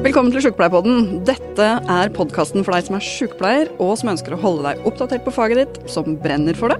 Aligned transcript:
Velkommen 0.00 0.32
til 0.32 0.40
Sjukepleierpodden. 0.40 1.18
Dette 1.28 1.64
er 1.92 2.10
podkasten 2.16 2.62
for 2.64 2.72
deg 2.72 2.86
som 2.86 2.94
er 2.96 3.02
sjukepleier, 3.04 3.68
og 3.84 3.98
som 4.00 4.08
ønsker 4.14 4.32
å 4.32 4.38
holde 4.40 4.62
deg 4.64 4.86
oppdatert 4.88 5.26
på 5.26 5.32
faget 5.36 5.58
ditt, 5.60 5.74
som 5.92 6.14
brenner 6.22 6.56
for 6.56 6.72
det, 6.72 6.78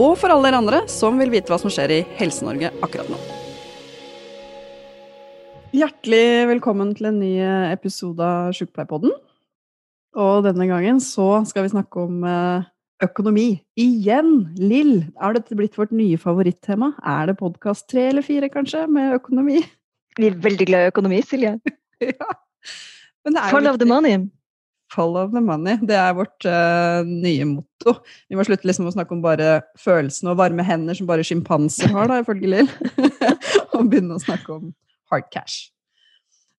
og 0.00 0.14
for 0.16 0.32
alle 0.32 0.46
dere 0.46 0.60
andre 0.62 0.78
som 0.88 1.18
vil 1.20 1.28
vite 1.34 1.52
hva 1.52 1.58
som 1.60 1.68
skjer 1.68 1.92
i 1.92 1.98
Helse-Norge 2.16 2.70
akkurat 2.86 3.10
nå. 3.12 3.18
Hjertelig 5.76 6.48
velkommen 6.54 6.94
til 6.96 7.10
en 7.10 7.18
ny 7.20 7.34
episode 7.68 8.24
av 8.24 8.54
Sjukepleierpodden. 8.56 9.12
Og 10.24 10.46
denne 10.46 10.68
gangen 10.70 11.02
så 11.04 11.42
skal 11.44 11.66
vi 11.66 11.72
snakke 11.74 12.06
om 12.06 12.24
eh, 12.24 12.64
økonomi. 13.04 13.50
Igjen! 13.76 14.54
Lill, 14.56 15.10
Er 15.20 15.36
dette 15.36 15.58
blitt 15.60 15.76
vårt 15.76 15.92
nye 15.92 16.16
favorittema? 16.16 16.94
Er 17.04 17.28
det 17.28 17.36
podkast 17.42 17.90
tre 17.92 18.06
eller 18.14 18.24
fire, 18.24 18.48
kanskje, 18.48 18.86
med 18.88 19.18
økonomi? 19.18 19.60
Vi 20.16 20.30
er 20.32 20.40
veldig 20.48 20.70
glad 20.72 20.88
i 20.88 20.94
økonomi, 20.94 21.20
Silje. 21.28 21.58
ja. 22.08 22.30
Follow 23.24 23.72
of 23.72 23.78
the 23.78 23.88
money. 23.88 24.18
Follow 24.92 25.30
the 25.32 25.40
money. 25.40 25.78
Det 25.82 25.96
er 25.96 26.14
vårt 26.14 26.46
uh, 26.46 27.02
nye 27.08 27.46
motto. 27.48 27.96
Vi 28.28 28.36
må 28.38 28.44
slutte 28.46 28.68
liksom 28.68 28.88
å 28.88 28.94
snakke 28.94 29.16
om 29.16 29.22
bare 29.24 29.62
følelsene 29.80 30.34
og 30.34 30.38
varme 30.38 30.66
hender 30.66 30.96
som 30.98 31.08
bare 31.08 31.24
sjimpanser 31.26 31.90
har, 31.94 32.10
da, 32.10 32.20
ifølge 32.22 32.50
Lill. 32.52 32.68
og 33.74 33.88
begynne 33.88 34.18
å 34.18 34.22
snakke 34.22 34.58
om 34.58 34.68
hard 35.10 35.30
cash. 35.32 35.70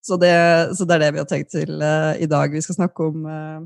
Så 0.06 0.20
det, 0.22 0.34
så 0.78 0.86
det, 0.86 0.98
er 0.98 1.06
det 1.06 1.14
vi 1.16 1.22
har 1.24 1.30
tenkt 1.30 1.54
til 1.54 1.80
uh, 1.82 2.14
i 2.18 2.28
dag. 2.30 2.52
Vi 2.52 2.66
skal 2.66 2.80
snakke 2.82 3.08
om 3.12 3.30
uh, 3.30 3.62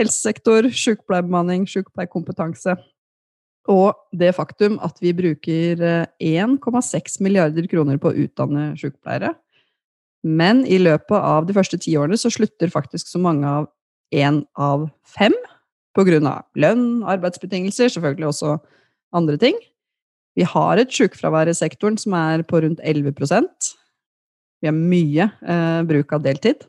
helsesektor, 0.00 0.70
sykepleierbemanning, 0.72 1.68
sykepleierkompetanse. 1.70 2.78
Og 3.70 4.18
det 4.18 4.32
faktum 4.34 4.80
at 4.82 4.96
vi 5.04 5.12
bruker 5.14 5.84
1,6 6.18 7.20
milliarder 7.22 7.68
kroner 7.70 8.00
på 8.02 8.10
å 8.10 8.24
utdanne 8.24 8.72
sykepleiere. 8.80 9.36
Men 10.22 10.62
i 10.66 10.78
løpet 10.78 11.18
av 11.18 11.48
de 11.48 11.54
første 11.56 11.78
ti 11.82 11.96
årene 11.98 12.18
så 12.20 12.30
slutter 12.30 12.70
faktisk 12.70 13.10
så 13.10 13.20
mange 13.22 13.48
av 13.48 13.68
én 14.14 14.42
av 14.54 14.86
fem 15.08 15.34
pga. 15.96 16.42
lønn, 16.54 17.02
arbeidsbetingelser, 17.04 17.88
selvfølgelig 17.88 18.28
også 18.28 18.58
andre 19.12 19.36
ting. 19.36 19.58
Vi 20.36 20.46
har 20.48 20.78
et 20.78 20.92
sykefravær 20.92 21.50
i 21.50 21.56
sektoren 21.56 21.98
som 22.00 22.14
er 22.16 22.42
på 22.42 22.62
rundt 22.62 22.80
11% 22.80 23.72
Vi 24.62 24.68
har 24.70 24.76
mye 24.76 25.26
eh, 25.26 25.82
bruk 25.82 26.12
av 26.12 26.22
deltid. 26.22 26.62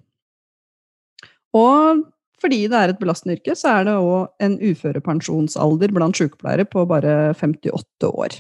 Og 1.54 2.02
fordi 2.42 2.66
det 2.68 2.76
er 2.76 2.92
et 2.92 3.00
belastende 3.00 3.38
yrke, 3.38 3.56
så 3.56 3.78
er 3.78 3.86
det 3.88 3.94
òg 4.02 4.44
en 4.44 4.58
uførepensjonsalder 4.60 5.94
blant 5.96 6.18
sykepleiere 6.18 6.66
på 6.68 6.84
bare 6.90 7.34
58 7.38 8.10
år. 8.10 8.36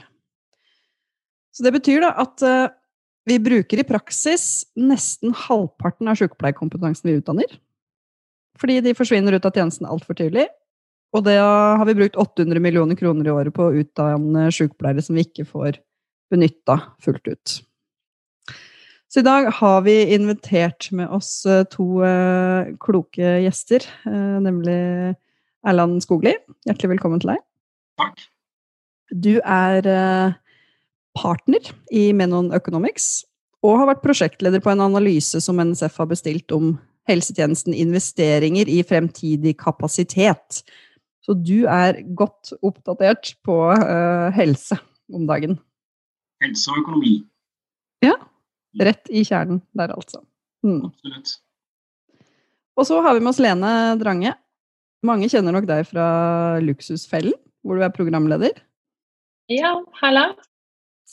Så 1.53 1.63
det 1.63 1.71
betyr 1.77 2.01
da 2.03 2.09
at 2.25 2.43
eh, 2.43 2.73
vi 3.25 3.39
bruker 3.39 3.79
i 3.79 3.85
praksis 3.87 4.65
nesten 4.75 5.33
halvparten 5.45 6.09
av 6.11 6.19
sykepleierkompetansen 6.19 7.09
vi 7.09 7.17
utdanner. 7.21 7.55
Fordi 8.59 8.81
de 8.85 8.95
forsvinner 8.97 9.37
ut 9.37 9.45
av 9.47 9.55
tjenesten 9.55 9.87
altfor 9.89 10.17
tidlig. 10.19 10.47
Og 11.13 11.25
det 11.27 11.37
har 11.39 11.83
vi 11.85 11.95
brukt 11.97 12.17
800 12.19 12.61
millioner 12.61 12.97
kroner 12.97 13.27
i 13.27 13.33
året 13.33 13.53
på 13.55 13.67
å 13.67 13.75
utdanne 13.83 14.47
sykepleiere 14.53 15.03
som 15.05 15.17
vi 15.17 15.25
ikke 15.27 15.45
får 15.45 15.77
benytta 16.33 16.79
fullt 17.03 17.29
ut. 17.29 17.55
Så 19.13 19.21
i 19.21 19.25
dag 19.27 19.45
har 19.59 19.83
vi 19.85 19.93
invitert 20.15 20.87
med 20.91 21.11
oss 21.13 21.45
eh, 21.45 21.61
to 21.69 22.01
uh, 22.01 22.65
kloke 22.81 23.35
gjester, 23.43 23.85
uh, 24.07 24.39
nemlig 24.41 24.77
Erland 25.61 26.01
Skogli. 26.01 26.33
Hjertelig 26.65 26.95
velkommen 26.95 27.21
til 27.21 27.35
deg. 27.35 27.43
Takk. 28.01 28.23
Du 29.13 29.35
er 29.37 29.85
partner 31.17 31.69
i 31.93 32.07
Menon 32.15 32.51
Economics 32.55 33.23
og 33.63 33.79
har 33.79 33.91
vært 33.93 34.03
prosjektleder 34.03 34.63
på 34.63 34.73
en 34.73 34.83
analyse 34.83 35.39
som 35.43 35.61
NSF 35.61 36.01
har 36.01 36.09
bestilt 36.11 36.51
om 36.55 36.73
helsetjenesten 37.07 37.75
investeringer 37.75 38.69
i 38.71 38.81
fremtidig 38.87 39.55
kapasitet. 39.59 40.63
Så 41.23 41.35
du 41.39 41.63
er 41.71 42.01
godt 42.15 42.51
oppdatert 42.59 43.35
på 43.47 43.55
helse 44.35 44.79
om 45.13 45.27
dagen. 45.29 45.55
Helse 46.43 46.71
og 46.71 46.81
økonomi. 46.83 47.15
Ja, 48.03 48.17
Rett 48.81 49.09
i 49.13 49.21
kjernen 49.25 49.61
der, 49.77 49.93
altså. 49.93 50.23
Mm. 50.65 50.87
Absolutt. 50.89 51.35
Og 52.73 52.87
så 52.89 52.97
har 53.05 53.13
vi 53.13 53.21
med 53.21 53.29
oss 53.29 53.41
Lene 53.43 53.71
Drange. 54.01 54.33
Mange 55.05 55.29
kjenner 55.29 55.53
nok 55.53 55.67
deg 55.69 55.85
fra 55.85 56.05
Luksusfellen, 56.63 57.35
hvor 57.61 57.77
du 57.77 57.85
er 57.85 57.93
programleder. 57.93 58.57
Ja, 59.51 59.75
halla. 59.99 60.31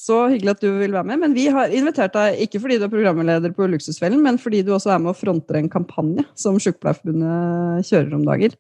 Så 0.01 0.17
hyggelig 0.33 0.55
at 0.55 0.63
du 0.65 0.71
vil 0.81 0.95
være 0.95 1.05
med. 1.11 1.21
Men 1.21 1.35
vi 1.37 1.45
har 1.53 1.73
invitert 1.77 2.15
deg 2.17 2.41
ikke 2.47 2.63
fordi 2.63 2.79
du 2.81 2.87
er 2.87 2.93
programleder 2.93 3.53
på 3.57 3.69
Luksusfellen, 3.69 4.23
men 4.25 4.41
fordi 4.41 4.63
du 4.65 4.73
også 4.73 4.95
er 4.95 5.03
med 5.03 5.13
og 5.13 5.21
fronter 5.21 5.61
en 5.61 5.69
kampanje 5.73 6.25
som 6.41 6.57
Sykepleierforbundet 6.57 7.85
kjører 7.91 8.17
om 8.17 8.25
dager, 8.25 8.57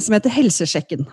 som 0.00 0.16
heter 0.16 0.34
Helsesjekken. 0.34 1.08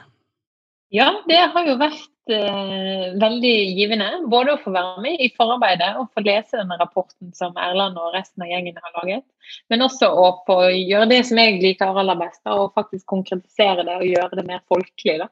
Ja, 0.91 1.09
det 1.28 1.40
har 1.52 1.66
jo 1.68 1.78
vært 1.80 2.31
eh, 2.31 3.16
veldig 3.19 3.56
givende. 3.75 4.08
Både 4.31 4.56
å 4.56 4.59
få 4.62 4.72
være 4.75 5.03
med 5.03 5.24
i 5.24 5.31
forarbeidet 5.35 5.94
og 6.00 6.12
få 6.16 6.24
lese 6.24 6.59
denne 6.59 6.78
rapporten 6.79 7.34
som 7.35 7.56
Erland 7.59 8.00
og 8.00 8.14
resten 8.16 8.44
av 8.44 8.52
gjengen 8.52 8.79
har 8.84 8.94
laget. 9.00 9.25
Men 9.72 9.84
også 9.88 10.12
å 10.12 10.29
få 10.47 10.62
gjøre 10.75 11.09
det 11.12 11.24
som 11.28 11.40
jeg 11.40 11.59
liker 11.64 12.03
aller 12.03 12.19
best, 12.19 12.44
og 12.52 12.75
faktisk 12.75 13.08
konkretisere 13.16 13.88
det 13.88 14.00
og 14.00 14.08
gjøre 14.08 14.40
det 14.40 14.47
mer 14.47 14.64
folkelig. 14.72 15.19
Da. 15.24 15.31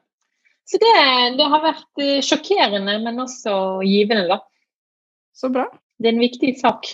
Så 0.66 0.78
det, 0.82 0.92
det, 1.38 1.46
har 1.46 1.62
vært 1.62 2.02
eh, 2.02 2.22
sjokkerende, 2.26 2.96
men 3.04 3.22
også 3.22 3.56
givende, 3.86 4.26
da. 4.32 4.40
Så 5.36 5.50
bra. 5.54 5.68
Det 6.00 6.10
er 6.10 6.16
en 6.16 6.24
viktig 6.24 6.56
sak. 6.58 6.88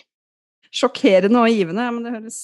Sjokkerende 0.72 1.40
og 1.40 1.52
givende, 1.52 1.88
men 1.94 2.04
det 2.04 2.12
høres, 2.16 2.40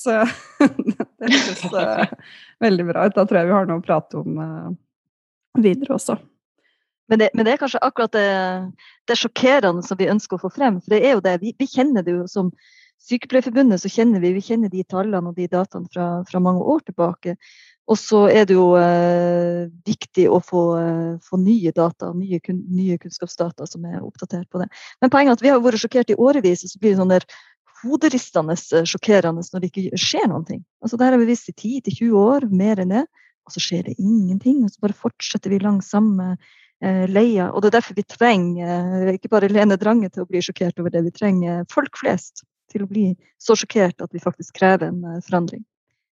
det 1.20 1.30
høres 1.34 1.62
uh, 1.72 2.32
veldig 2.64 2.88
bra 2.88 3.06
ut. 3.08 3.16
Da 3.16 3.24
tror 3.24 3.40
jeg 3.40 3.50
vi 3.50 3.56
har 3.56 3.68
noe 3.68 3.80
å 3.80 3.84
prate 3.84 4.20
om. 4.20 4.40
Uh, 4.40 5.62
videre 5.62 5.96
også. 5.96 6.18
Men 7.08 7.22
det, 7.22 7.30
men 7.34 7.46
det, 7.46 7.54
er 7.54 7.60
kanskje 7.60 7.80
akkurat 7.84 8.12
det, 8.12 8.26
det 9.08 9.16
sjokkerende 9.16 9.84
som 9.84 10.00
vi 10.00 10.10
ønsker 10.12 10.36
å 10.36 10.42
få 10.42 10.52
frem. 10.52 10.80
For 10.84 10.92
det 10.92 11.00
er 11.04 11.16
jo 11.16 11.24
det, 11.24 11.38
vi, 11.44 11.54
vi 11.56 11.68
kjenner 11.68 12.04
det 12.04 12.16
jo 12.16 12.26
som 12.30 12.52
Sykepleierforbundet, 13.08 13.78
så 13.80 13.88
kjenner 13.92 14.20
vi, 14.20 14.32
vi 14.34 14.42
kjenner 14.42 14.70
de 14.72 14.82
tallene 14.82 15.30
og 15.30 15.36
de 15.38 15.46
dataene 15.48 15.88
fra, 15.92 16.08
fra 16.28 16.40
mange 16.42 16.64
år 16.66 16.82
tilbake. 16.88 17.36
Og 17.88 17.96
så 17.96 18.24
er 18.28 18.48
det 18.48 18.56
jo 18.56 18.70
eh, 18.76 19.68
viktig 19.88 20.26
å 20.28 20.40
få, 20.44 20.64
eh, 20.76 21.12
få, 21.24 21.40
nye 21.40 21.72
data, 21.76 22.10
nye, 22.12 22.40
kun, 22.44 22.60
nye, 22.68 22.98
kunnskapsdata 23.00 23.68
som 23.68 23.86
er 23.88 24.02
oppdatert 24.02 24.48
på 24.52 24.60
det. 24.60 24.68
Men 25.00 25.12
poenget 25.14 25.32
er 25.32 25.38
at 25.38 25.46
vi 25.46 25.54
har 25.54 25.62
vært 25.64 25.80
sjokkert 25.80 26.12
i 26.12 26.18
årevis, 26.18 26.66
og 26.66 26.74
så 26.74 26.82
blir 26.82 26.92
det 26.92 27.00
sånn 27.00 27.14
der 27.14 27.24
hoderistende 27.80 28.58
eh, 28.58 28.84
sjokkerende 28.88 29.46
når 29.54 29.64
det 29.64 29.72
ikke 29.72 30.02
skjer 30.04 30.28
noen 30.28 30.44
ting. 30.48 30.60
Altså, 30.84 31.00
det 31.00 31.08
har 31.08 31.16
vi 31.16 31.30
visst 31.30 31.48
i 31.48 31.56
10-20 31.56 32.20
år, 32.20 32.48
mer 32.52 32.84
enn 32.84 32.92
det 32.98 33.06
og 33.48 33.54
så 33.56 33.64
skjer 33.64 33.88
det 33.88 33.96
ingenting. 33.96 34.62
Og 34.64 34.72
så 34.72 34.84
bare 34.84 34.96
fortsetter 34.96 35.52
vi 35.52 35.62
langs 35.62 35.88
samme 35.94 36.34
eh, 36.34 37.06
leia. 37.08 37.48
Og 37.50 37.62
det 37.62 37.72
er 37.72 37.78
derfor 37.78 37.96
vi 37.96 38.04
trenger 38.04 39.08
eh, 39.08 39.14
ikke 39.16 39.32
bare 39.32 39.50
Lene 39.52 39.80
Drange 39.80 40.12
til 40.12 40.24
å 40.24 40.28
bli 40.28 40.44
sjokkert 40.44 40.80
over 40.82 40.92
det, 40.92 41.06
vi 41.08 41.16
trenger 41.16 41.64
folk 41.72 41.96
flest 42.00 42.44
til 42.68 42.84
å 42.84 42.90
bli 42.90 43.10
så 43.40 43.56
sjokkert 43.56 44.04
at 44.04 44.12
vi 44.12 44.20
faktisk 44.20 44.60
krever 44.60 44.90
en 44.90 45.00
eh, 45.08 45.22
forandring. 45.24 45.64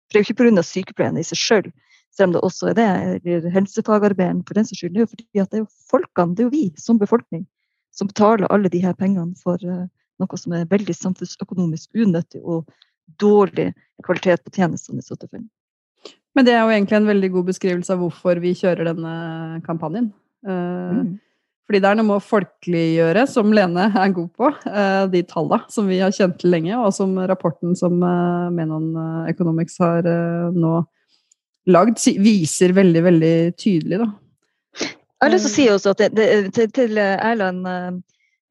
For 0.06 0.14
det 0.14 0.20
er 0.20 0.24
jo 0.24 0.28
ikke 0.30 0.44
pga. 0.44 0.62
sykepleierne 0.62 1.20
i 1.20 1.26
seg 1.26 1.40
sjøl, 1.40 1.68
selv 2.14 2.28
om 2.28 2.36
det 2.36 2.44
også 2.46 2.70
er 2.70 2.78
det, 2.78 2.88
eller 3.24 3.50
helsefagarbeideren 3.52 4.44
for 4.46 4.58
den 4.58 4.68
saks 4.68 4.80
skyld. 4.80 4.94
Det 4.94 5.02
er 5.02 5.06
jo 5.06 5.12
fordi 5.12 5.42
at 5.42 5.50
det 5.50 5.58
er 5.58 5.64
jo 5.64 5.90
folkene, 5.90 6.34
det 6.34 6.44
er 6.44 6.48
jo 6.48 6.54
vi 6.54 6.64
som 6.80 7.00
befolkning, 7.02 7.44
som 7.92 8.08
betaler 8.08 8.48
alle 8.52 8.70
de 8.72 8.82
her 8.84 8.96
pengene 8.96 9.36
for 9.42 9.60
uh, 9.66 9.86
noe 10.22 10.40
som 10.40 10.54
er 10.56 10.68
veldig 10.70 10.94
samfunnsøkonomisk 10.96 11.98
unyttig 11.98 12.40
og 12.42 12.70
dårlig 13.20 13.72
kvalitet 14.04 14.44
på 14.44 14.54
tjenestene 14.56 15.02
i 15.02 15.06
så 15.06 15.18
tilfelle. 15.18 15.48
Men 16.36 16.44
det 16.44 16.52
er 16.52 16.64
jo 16.64 16.72
egentlig 16.74 16.98
en 16.98 17.08
veldig 17.08 17.30
god 17.32 17.46
beskrivelse 17.48 17.94
av 17.94 18.02
hvorfor 18.02 18.40
vi 18.42 18.52
kjører 18.56 18.90
denne 18.90 19.12
kampanjen. 19.64 20.10
Eh, 20.44 20.98
mm. 20.98 21.14
Fordi 21.66 21.80
det 21.82 21.88
er 21.90 21.98
noe 21.98 22.06
med 22.06 22.20
å 22.20 22.22
folkeliggjøre, 22.22 23.24
som 23.26 23.54
Lene 23.54 23.88
er 23.90 24.12
god 24.14 24.28
på, 24.38 24.50
eh, 24.70 25.04
de 25.10 25.22
tallene 25.26 25.72
som 25.74 25.88
vi 25.90 25.98
har 25.98 26.14
kjent 26.14 26.38
til 26.38 26.54
lenge, 26.54 26.76
og 26.78 26.92
som 26.94 27.16
rapporten 27.26 27.74
som 27.78 27.98
eh, 28.06 28.52
Menon 28.54 28.92
Economics 29.30 29.80
har 29.82 30.06
nå 30.54 30.76
lagd, 31.66 31.98
viser 32.22 32.76
veldig, 32.76 33.02
veldig 33.08 33.36
tydelig. 33.58 33.98
Da. 34.04 34.12
Jeg 34.86 35.24
har 35.24 35.32
lyst 35.32 35.48
til 35.48 35.50
å 35.50 35.56
si 35.56 35.70
også 35.72 35.96
at 35.96 36.04
det, 36.04 36.12
det, 36.14 36.28
til, 36.54 36.70
til 36.76 37.00
Erland 37.02 37.66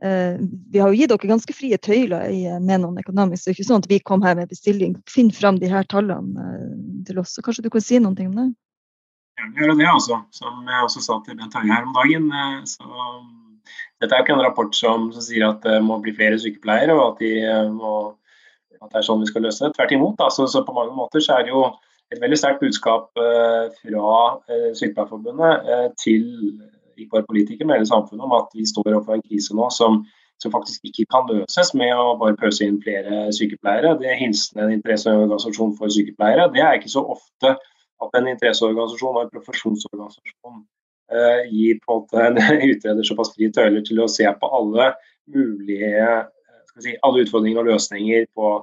Eh, 0.03 0.39
vi 0.71 0.79
har 0.79 0.91
jo 0.91 0.97
gitt 0.99 1.09
dere 1.09 1.29
ganske 1.29 1.53
frie 1.55 1.77
tøyler 1.79 2.27
i 2.29 2.43
eh, 2.49 2.59
Menon 2.59 2.97
Economics. 2.99 3.45
Det 3.45 3.53
er 3.53 3.55
ikke 3.57 3.67
sånn 3.69 3.83
at 3.83 3.89
vi 3.89 4.01
kom 4.03 4.25
her 4.25 4.35
med 4.37 4.51
bestilling. 4.51 4.97
Finn 5.09 5.31
fram 5.33 5.59
de 5.61 5.69
her 5.71 5.87
tallene 5.91 6.49
eh, 6.51 6.73
til 7.07 7.21
oss. 7.21 7.35
Så 7.35 7.43
kanskje 7.45 7.65
du 7.65 7.71
kan 7.73 7.83
si 7.83 8.01
noe 8.01 8.11
om 8.27 8.35
det? 8.35 8.49
Vil 9.39 9.61
gjøre 9.61 9.77
det, 9.79 9.87
altså. 9.91 10.19
Som 10.35 10.67
jeg 10.69 10.83
også 10.87 11.01
sa 11.03 11.17
til 11.25 11.37
Bent 11.39 11.55
Høie 11.57 11.71
her 11.71 11.87
om 11.87 11.95
dagen. 11.95 12.29
Så, 12.69 12.85
dette 14.01 14.13
er 14.13 14.21
jo 14.21 14.25
ikke 14.25 14.35
en 14.37 14.45
rapport 14.45 14.77
som, 14.77 15.09
som, 15.15 15.23
sier 15.25 15.47
at 15.47 15.65
det 15.65 15.79
må 15.83 15.97
bli 16.03 16.13
flere 16.15 16.39
sykepleiere, 16.39 16.95
og 16.95 17.15
at, 17.15 17.23
de 17.23 17.65
må, 17.73 17.95
at 18.81 18.91
det 18.91 19.01
er 19.01 19.07
sånn 19.07 19.23
vi 19.23 19.31
skal 19.31 19.47
løse 19.47 19.65
det. 19.65 19.73
Tvert 19.75 19.95
imot. 19.95 20.23
Altså, 20.23 20.47
så 20.51 20.63
på 20.67 20.75
mange 20.75 20.95
måter 20.95 21.23
så 21.23 21.37
er 21.37 21.47
det 21.47 21.55
jo 21.55 21.65
et 22.13 22.21
veldig 22.21 22.37
sterkt 22.37 22.61
budskap 22.61 23.09
fra 23.15 24.17
Sykepleierforbundet 24.77 25.95
til 25.99 26.27
ikke 26.95 27.17
bare 27.17 27.27
politikere, 27.27 27.67
men 27.67 27.79
hele 27.79 27.89
samfunnet, 27.89 28.23
om 28.23 28.35
at 28.37 28.53
vi 28.55 28.63
står 28.69 28.93
overfor 28.93 29.17
en 29.17 29.25
krise 29.25 29.57
nå 29.57 29.71
som 29.73 30.05
som 30.43 30.51
faktisk 30.51 30.83
ikke 30.89 31.05
kan 31.13 31.29
løses 31.29 31.71
med 31.79 31.93
å 31.95 32.15
bare 32.19 32.35
pøse 32.39 32.65
inn 32.65 32.81
flere 32.83 33.29
sykepleiere. 33.35 33.95
Det 34.01 34.17
hilsende 34.19 34.65
en 34.65 34.73
interesseorganisasjon 34.77 35.75
for 35.79 35.93
sykepleiere. 35.93 36.49
Det 36.53 36.63
er 36.63 36.79
ikke 36.79 36.91
så 36.91 37.05
ofte 37.15 37.55
at 38.05 38.19
en 38.19 38.29
interesseorganisasjon 38.31 39.19
og 39.19 39.25
en 39.25 39.33
profesjonsorganisasjon 39.33 40.61
eh, 41.11 41.41
gir 41.51 41.81
på 41.83 41.97
en 41.97 42.05
måte 42.05 42.23
en 42.29 42.39
utreder 42.71 43.07
såpass 43.07 43.33
frie 43.35 43.51
tøyler 43.55 43.85
til 43.85 44.01
å 44.03 44.09
se 44.11 44.29
på 44.39 44.51
alle 44.59 44.93
mulige 45.31 46.07
si, 46.81 46.95
alle 47.01 47.25
utfordringer 47.25 47.63
og 47.63 47.71
løsninger 47.71 48.27
på, 48.35 48.55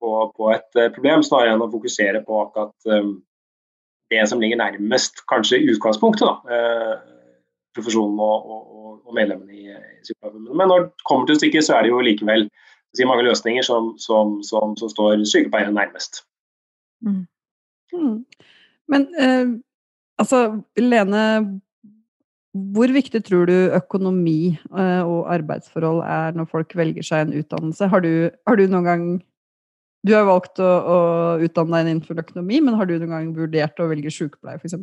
på, 0.00 0.12
på 0.36 0.52
et 0.54 0.78
uh, 0.78 0.88
problem, 0.94 1.24
snarere 1.26 1.56
enn 1.56 1.64
å 1.64 1.70
fokusere 1.72 2.22
på 2.26 2.44
akkurat 2.44 2.92
um, 2.92 3.16
det 4.10 4.26
som 4.30 4.40
ligger 4.42 4.58
nærmest 4.58 5.22
kanskje 5.30 5.60
i 5.60 5.70
utgangspunktet. 5.70 6.26
da, 6.26 6.56
eh, 6.56 6.94
profesjonen 7.76 8.18
og, 8.18 8.48
og, 8.50 8.94
og 9.06 9.14
medlemmene 9.14 9.54
i, 9.54 9.68
i 9.70 10.00
Sykepleierforbundet. 10.02 10.56
Men 10.58 10.72
når 10.72 10.80
det 10.82 11.04
kommer 11.06 11.28
til 11.28 11.38
stykket, 11.38 11.66
så 11.66 11.76
er 11.76 11.86
det 11.86 11.92
jo 11.92 12.00
likevel 12.02 12.48
si, 12.96 13.06
mange 13.06 13.26
løsninger 13.28 13.62
som, 13.62 13.92
som, 14.02 14.40
som, 14.46 14.74
som 14.80 14.90
står 14.90 15.22
sykepleierne 15.30 15.76
nærmest. 15.76 16.24
Mm. 17.06 17.22
Mm. 17.94 18.16
Men 18.90 19.06
eh, 19.20 19.50
altså, 20.20 20.60
Lene, 20.80 21.24
hvor 22.74 22.90
viktig 22.90 23.22
tror 23.26 23.46
du 23.46 23.56
økonomi 23.76 24.56
eh, 24.56 25.02
og 25.02 25.28
arbeidsforhold 25.30 26.02
er 26.06 26.38
når 26.38 26.48
folk 26.50 26.74
velger 26.78 27.06
seg 27.06 27.26
en 27.26 27.36
utdannelse? 27.40 27.90
Har 27.92 28.02
du, 28.04 28.30
har 28.48 28.58
du 28.58 28.64
noen 28.66 28.88
gang 28.88 29.04
Du 30.06 30.14
har 30.16 30.24
valgt 30.24 30.56
å, 30.64 30.64
å, 30.64 30.98
utdanne 31.44 31.76
deg 31.76 31.90
innenfor 31.90 32.22
økonomi, 32.22 32.62
men 32.64 32.76
har 32.78 32.88
du 32.88 32.94
noen 32.96 33.12
gang 33.12 33.32
vurdert 33.36 33.82
å 33.82 33.88
velge 33.90 34.08
sykepleie, 34.14 34.56
f.eks.? 34.56 34.78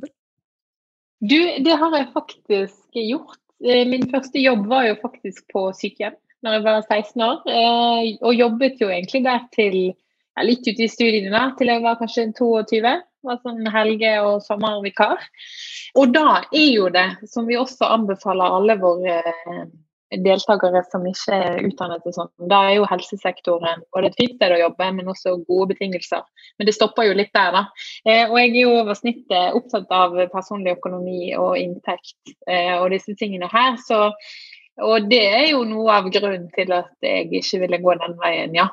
Du, 1.26 1.40
det 1.66 1.74
har 1.82 1.96
jeg 1.98 2.12
faktisk 2.14 3.00
gjort. 3.02 3.42
Eh, 3.66 3.82
min 3.90 4.06
første 4.12 4.38
jobb 4.38 4.68
var 4.70 4.86
jo 4.86 5.00
faktisk 5.02 5.48
på 5.50 5.72
sykehjem 5.74 6.14
når 6.46 6.54
jeg 6.54 6.66
var 6.68 6.84
16 6.86 7.26
år. 7.26 7.40
Eh, 7.50 8.12
og 8.22 8.38
jobbet 8.38 8.84
jo 8.84 8.92
egentlig 8.94 9.24
der 9.26 9.42
til 9.56 9.78
ja, 9.88 10.46
litt 10.46 10.68
ute 10.68 10.86
i 10.86 10.92
studiene 10.92 11.34
da, 11.34 11.48
til 11.58 11.74
jeg 11.74 11.82
var 11.82 11.98
kanskje 11.98 12.30
22. 12.38 12.94
Var 13.26 13.40
sånn 13.42 13.66
helge- 13.74 14.20
og 14.22 14.44
sommervikar. 14.46 15.24
Og 15.98 16.14
da 16.14 16.44
er 16.52 16.70
jo 16.70 16.90
det, 16.94 17.08
som 17.32 17.48
vi 17.50 17.58
også 17.58 17.90
anbefaler 17.98 18.58
alle 18.60 18.78
våre 18.82 19.18
eh, 19.26 19.64
deltakere 20.24 20.84
som 20.92 21.06
ikke 21.08 21.36
er 21.36 21.66
utdannet 21.68 22.06
og 22.08 22.16
sånt, 22.16 22.32
da 22.52 22.62
er 22.70 22.78
jo 22.78 22.88
helsesektoren 22.88 23.84
både 23.96 24.12
et 24.12 24.20
fint 24.20 24.38
sted 24.38 24.56
å 24.56 24.60
jobbe, 24.62 24.90
men 24.96 25.12
også 25.12 25.36
gode 25.50 25.74
betingelser. 25.74 26.24
Men 26.58 26.70
det 26.70 26.76
stopper 26.78 27.10
jo 27.10 27.18
litt 27.18 27.34
der, 27.36 27.52
da. 27.56 27.64
Eh, 28.06 28.24
og 28.30 28.38
jeg 28.40 28.54
er 28.54 28.62
jo 28.62 28.76
over 28.82 28.98
snittet 28.98 29.58
opptatt 29.58 29.92
av 29.94 30.16
personlig 30.34 30.78
økonomi 30.78 31.34
og 31.36 31.58
inntekt 31.60 32.36
eh, 32.48 32.76
og 32.78 32.92
disse 32.96 33.18
tingene 33.20 33.50
her. 33.52 33.76
Så, 33.84 34.08
og 34.88 35.10
det 35.12 35.24
er 35.28 35.48
jo 35.52 35.66
noe 35.68 36.00
av 36.00 36.12
grunnen 36.14 36.48
til 36.56 36.76
at 36.76 36.94
jeg 37.04 37.32
ikke 37.42 37.66
ville 37.66 37.82
gå 37.84 37.98
den 38.06 38.20
veien, 38.22 38.56
ja. 38.56 38.70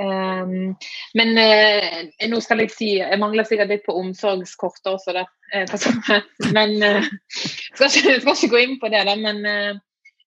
Um, 0.00 0.72
men 1.14 1.36
uh, 1.36 1.98
nå 2.26 2.38
skal 2.42 2.62
jeg 2.64 2.72
si 2.72 2.86
Jeg 2.96 3.18
mangler 3.20 3.44
sikkert 3.46 3.70
litt 3.70 3.84
på 3.86 3.94
omsorgskortet 4.00 4.88
også, 4.94 5.14
da. 5.14 5.26
Uh, 5.52 6.16
men 6.56 6.74
uh, 6.80 7.06
skal, 7.28 7.90
ikke, 7.90 8.18
skal 8.24 8.34
ikke 8.34 8.52
gå 8.54 8.62
inn 8.64 8.76
på 8.82 8.90
det, 8.92 9.04
da. 9.08 9.16
Men 9.20 9.80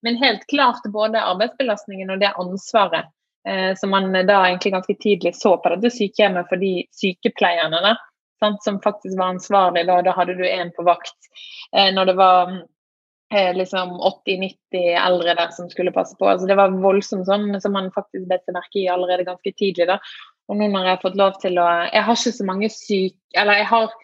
men 0.06 0.20
helt 0.22 0.44
klart 0.52 0.86
både 0.94 1.18
arbeidsbelastningen 1.18 2.12
og 2.14 2.20
det 2.22 2.30
ansvaret 2.38 3.08
eh, 3.48 3.76
som 3.76 3.90
man 3.90 4.12
da 4.14 4.48
egentlig 4.48 4.74
ganske 4.74 4.96
tidlig 5.02 5.36
så 5.36 5.56
på 5.58 5.72
dette 5.74 5.90
sykehjemmet 5.96 6.50
for 6.50 6.62
de 6.62 6.74
sykepleierne 6.94 7.82
da, 7.82 7.96
sant, 8.44 8.64
som 8.64 8.82
faktisk 8.84 9.18
var 9.18 9.36
ansvarlig. 9.36 9.86
Da, 9.88 10.02
da 10.06 10.14
hadde 10.18 10.38
du 10.38 10.46
en 10.48 10.72
på 10.76 10.86
vakt. 10.86 11.18
Eh, 11.76 11.90
når 11.96 12.12
det 12.12 12.18
var 12.20 12.54
eh, 12.54 12.62
liksom 13.58 13.96
80-90 13.98 14.96
eldre 15.02 15.36
der 15.38 15.54
som 15.56 15.70
skulle 15.72 15.94
passe 15.96 16.18
på. 16.20 16.28
Altså, 16.30 16.48
det 16.50 16.58
var 16.60 16.76
voldsomt 16.84 17.28
sånn 17.28 17.54
som 17.62 17.76
man 17.76 17.92
faktisk 17.96 18.28
bet 18.30 18.46
seg 18.46 18.58
merke 18.58 18.82
i 18.82 18.90
allerede 18.92 19.28
ganske 19.28 19.54
tidlig. 19.58 19.88
da. 19.92 20.00
Og 20.50 20.60
nå 20.60 20.68
når 20.70 20.88
jeg 20.88 20.96
har 20.96 21.02
fått 21.02 21.18
lov 21.18 21.40
til 21.42 21.58
å 21.58 21.70
Jeg 21.90 22.04
har 22.06 22.20
ikke 22.20 22.36
så 22.38 22.46
mange 22.46 22.68
syke 22.70 23.40
Eller 23.42 23.64
jeg 23.64 23.66
har 23.72 23.96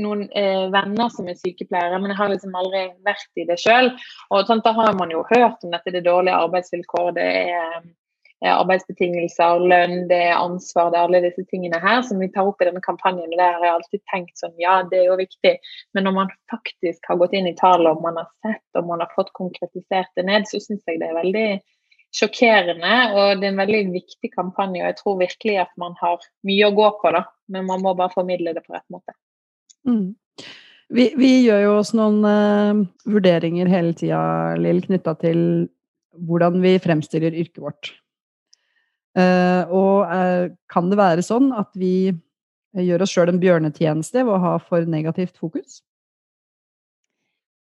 noen 0.00 0.22
eh, 0.36 0.68
venner 0.72 1.08
som 1.12 1.28
er 1.28 1.38
sykepleiere, 1.38 1.98
men 1.98 2.12
jeg 2.12 2.18
har 2.18 2.30
liksom 2.32 2.54
aldri 2.60 2.82
vært 3.06 3.40
i 3.40 3.46
det 3.48 3.56
sjøl. 3.60 3.88
Og 4.30 4.44
sånn, 4.46 4.60
da 4.64 4.74
har 4.76 4.92
man 4.98 5.10
jo 5.10 5.24
hørt 5.30 5.64
om 5.64 5.72
dette, 5.72 5.94
det 5.94 6.04
dårlige 6.04 6.36
arbeidsvilkår, 6.44 7.08
det 7.16 7.28
er 7.56 7.78
arbeidsbetingelser, 8.50 9.60
lønn, 9.70 10.08
det 10.10 10.18
er 10.30 10.38
ansvar, 10.40 10.90
det 10.90 10.98
er 10.98 11.06
alle 11.06 11.20
disse 11.22 11.44
tingene 11.50 11.78
her 11.82 12.00
som 12.06 12.18
vi 12.22 12.30
tar 12.34 12.48
opp 12.50 12.62
i 12.62 12.66
denne 12.66 12.82
kampanjen. 12.82 13.30
og 13.30 13.38
Der 13.38 13.58
har 13.58 13.66
jeg 13.66 13.74
alltid 13.76 14.02
tenkt 14.10 14.40
sånn, 14.40 14.56
ja 14.58 14.80
det 14.90 15.02
er 15.02 15.10
jo 15.12 15.18
viktig, 15.20 15.52
men 15.94 16.08
når 16.08 16.16
man 16.16 16.32
faktisk 16.50 17.06
har 17.10 17.20
gått 17.20 17.36
inn 17.38 17.50
i 17.50 17.54
tallene, 17.58 17.92
og 17.94 18.02
man 18.02 18.18
har 18.18 18.30
sett 18.42 18.80
og 18.80 18.88
man 18.88 19.04
har 19.04 19.12
fått 19.14 19.30
konkretisert 19.38 20.10
det 20.18 20.26
ned, 20.26 20.48
så 20.50 20.58
syns 20.62 20.82
jeg 20.88 20.98
det 21.02 21.10
er 21.10 21.20
veldig 21.20 21.46
sjokkerende, 22.12 22.96
og 23.16 23.40
det 23.40 23.46
er 23.48 23.54
en 23.54 23.62
veldig 23.62 23.84
viktig 23.94 24.32
kampanje. 24.34 24.82
og 24.82 24.90
Jeg 24.90 24.98
tror 24.98 25.20
virkelig 25.22 25.60
at 25.62 25.72
man 25.80 25.94
har 26.02 26.18
mye 26.48 26.66
å 26.68 26.74
gå 26.76 26.90
på, 27.00 27.14
da, 27.14 27.24
men 27.52 27.68
man 27.70 27.84
må 27.84 27.94
bare 27.98 28.12
formidle 28.12 28.56
det 28.56 28.64
på 28.66 28.74
rett 28.74 28.88
måte. 28.92 29.16
Mm. 29.88 30.12
Vi, 30.92 31.06
vi, 31.16 31.30
gjør 31.46 31.62
jo 31.62 31.76
oss 31.78 31.94
noen 31.96 32.20
uh, 32.26 32.82
vurderinger 33.08 33.70
hele 33.70 33.94
tida, 33.96 34.20
Lill, 34.60 34.82
knytta 34.84 35.14
til 35.22 35.40
hvordan 36.28 36.60
vi 36.60 36.76
fremstiller 36.82 37.32
yrket 37.32 37.62
vårt. 37.62 37.94
Uh, 39.12 39.68
og 39.68 39.96
uh, 40.08 40.44
kan 40.72 40.88
det 40.88 40.96
være 40.96 41.24
sånn 41.24 41.50
at 41.52 41.68
vi 41.76 42.12
gjør 42.72 43.04
oss 43.04 43.12
sjøl 43.12 43.28
en 43.28 43.40
bjørnetjeneste 43.42 44.22
ved 44.24 44.32
å 44.32 44.40
ha 44.40 44.52
for 44.64 44.86
negativt 44.88 45.36
fokus? 45.36 45.82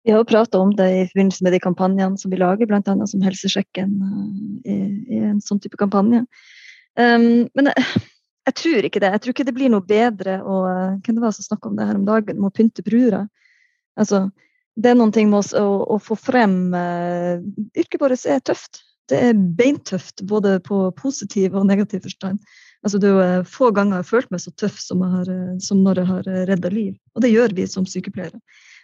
Vi 0.04 0.12
har 0.12 0.20
jo 0.20 0.28
prata 0.28 0.60
om 0.60 0.72
det 0.76 0.88
i 0.92 1.04
forbindelse 1.12 1.44
med 1.46 1.56
de 1.56 1.62
kampanjene 1.64 2.20
som 2.20 2.32
vi 2.32 2.40
lager, 2.40 2.68
bl.a. 2.68 2.96
som 3.08 3.24
Helsesjekken 3.24 3.94
i, 4.68 4.76
i 5.16 5.20
en 5.32 5.40
sånn 5.44 5.62
type 5.64 5.80
kampanje. 5.80 6.26
Um, 7.00 7.48
men 7.56 7.72
jeg 8.44 8.56
tror 8.60 8.88
ikke 8.88 9.00
det. 9.04 9.12
Jeg 9.16 9.24
tror 9.24 9.36
ikke 9.36 9.48
det 9.48 9.56
blir 9.56 9.72
noe 9.72 9.86
bedre 9.88 10.40
å 10.44 10.58
Hvem 11.04 11.16
det 11.16 11.24
var 11.24 11.36
som 11.36 11.48
snakka 11.48 11.72
om 11.72 11.78
det 11.80 11.88
her 11.88 12.00
om 12.00 12.08
dagen, 12.08 12.40
om 12.40 12.50
å 12.50 12.56
pynte 12.56 12.84
brura? 12.86 13.24
Altså, 14.00 14.26
det 14.76 14.92
er 14.92 14.98
noen 15.00 15.14
ting 15.16 15.30
med 15.32 15.40
oss 15.40 15.54
å, 15.56 15.68
å 15.96 16.00
få 16.02 16.18
frem 16.20 16.58
uh, 16.76 17.40
Yrket 17.80 18.02
vårt 18.02 18.28
er 18.28 18.44
tøft. 18.44 18.84
Det 19.12 19.20
er 19.20 19.40
beintøft, 19.58 20.24
både 20.30 20.58
på 20.64 20.86
positiv 21.00 21.58
og 21.60 21.68
negativ 21.68 22.06
forstand. 22.06 22.40
Altså, 22.84 23.00
det 23.00 23.10
er 23.10 23.38
jo 23.38 23.48
få 23.48 23.72
ganger 23.76 24.00
jeg 24.00 24.06
har 24.06 24.10
følt 24.10 24.32
meg 24.32 24.44
så 24.44 24.52
tøff 24.60 24.80
som, 24.80 25.04
har, 25.08 25.30
uh, 25.30 25.56
som 25.64 25.84
når 25.84 26.02
jeg 26.02 26.12
har 26.12 26.30
redda 26.52 26.72
liv. 26.72 26.94
Og 27.16 27.24
det 27.24 27.32
gjør 27.34 27.56
vi 27.56 27.68
som 27.70 27.88
sykepleiere. 27.88 28.40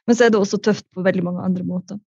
Men 0.08 0.18
så 0.18 0.26
er 0.26 0.34
det 0.34 0.40
også 0.40 0.62
tøft 0.64 0.88
på 0.96 1.04
veldig 1.06 1.26
mange 1.26 1.46
andre 1.46 1.66
måter 1.68 2.00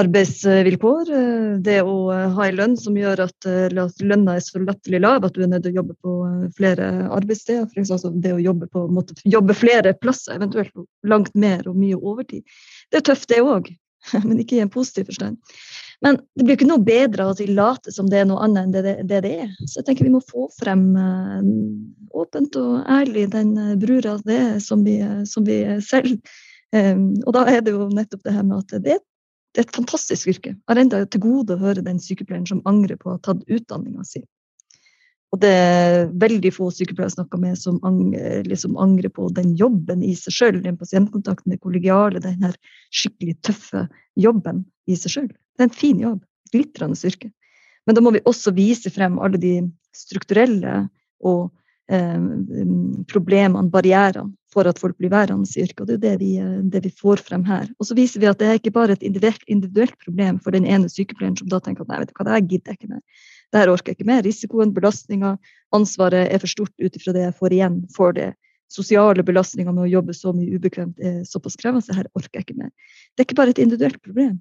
arbeidsvilkår. 0.00 1.10
Eh, 1.14 1.50
det 1.62 1.78
å 1.86 1.96
eh, 2.12 2.26
ha 2.34 2.48
en 2.48 2.58
lønn 2.58 2.74
som 2.80 2.96
gjør 2.98 3.24
at 3.26 3.48
eh, 3.48 3.70
lønna 4.02 4.36
er 4.36 4.42
så 4.44 4.62
latterlig 4.62 5.00
lav 5.04 5.26
at 5.26 5.36
du 5.36 5.44
er 5.44 5.52
nødt 5.52 5.66
til 5.66 5.74
å 5.74 5.80
jobbe 5.82 5.96
på 6.02 6.16
flere 6.58 6.90
arbeidssteder. 7.14 7.68
For 7.70 7.82
eksempel 7.82 8.18
det 8.24 8.34
å 8.34 8.42
jobbe, 8.42 8.68
på, 8.72 8.86
måtte, 8.94 9.16
jobbe 9.22 9.56
flere 9.58 9.94
plasser, 10.00 10.36
eventuelt 10.38 10.74
langt 11.06 11.34
mer 11.38 11.66
og 11.70 11.78
mye 11.78 11.98
overtid. 11.98 12.42
Det 12.90 13.00
er 13.00 13.08
tøft, 13.12 13.28
det 13.30 13.42
òg, 13.44 13.70
men 14.26 14.42
ikke 14.42 14.58
i 14.58 14.64
en 14.64 14.72
positiv 14.72 15.12
forstand. 15.12 15.38
Men 16.04 16.18
det 16.36 16.44
blir 16.44 16.58
ikke 16.58 16.68
noe 16.68 16.84
bedre 16.84 17.24
av 17.24 17.32
at 17.32 17.40
vi 17.40 17.48
later 17.56 17.94
som 17.94 18.10
det 18.12 18.20
er 18.20 18.26
noe 18.28 18.42
annet 18.44 18.66
enn 18.66 18.74
det, 18.74 18.96
det 19.08 19.22
det, 19.24 19.32
er. 19.46 19.54
Så 19.64 19.80
jeg 19.80 19.88
tenker 19.88 20.04
vi 20.06 20.12
må 20.12 20.20
få 20.20 20.50
frem 20.52 20.90
åpent 22.14 22.58
og 22.60 22.90
ærlig 22.92 23.30
den 23.32 23.54
brura 23.80 24.18
det 24.28 24.36
er 24.36 24.58
som 24.62 24.84
vi, 24.84 24.98
som 25.28 25.46
vi 25.48 25.62
selv. 25.86 26.18
og 26.74 27.32
da 27.36 27.46
er 27.48 27.64
det 27.64 27.72
jo 27.72 27.88
nettopp 27.88 28.24
det 28.26 28.36
her 28.36 28.44
med 28.44 28.60
at 28.60 28.84
det 28.84 29.00
det 29.54 29.62
er 29.62 29.68
et 29.68 29.76
fantastisk 29.76 30.28
yrke. 30.32 30.50
Jeg 30.50 30.66
har 30.66 30.80
enda 30.82 31.04
til 31.06 31.22
gode 31.22 31.54
å 31.54 31.60
høre 31.60 31.84
den 31.86 32.00
sykepleieren 32.02 32.46
som 32.50 32.62
angrer 32.66 32.98
på 32.98 33.12
å 33.12 33.14
ha 33.14 33.20
tatt 33.22 33.44
utdanninga 33.46 34.02
si. 34.06 34.24
Og 35.34 35.40
det 35.42 35.50
er 35.50 36.04
veldig 36.22 36.52
få 36.54 36.68
sykepleiere 36.70 37.08
jeg 37.08 37.16
snakker 37.16 37.40
med 37.42 37.58
som 37.58 37.80
angrer, 37.86 38.44
liksom 38.46 38.76
angrer, 38.78 39.10
på 39.10 39.26
den 39.34 39.56
jobben 39.58 40.04
i 40.06 40.12
seg 40.18 40.36
sjøl. 40.36 40.60
Den 40.62 40.78
pasientkontakten, 40.78 41.50
det 41.50 41.62
kollegiale, 41.64 42.22
den 42.22 42.44
her 42.44 42.54
skikkelig 42.94 43.40
tøffe 43.42 43.88
jobben 44.14 44.62
i 44.86 44.98
seg 45.00 45.16
sjøl. 45.16 45.32
Det 45.32 45.64
er 45.64 45.70
en 45.70 45.74
fin 45.74 45.98
jobb. 45.98 46.22
Glitrende 46.54 47.10
yrke. 47.10 47.32
Men 47.84 47.98
da 47.98 48.04
må 48.04 48.14
vi 48.14 48.22
også 48.30 48.54
vise 48.54 48.92
frem 48.94 49.18
alle 49.18 49.40
de 49.42 49.56
strukturelle 49.96 50.84
og 51.26 51.50
eh, 51.90 52.22
problemene, 53.10 53.66
barrierene, 53.74 54.30
for 54.54 54.70
at 54.70 54.78
folk 54.78 54.94
blir 55.02 55.10
værende 55.10 55.50
i 55.50 55.64
yrket. 55.66 55.82
og 55.82 55.90
Det 55.90 56.12
er 56.12 56.20
det 56.22 56.32
eh, 56.38 56.56
det 56.76 56.84
vi, 56.86 56.94
får 56.94 57.24
frem 57.26 57.42
her. 57.48 57.66
Og 57.82 57.90
så 57.90 57.98
viser 57.98 58.22
vi 58.22 58.30
at 58.30 58.38
det 58.38 58.52
er 58.52 58.60
ikke 58.60 58.76
bare 58.78 58.94
et 58.94 59.02
individuelt 59.02 59.98
problem 60.04 60.38
for 60.38 60.54
den 60.54 60.66
ene 60.66 60.86
sykepleieren 60.88 61.36
som 61.42 61.50
da 61.50 61.58
tenker 61.58 61.82
at 61.82 61.90
nei, 61.90 62.04
vet 62.04 62.14
du 62.14 62.18
hva, 62.20 62.28
det 62.28 62.36
her 62.36 62.46
gidder 62.52 62.70
jeg 62.70 62.80
ikke 62.80 62.94
mer. 62.94 63.24
Det 63.54 63.60
her 63.62 63.70
orker 63.70 63.92
jeg 63.92 64.00
ikke 64.00 64.08
mer. 64.08 64.24
Risikoen, 64.26 64.72
belastninga, 64.74 65.36
ansvaret 65.76 66.26
er 66.26 66.40
for 66.42 66.50
stort 66.50 66.72
ut 66.82 66.96
ifra 66.98 67.12
det 67.14 67.20
jeg 67.22 67.36
får 67.38 67.54
igjen 67.54 67.76
for 67.94 68.16
det. 68.16 68.32
Sosiale 68.74 69.22
belastninger 69.22 69.70
med 69.70 69.84
å 69.84 69.92
jobbe 69.92 70.16
så 70.18 70.32
mye 70.34 70.56
ubekvemt 70.58 70.98
er 70.98 71.20
såpass 71.28 71.54
krevende. 71.60 71.86
Det 71.86 71.94
her 72.00 72.08
orker 72.18 72.40
jeg 72.40 72.48
ikke 72.48 72.64
mer. 72.64 72.72
Det 73.14 73.22
er 73.22 73.28
ikke 73.28 73.38
bare 73.38 73.54
et 73.54 73.60
individuelt 73.62 74.00
problem. 74.02 74.40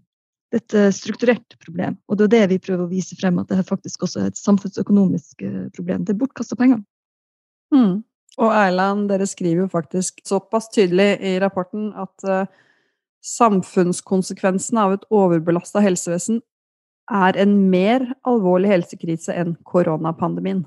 Det 0.49 0.57
er 0.57 0.63
et 0.63 0.77
eh, 0.79 0.95
strukturert 0.97 1.55
problem. 1.61 1.99
Og 2.09 2.17
det 2.17 2.25
er 2.25 2.33
det 2.33 2.55
vi 2.55 2.63
prøver 2.65 2.87
å 2.87 2.89
vise 2.89 3.17
frem, 3.19 3.37
at 3.37 3.51
det 3.51 3.59
her 3.59 3.67
faktisk 3.67 4.07
også 4.07 4.23
er 4.23 4.31
et 4.31 4.41
samfunnsøkonomisk 4.41 5.45
eh, 5.45 5.67
problem. 5.77 6.07
Det 6.07 6.15
er 6.15 6.19
bortkasta 6.23 6.57
penger. 6.57 6.81
Mm. 7.73 8.01
Og 8.41 8.55
Erland, 8.57 9.07
dere 9.11 9.29
skriver 9.29 9.67
jo 9.67 9.69
faktisk 9.69 10.23
såpass 10.25 10.71
tydelig 10.73 11.19
i 11.21 11.35
rapporten 11.41 11.91
at 12.01 12.25
uh, 12.25 12.49
samfunnskonsekvensene 13.21 14.81
av 14.81 14.95
et 14.95 15.05
overbelasta 15.13 15.83
helsevesen 15.85 16.41
er 17.11 17.37
en 17.43 17.55
mer 17.71 18.05
alvorlig 18.27 18.71
helsekrise 18.71 19.35
enn 19.35 19.57
koronapandemien. 19.67 20.63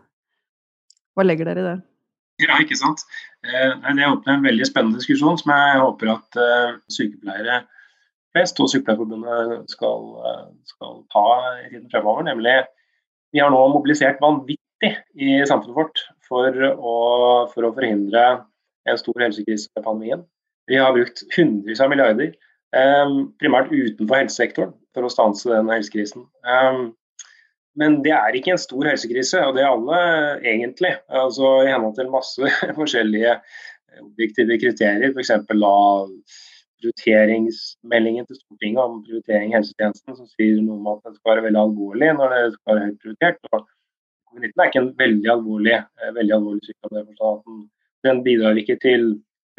Hva 1.17 1.25
legger 1.25 1.49
dere 1.49 1.63
i 1.63 1.69
det? 1.71 1.77
Ja, 2.45 2.59
ikke 2.61 2.77
sant. 2.77 3.01
Eh, 3.47 3.73
det 3.97 4.09
åpner 4.11 4.37
en 4.37 4.45
veldig 4.45 4.67
spennende 4.69 5.01
diskusjon 5.01 5.39
som 5.41 5.53
jeg 5.55 5.81
håper 5.81 6.13
at 6.19 6.41
eh, 6.41 6.75
sykepleiere 6.93 7.63
flest 8.37 8.61
og 8.61 8.69
Sykepleierforbundet 8.69 9.73
skal, 9.73 10.11
eh, 10.29 10.49
skal 10.69 10.99
ta 11.15 11.27
i 11.63 11.71
tiden 11.71 11.89
fremover. 11.93 12.27
Nemlig 12.29 12.59
vi 13.33 13.41
har 13.41 13.53
nå 13.53 13.63
mobilisert 13.73 14.21
vanvittig 14.21 14.93
i 15.17 15.39
samfunnet 15.49 15.79
vårt 15.79 16.03
for 16.29 16.53
å, 16.53 16.97
for 17.55 17.65
å 17.65 17.73
forhindre 17.73 18.27
en 18.87 19.01
stor 19.01 19.25
helsekrise 19.25 19.73
med 19.73 19.87
pandemien. 19.87 20.27
Vi 20.69 20.77
har 20.77 20.93
brukt 20.93 21.25
hundrevis 21.33 21.81
av 21.81 21.89
milliarder, 21.91 22.35
primært 23.41 23.71
utenfor 23.71 24.19
helsesektoren, 24.19 24.75
for 24.97 25.07
å 25.07 25.13
stanse 25.13 25.53
den 25.53 25.69
helsekrisen. 25.73 26.25
Men 27.77 28.01
det 28.05 28.15
er 28.17 28.37
ikke 28.37 28.55
en 28.55 28.61
stor 28.61 28.89
helsekrise, 28.89 29.43
og 29.45 29.57
det 29.57 29.63
er 29.63 29.71
alle 29.75 30.01
egentlig. 30.41 30.95
Altså 31.13 31.59
I 31.67 31.73
henhold 31.75 31.97
til 31.99 32.13
masse 32.13 32.53
forskjellige 32.81 33.37
objektive 34.01 34.57
kriterier, 34.61 35.13
f.eks. 35.13 35.33
av 35.37 36.13
prioriteringsmeldingen 36.81 38.27
til 38.29 38.39
Stortinget 38.39 38.83
om 38.83 38.99
prioritering 39.05 39.53
i 39.53 39.57
helsetjenesten, 39.57 40.17
som 40.17 40.29
sier 40.35 40.61
noe 40.61 40.77
om 40.81 40.91
at 40.93 41.05
det 41.07 41.17
skal 41.17 41.35
være 41.35 41.47
veldig 41.49 41.63
alvorlig 41.63 42.11
når 42.19 42.35
det 42.35 42.43
skal 42.57 42.73
være 42.73 42.89
høyt 42.89 42.99
prioritert. 43.05 43.41
Covid-19 44.33 44.63
er 44.63 44.71
ikke 44.71 44.83
en 44.83 44.93
veldig 45.01 45.33
alvorlig, 45.37 45.77
eh, 45.77 46.13
veldig 46.19 46.37
alvorlig 46.37 46.69
sykdom. 46.69 47.63
Den 48.05 48.23
bidrar 48.27 48.61
ikke 48.61 48.79
til, 48.83 49.09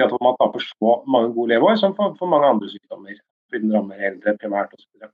at 0.01 0.13
man 0.21 0.37
taper 0.41 0.61
så 0.61 0.99
mange 1.09 1.33
gode 1.33 1.55
leveår 1.55 1.79
som 1.81 1.95
for, 1.97 2.13
for 2.19 2.29
mange 2.29 2.49
andre 2.53 2.69
sykdommer. 2.69 3.17
Fordi 3.47 3.63
den 3.63 3.73
rammer 3.73 4.09
eldre 4.09 4.37
primært 4.37 4.75
osv. 4.77 5.09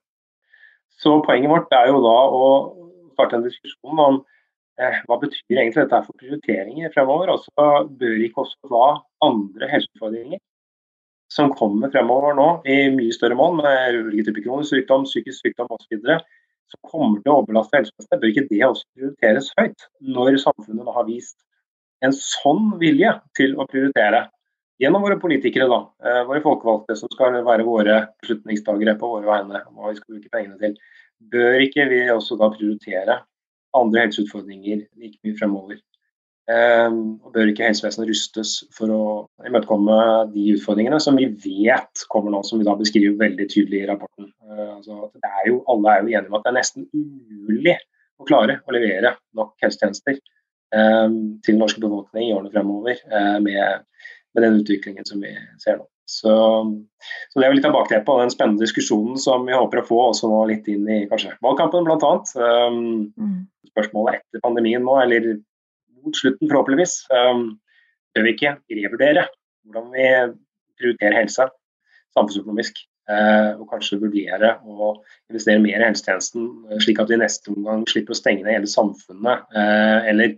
Så 1.01 1.17
poenget 1.25 1.51
vårt 1.51 1.73
er 1.75 1.89
jo 1.91 1.99
da 2.03 2.15
å 2.29 2.45
starte 3.13 3.39
en 3.39 3.45
diskusjon 3.45 4.01
om 4.01 4.19
eh, 4.79 5.01
hva 5.07 5.19
betyr 5.21 5.59
egentlig 5.59 5.83
dette 5.83 6.01
for 6.05 6.17
prioriteringer 6.21 6.93
fremover. 6.95 7.33
Altså, 7.35 7.69
bør 7.99 8.25
ikke 8.27 8.45
også 8.45 8.71
da 8.73 8.87
andre 9.27 9.69
helseutfordringer 9.73 10.41
som 11.33 11.53
kommer 11.57 11.89
fremover 11.93 12.35
nå 12.37 12.47
i 12.69 12.91
mye 12.93 13.13
større 13.15 13.37
mål, 13.37 13.57
med 13.61 13.97
ulike 13.97 14.27
typer 14.27 14.45
kronisk 14.45 14.75
sykdom, 14.75 15.07
psykisk 15.09 15.47
sykdom 15.47 15.71
osv., 15.73 16.11
som 16.73 16.89
kommer 16.89 17.21
til 17.21 17.31
å 17.31 17.39
overbelaste 17.39 17.79
helsevesenet, 17.79 18.19
bør 18.21 18.31
ikke 18.31 18.45
det 18.49 18.61
også 18.65 18.85
prioriteres 18.97 19.49
høyt? 19.57 19.87
Når 20.15 20.37
samfunnet 20.41 20.93
har 20.95 21.07
vist 21.09 21.37
en 22.05 22.13
sånn 22.17 22.73
vilje 22.81 23.11
til 23.37 23.53
å 23.57 23.67
prioritere 23.69 24.27
gjennom 24.81 25.03
våre 25.05 25.19
politikere, 25.21 25.67
da, 25.69 25.79
eh, 26.05 26.23
våre 26.27 26.41
folkevalgte, 26.43 26.97
som 26.97 27.11
skal 27.13 27.37
være 27.45 27.67
våre 27.67 27.99
beslutningstagere 28.23 28.97
på 28.99 29.09
våre 29.15 29.29
vegne, 29.29 29.63
hva 29.69 29.91
vi 29.91 29.99
skal 29.99 30.15
bruke 30.15 30.33
pengene 30.33 30.59
til 30.61 30.77
bør 31.31 31.63
ikke 31.63 31.87
vi 31.91 32.03
også 32.11 32.37
da 32.39 32.51
prioritere 32.53 33.19
andre 33.77 34.05
helseutfordringer 34.05 34.85
like 34.99 35.19
mye 35.23 35.37
fremover? 35.39 35.81
Um, 36.43 37.21
og 37.23 37.31
bør 37.31 37.47
ikke 37.53 37.69
helsevesenet 37.69 38.09
rustes 38.09 38.49
for 38.75 38.91
å 38.91 39.03
imøtekomme 39.47 39.95
de 40.33 40.49
utfordringene 40.57 40.99
som 40.99 41.15
vi 41.15 41.29
vet 41.39 42.03
kommer 42.11 42.33
nå, 42.33 42.41
som 42.43 42.59
vi 42.59 42.67
da 42.67 42.73
beskriver 42.75 43.15
veldig 43.21 43.45
tydelig 43.47 43.79
i 43.79 43.87
rapporten. 43.87 44.27
Uh, 44.43 44.75
altså 44.75 45.07
er 45.23 45.47
jo, 45.47 45.61
alle 45.71 45.93
er 45.93 46.01
jo 46.01 46.11
enige 46.11 46.27
om 46.27 46.35
at 46.35 46.43
det 46.43 46.51
er 46.51 46.57
nesten 46.59 46.89
umulig 46.91 47.77
å 48.19 48.27
klare 48.27 48.59
å 48.67 48.75
levere 48.75 49.15
nok 49.37 49.55
helsetjenester 49.63 50.19
til 50.73 51.51
den 51.51 51.59
norske 51.61 51.77
befolkning 51.77 52.31
i 52.31 52.31
årene 52.33 52.49
fremover 52.49 52.97
med, 53.45 53.83
med 54.33 54.45
den 54.45 54.59
utviklingen 54.61 55.05
som 55.07 55.21
vi 55.23 55.33
ser 55.63 55.79
nå. 55.79 55.87
Så, 56.05 56.33
så, 57.31 57.39
det 57.39 57.45
er 57.45 57.53
jo 57.53 57.57
litt 57.57 57.67
av 57.69 57.75
bakteppet 57.77 58.11
og 58.11 58.21
den 58.25 58.33
spennende 58.33 58.65
diskusjonen 58.65 59.15
som 59.21 59.45
vi 59.47 59.55
håper 59.55 59.79
å 59.79 59.85
få 59.87 59.99
også 60.09 60.27
nå 60.27 60.41
litt 60.49 60.67
inn 60.71 60.83
i 60.91 61.03
kanskje 61.09 61.31
valgkampen 61.45 61.87
bl.a. 61.87 62.13
Um, 62.35 62.79
mm. 63.15 63.37
Spørsmålet 63.71 64.19
etter 64.19 64.43
pandemien 64.43 64.83
nå, 64.83 64.97
eller 64.99 65.29
mot 66.03 66.19
slutten 66.19 66.49
forhåpentligvis, 66.51 66.97
um, 67.15 67.53
bør 68.13 68.27
vi 68.27 68.35
ikke 68.35 68.57
revurdere 68.75 69.27
hvordan 69.63 69.93
vi 69.95 70.09
prioriterer 70.81 71.21
helse 71.23 71.47
samfunnsøkonomisk. 72.17 72.83
Uh, 73.03 73.59
og 73.59 73.65
kanskje 73.67 73.97
vurdere 73.99 74.53
å 74.63 74.93
investere 75.27 75.59
mer 75.59 75.81
i 75.81 75.87
helsetjenesten, 75.89 76.45
uh, 76.69 76.77
slik 76.79 77.01
at 77.03 77.09
vi 77.11 77.17
i 77.17 77.19
neste 77.19 77.51
omgang 77.51 77.81
slipper 77.89 78.15
å 78.15 78.19
stenge 78.19 78.45
ned 78.45 78.55
hele 78.55 78.69
samfunnet. 78.71 79.43
Uh, 79.51 80.07
eller 80.07 80.37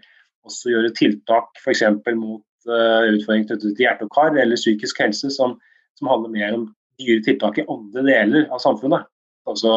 også 0.49 0.71
gjøre 0.71 0.93
tiltak 0.97 1.61
f.eks. 1.61 1.83
mot 2.17 2.41
utfordringer 2.73 3.47
knyttet 3.49 3.75
til 3.75 3.85
hjerte 3.85 4.07
og 4.07 4.11
kar 4.15 4.35
eller 4.35 4.59
psykisk 4.59 4.99
helse, 5.03 5.31
som, 5.33 5.57
som, 5.99 6.09
handler 6.11 6.33
mer 6.33 6.57
om 6.57 6.67
dyre 7.01 7.23
tiltak 7.25 7.59
i 7.59 7.67
andre 7.69 8.03
deler 8.07 8.45
av 8.49 8.61
samfunnet. 8.63 9.07
Altså, 9.49 9.71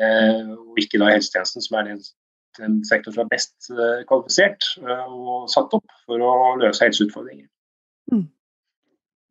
uh, 0.00 0.50
og 0.54 0.80
ikke 0.80 1.00
da 1.02 1.12
helsetjenesten, 1.14 1.64
som 1.64 1.78
er 1.80 1.88
den, 1.90 2.02
den 2.60 2.76
sektoren 2.86 3.16
som 3.16 3.24
er 3.24 3.32
best 3.32 3.70
uh, 3.72 4.02
kvalifisert 4.10 4.68
og 4.84 5.48
satt 5.50 5.74
opp 5.76 5.96
for 6.06 6.22
å 6.22 6.34
løse 6.60 6.84
helseutfordringer. 6.84 7.48
Mm. 8.12 8.28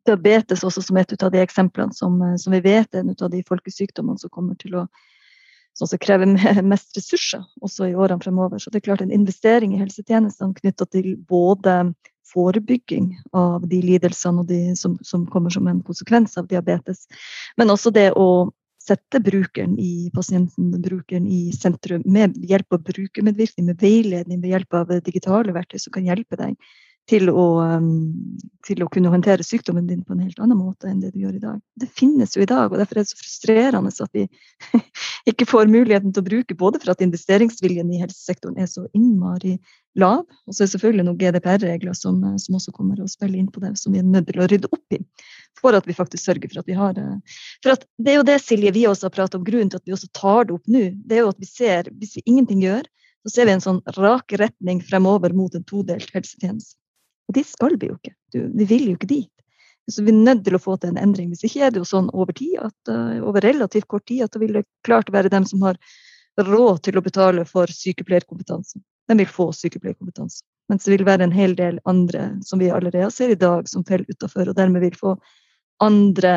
Diabetes 0.08 0.64
også 0.64 0.82
som 0.84 0.98
et 1.00 1.14
av 1.16 1.32
de 1.32 1.40
eksemplene 1.40 1.94
som, 1.96 2.18
som 2.40 2.56
vi 2.56 2.62
vet 2.64 2.94
er 2.94 3.04
en 3.04 3.14
av 3.14 3.32
de 3.32 3.44
folkesykdommene 3.48 4.20
som 4.20 4.32
kommer 4.32 4.58
til 4.60 4.78
å 4.80 4.86
som 5.72 5.98
krever 5.98 6.62
mest 6.72 6.96
ressurser 6.96 7.44
også 7.64 7.90
i 7.90 7.94
årene 7.94 8.22
fremover. 8.22 8.58
Så 8.58 8.70
det 8.70 8.80
er 8.80 8.88
klart 8.90 9.04
en 9.04 9.14
investering 9.14 9.74
i 9.74 9.80
helsetjenestene 9.80 10.56
knytta 10.58 10.86
til 10.90 11.14
både 11.28 11.92
forebygging 12.32 13.12
av 13.36 13.66
de 13.68 13.80
lidelsene 13.84 14.44
de, 14.46 14.60
som, 14.76 14.98
som, 15.02 15.26
kommer 15.26 15.50
som 15.50 15.66
en 15.70 15.82
konsekvens 15.86 16.38
av 16.38 16.48
diabetes. 16.50 17.06
Men 17.56 17.72
også 17.74 17.92
det 17.94 18.10
å 18.16 18.50
sette 18.80 19.20
brukeren 19.22 19.76
i 19.78 20.10
pasienten, 20.14 20.70
brukeren 20.82 21.26
i 21.28 21.50
sentrum, 21.52 22.02
med 22.06 22.38
hjelp 22.48 22.78
av 22.78 22.84
brukermedvirkning, 22.86 23.66
med 23.68 23.82
veiledning, 23.82 24.40
ved 24.40 24.54
hjelp 24.54 24.78
av 24.78 24.94
digitale 25.04 25.54
verktøy 25.54 25.82
som 25.82 25.94
kan 25.94 26.08
hjelpe 26.08 26.38
deg 26.40 26.56
til 27.10 27.30
å, 27.32 27.44
um, 27.58 27.88
til 28.66 28.84
å, 28.84 28.88
kunne 28.92 29.10
håndtere 29.10 29.44
sykdommen 29.46 29.88
din 29.88 30.02
på 30.06 30.14
en 30.14 30.22
helt 30.22 30.38
annen 30.42 30.58
måte 30.60 30.88
enn 30.90 31.00
det 31.02 31.12
du 31.14 31.24
gjør 31.24 31.38
i 31.38 31.42
dag. 31.42 31.58
Det 31.80 31.88
finnes 31.98 32.36
jo 32.36 32.44
i 32.44 32.48
dag, 32.48 32.70
og 32.70 32.78
derfor 32.78 33.00
er 33.00 33.06
det 33.06 33.10
så 33.10 33.18
frustrerende 33.18 33.90
at 33.90 34.14
vi 34.14 34.26
ikke 35.30 35.48
får 35.50 35.70
muligheten 35.72 36.14
til 36.14 36.22
å 36.22 36.28
bruke, 36.28 36.56
både 36.58 36.80
for 36.82 36.92
at 36.94 37.02
investeringsviljen 37.04 37.90
i 37.90 38.00
helsesektoren 38.02 38.60
er 38.60 38.70
så 38.70 38.86
innmari 38.96 39.56
lav, 39.98 40.22
og 40.22 40.54
så 40.54 40.62
er 40.62 40.68
det 40.68 40.74
selvfølgelig 40.76 41.06
noen 41.08 41.18
GDPR-regler 41.18 41.96
som, 41.98 42.20
som, 42.38 42.58
også 42.60 42.74
kommer 42.76 43.00
å 43.02 43.08
spille 43.10 43.40
inn 43.40 43.50
på 43.50 43.62
det, 43.64 43.72
som 43.80 43.94
vi 43.94 44.02
er 44.02 44.06
nødt 44.06 44.30
til 44.30 44.44
å 44.44 44.48
rydde 44.50 44.70
opp 44.70 44.96
i. 44.96 45.00
For 45.58 45.74
at 45.76 45.88
vi 45.88 45.96
faktisk 45.96 46.28
sørger 46.28 46.52
for 46.52 46.62
at 46.62 46.70
vi 46.70 46.78
har 46.78 46.96
uh, 46.96 47.40
For 47.64 47.74
at 47.74 47.82
det 47.98 48.14
er 48.14 48.20
jo 48.20 48.28
det, 48.28 48.38
Silje, 48.44 48.70
vi 48.76 48.86
også 48.88 49.08
har 49.08 49.16
pratet 49.16 49.40
om. 49.40 49.42
Grunnen 49.44 49.72
til 49.72 49.80
at 49.80 49.88
vi 49.88 49.96
også 49.96 50.08
tar 50.16 50.46
det 50.46 50.54
opp 50.54 50.70
nå, 50.70 50.86
det 51.10 51.18
er 51.18 51.24
jo 51.24 51.32
at 51.34 51.42
vi 51.42 51.48
ser, 51.50 51.90
hvis 51.98 52.14
vi 52.20 52.24
ingenting 52.30 52.62
gjør, 52.62 52.86
så 53.26 53.34
ser 53.34 53.48
vi 53.48 53.56
en 53.56 53.64
sånn 53.64 53.80
rak 53.98 54.32
retning 54.40 54.80
fremover 54.84 55.34
mot 55.36 55.54
en 55.56 55.66
todelt 55.66 56.12
helsetjeneste. 56.14 56.78
Og 57.30 57.36
de 57.36 57.44
skal 57.46 57.76
vi 57.78 57.92
jo 57.92 57.94
ikke. 57.94 58.16
Du, 58.34 58.40
vi 58.58 58.66
vil 58.66 58.88
jo 58.90 58.96
ikke 58.98 59.10
dit. 59.10 59.32
Så 59.90 60.02
vi 60.02 60.10
er 60.10 60.18
nødt 60.18 60.42
til 60.46 60.56
å 60.58 60.62
få 60.62 60.76
til 60.78 60.92
en 60.92 61.00
endring. 61.00 61.30
Hvis 61.30 61.46
ikke 61.46 61.62
er 61.66 61.74
det 61.74 61.80
jo 61.80 61.88
sånn 61.88 62.10
over 62.10 62.34
tid, 62.36 62.56
at, 62.62 62.76
uh, 62.90 63.20
over 63.26 63.44
relativt 63.46 63.86
kort 63.90 64.06
tid, 64.10 64.24
at 64.26 64.34
det 64.34 64.42
vil 64.42 64.62
klart 64.86 65.10
være 65.14 65.30
dem 65.32 65.46
som 65.46 65.62
har 65.66 65.78
råd 66.40 66.82
til 66.86 66.98
å 66.98 67.04
betale 67.04 67.44
for 67.46 67.70
sykepleierkompetanse. 67.70 68.82
De 69.10 69.16
vil 69.18 69.30
få 69.30 69.50
sykepleierkompetanse. 69.54 70.42
Mens 70.70 70.86
det 70.86 70.94
vil 70.94 71.06
være 71.06 71.26
en 71.26 71.34
hel 71.34 71.56
del 71.58 71.80
andre 71.90 72.28
som 72.46 72.60
vi 72.62 72.70
allerede 72.70 73.10
ser 73.14 73.34
i 73.34 73.38
dag, 73.38 73.68
som 73.68 73.86
faller 73.86 74.06
utafor, 74.10 74.50
og 74.50 74.58
dermed 74.58 74.84
vil 74.86 74.98
få 74.98 75.16
andre 75.82 76.36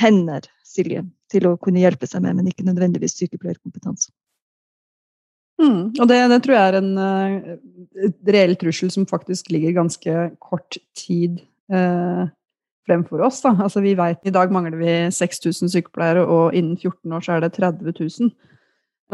hender, 0.00 0.48
Silje, 0.66 1.04
til 1.32 1.48
å 1.48 1.56
kunne 1.60 1.80
hjelpe 1.80 2.08
seg 2.08 2.24
med, 2.24 2.38
men 2.38 2.48
ikke 2.50 2.64
nødvendigvis 2.66 3.16
sykepleierkompetanse. 3.20 4.12
Mm, 5.56 5.96
og 5.96 6.08
det, 6.10 6.16
det, 6.32 6.40
tror 6.44 6.56
jeg 6.56 6.68
er 6.68 6.78
en 6.82 6.90
uh, 7.00 8.08
reell 8.28 8.56
trussel 8.60 8.90
som 8.92 9.06
faktisk 9.08 9.48
ligger 9.54 9.78
ganske 9.78 10.16
kort 10.42 10.76
tid 10.98 11.38
uh, 11.72 12.26
fremfor 12.86 13.24
oss. 13.26 13.40
Da. 13.44 13.54
Altså, 13.64 13.80
vi 13.84 13.94
vet 13.98 14.28
I 14.28 14.34
dag 14.34 14.52
mangler 14.52 14.76
vi 14.80 14.96
6000 15.16 15.72
sykepleiere, 15.72 16.26
og 16.26 16.56
innen 16.56 16.76
14 16.76 17.16
år 17.16 17.24
så 17.24 17.36
er 17.36 17.46
det 17.46 17.54
30 17.56 17.96
000. 17.96 18.34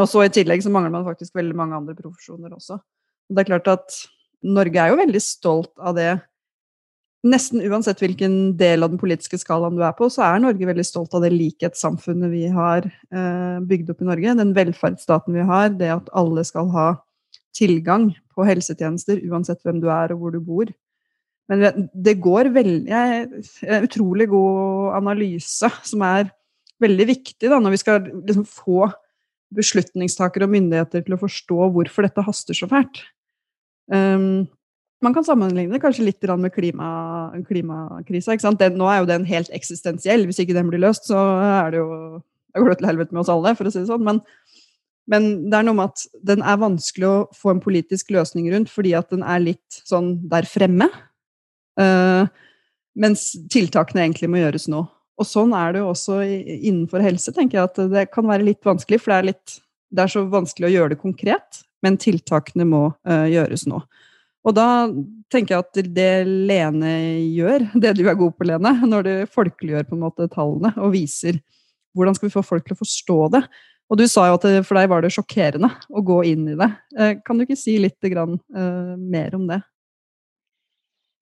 Og 0.01 0.09
så 0.09 0.25
I 0.25 0.33
tillegg 0.33 0.65
så 0.65 0.73
mangler 0.73 0.95
man 0.95 1.07
faktisk 1.07 1.37
veldig 1.37 1.57
mange 1.57 1.79
andre 1.79 1.95
profesjoner 1.97 2.55
også. 2.57 2.81
Og 2.81 3.37
det 3.37 3.45
er 3.45 3.51
klart 3.53 3.71
at 3.71 4.03
Norge 4.43 4.81
er 4.81 4.91
jo 4.91 4.99
veldig 4.99 5.23
stolt 5.23 5.73
av 5.79 5.95
det 5.97 6.11
nesten 7.23 7.63
uansett 7.63 8.01
hvilken 8.03 8.57
del 8.59 8.83
av 8.83 8.93
den 8.93 9.01
politiske 9.01 9.39
skalaen 9.39 9.77
du 9.79 9.85
er 9.87 9.95
på, 9.99 10.09
så 10.11 10.25
er 10.27 10.43
Norge 10.43 10.69
veldig 10.69 10.85
stolt 10.87 11.15
av 11.15 11.23
det 11.25 11.33
likhetssamfunnet 11.35 12.33
vi 12.33 12.47
har 12.51 12.87
eh, 12.89 13.59
bygd 13.69 13.93
opp 13.95 14.03
i 14.03 14.09
Norge. 14.09 14.37
Den 14.41 14.55
velferdsstaten 14.57 15.39
vi 15.39 15.47
har, 15.47 15.71
det 15.79 15.93
at 15.95 16.11
alle 16.19 16.45
skal 16.49 16.71
ha 16.75 16.89
tilgang 17.57 18.11
på 18.33 18.47
helsetjenester 18.49 19.21
uansett 19.29 19.61
hvem 19.63 19.81
du 19.83 19.89
er 19.93 20.15
og 20.15 20.23
hvor 20.23 20.35
du 20.35 20.41
bor. 20.43 20.73
Men 21.51 21.89
det 21.93 22.15
går 22.23 22.49
veldig 22.55 22.93
En 22.95 23.85
utrolig 23.85 24.29
god 24.31 24.95
analyse 24.97 25.69
som 25.85 26.05
er 26.07 26.31
veldig 26.83 27.07
viktig 27.11 27.51
da, 27.51 27.59
når 27.61 27.75
vi 27.75 27.81
skal 27.83 28.07
liksom 28.09 28.47
få 28.49 28.89
beslutningstakere 29.53 30.49
og 30.49 30.55
myndigheter 30.55 31.05
til 31.05 31.15
å 31.15 31.21
forstå 31.21 31.69
hvorfor 31.75 32.07
dette 32.07 32.25
haster 32.25 32.57
så 32.57 32.69
fælt. 32.71 33.03
Um, 33.93 34.49
man 35.03 35.15
kan 35.15 35.27
sammenligne 35.27 35.75
det 35.75 35.83
kanskje 35.83 36.07
litt 36.07 36.29
med 36.39 36.53
klima, 36.55 37.33
klimakrisa. 37.49 38.37
nå 38.71 38.87
er 38.89 39.01
jo 39.01 39.11
den 39.11 39.25
helt 39.27 39.51
eksistensiell. 39.51 40.27
Hvis 40.27 40.39
ikke 40.39 40.55
den 40.55 40.71
blir 40.71 40.83
løst, 40.83 41.09
så 41.11 41.19
er 41.43 41.71
det 41.71 41.79
jo, 41.79 42.23
det 42.55 42.63
går 42.63 42.75
til 42.79 42.87
helvete 42.87 43.13
med 43.13 43.23
oss 43.25 43.33
alle, 43.33 43.55
for 43.59 43.67
å 43.67 43.73
si 43.73 43.81
det 43.81 43.91
sånn. 43.91 44.05
Men, 44.05 44.23
Men 45.11 45.51
det 45.51 45.59
er 45.59 45.67
noe 45.67 45.75
med 45.75 45.91
at 45.91 46.05
den 46.23 46.43
er 46.47 46.61
vanskelig 46.63 47.09
å 47.09 47.27
få 47.35 47.51
en 47.51 47.61
politisk 47.61 48.13
løsning 48.15 48.47
rundt, 48.53 48.71
fordi 48.71 48.95
at 48.95 49.11
den 49.11 49.25
er 49.27 49.43
litt 49.43 49.83
sånn 49.83 50.15
der 50.31 50.47
fremme. 50.47 50.87
Uh, 51.81 52.29
mens 52.95 53.33
tiltakene 53.51 54.05
egentlig 54.05 54.31
må 54.31 54.39
gjøres 54.39 54.69
nå. 54.71 54.85
Og 55.19 55.27
sånn 55.27 55.53
er 55.57 55.75
det 55.75 55.83
jo 55.83 55.91
også 55.91 56.21
innenfor 56.23 57.03
helse, 57.03 57.35
tenker 57.35 57.59
jeg 57.59 57.71
at 57.71 57.83
det 57.91 58.07
kan 58.15 58.29
være 58.31 58.47
litt 58.47 58.63
vanskelig. 58.65 59.01
For 59.03 59.13
det 59.13 59.19
er, 59.19 59.29
litt, 59.33 59.59
det 59.91 60.07
er 60.07 60.15
så 60.15 60.23
vanskelig 60.31 60.71
å 60.71 60.73
gjøre 60.77 60.95
det 60.95 61.03
konkret, 61.03 61.63
men 61.83 61.99
tiltakene 61.99 62.69
må 62.69 62.85
uh, 62.95 63.27
gjøres 63.27 63.67
nå. 63.67 63.83
Og 64.43 64.55
da 64.57 64.69
tenker 65.31 65.55
jeg 65.55 65.65
at 65.65 65.91
det 65.97 66.13
Lene 66.27 66.95
gjør, 67.35 67.67
det 67.83 67.97
du 67.99 68.07
er 68.07 68.19
god 68.19 68.37
på, 68.37 68.47
Lene, 68.49 68.75
når 68.87 69.09
du 69.09 69.13
folkeliggjør 69.35 69.91
på 69.91 69.99
en 69.99 70.07
måte 70.07 70.31
tallene 70.33 70.75
og 70.79 70.95
viser 70.97 71.41
hvordan 71.97 72.17
skal 72.17 72.31
vi 72.31 72.35
få 72.35 72.43
folk 72.47 72.65
til 72.65 72.77
å 72.77 72.81
forstå 72.81 73.19
det. 73.35 73.43
Og 73.93 73.99
du 74.01 74.07
sa 74.09 74.25
jo 74.31 74.39
at 74.39 74.47
for 74.65 74.79
deg 74.79 74.89
var 74.89 75.05
det 75.05 75.13
sjokkerende 75.13 75.69
å 75.93 76.01
gå 76.07 76.23
inn 76.31 76.47
i 76.49 76.57
det. 76.57 76.69
Eh, 76.97 77.19
kan 77.27 77.37
du 77.37 77.45
ikke 77.45 77.59
si 77.61 77.75
litt 77.83 78.01
uh, 78.01 78.95
mer 78.97 79.37
om 79.37 79.45
det? 79.51 79.59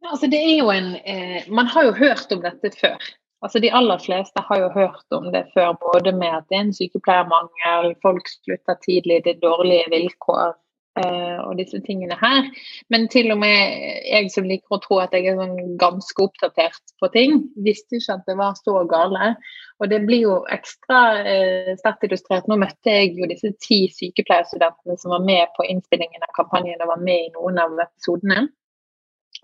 Altså, 0.07 0.29
det 0.31 0.39
er 0.39 0.61
jo 0.61 0.71
en 0.73 0.95
eh, 1.03 1.49
Man 1.51 1.67
har 1.67 1.89
jo 1.89 1.97
hørt 1.99 2.31
om 2.33 2.45
dette 2.45 2.71
før. 2.79 3.03
Altså, 3.43 3.59
de 3.59 3.73
aller 3.73 3.99
fleste 3.99 4.43
har 4.47 4.63
jo 4.63 4.71
hørt 4.75 5.17
om 5.17 5.31
det 5.33 5.47
før, 5.55 5.75
både 5.81 6.13
med 6.13 6.31
at 6.31 6.47
det 6.49 6.59
er 6.59 6.65
en 6.67 6.75
sykepleiermangel, 6.77 7.95
folk 8.05 8.29
slutter 8.29 8.77
tidlig, 8.85 9.23
det 9.25 9.37
er 9.37 9.45
dårlige 9.45 9.89
vilkår 9.93 10.53
eh, 10.53 10.59
og 10.99 11.57
disse 11.59 11.79
tingene 11.87 12.17
her. 12.19 12.49
Men 12.91 13.07
til 13.13 13.31
og 13.33 13.39
med 13.41 14.03
jeg 14.11 14.31
som 14.35 14.49
liker 14.49 14.77
å 14.77 14.81
tro 14.83 14.99
at 15.03 15.15
jeg 15.15 15.31
er 15.31 15.39
sånn 15.39 15.77
ganske 15.81 16.25
oppdatert 16.25 16.95
på 17.01 17.11
ting, 17.15 17.37
visste 17.65 18.01
ikke 18.01 18.17
at 18.19 18.27
det 18.29 18.37
var 18.41 18.59
så 18.59 18.83
gale. 18.91 19.33
Og 19.81 19.89
det 19.93 20.03
blir 20.05 20.27
jo 20.27 20.37
ekstra 20.53 21.01
eh, 21.25 21.73
sterkt 21.79 22.05
illustrert. 22.09 22.49
Nå 22.51 22.59
møtte 22.61 22.93
jeg 22.93 23.15
jo 23.17 23.29
disse 23.31 23.53
ti 23.65 23.85
sykepleierstudentene 23.95 24.99
som 25.01 25.15
var 25.15 25.25
med 25.25 25.55
på 25.57 25.67
innspillingen 25.71 26.27
av 26.27 26.35
kampanjen 26.37 26.83
og 26.83 26.93
var 26.93 27.05
med 27.05 27.29
i 27.29 27.33
noen 27.37 27.63
av 27.63 27.79
episodene. 27.87 28.49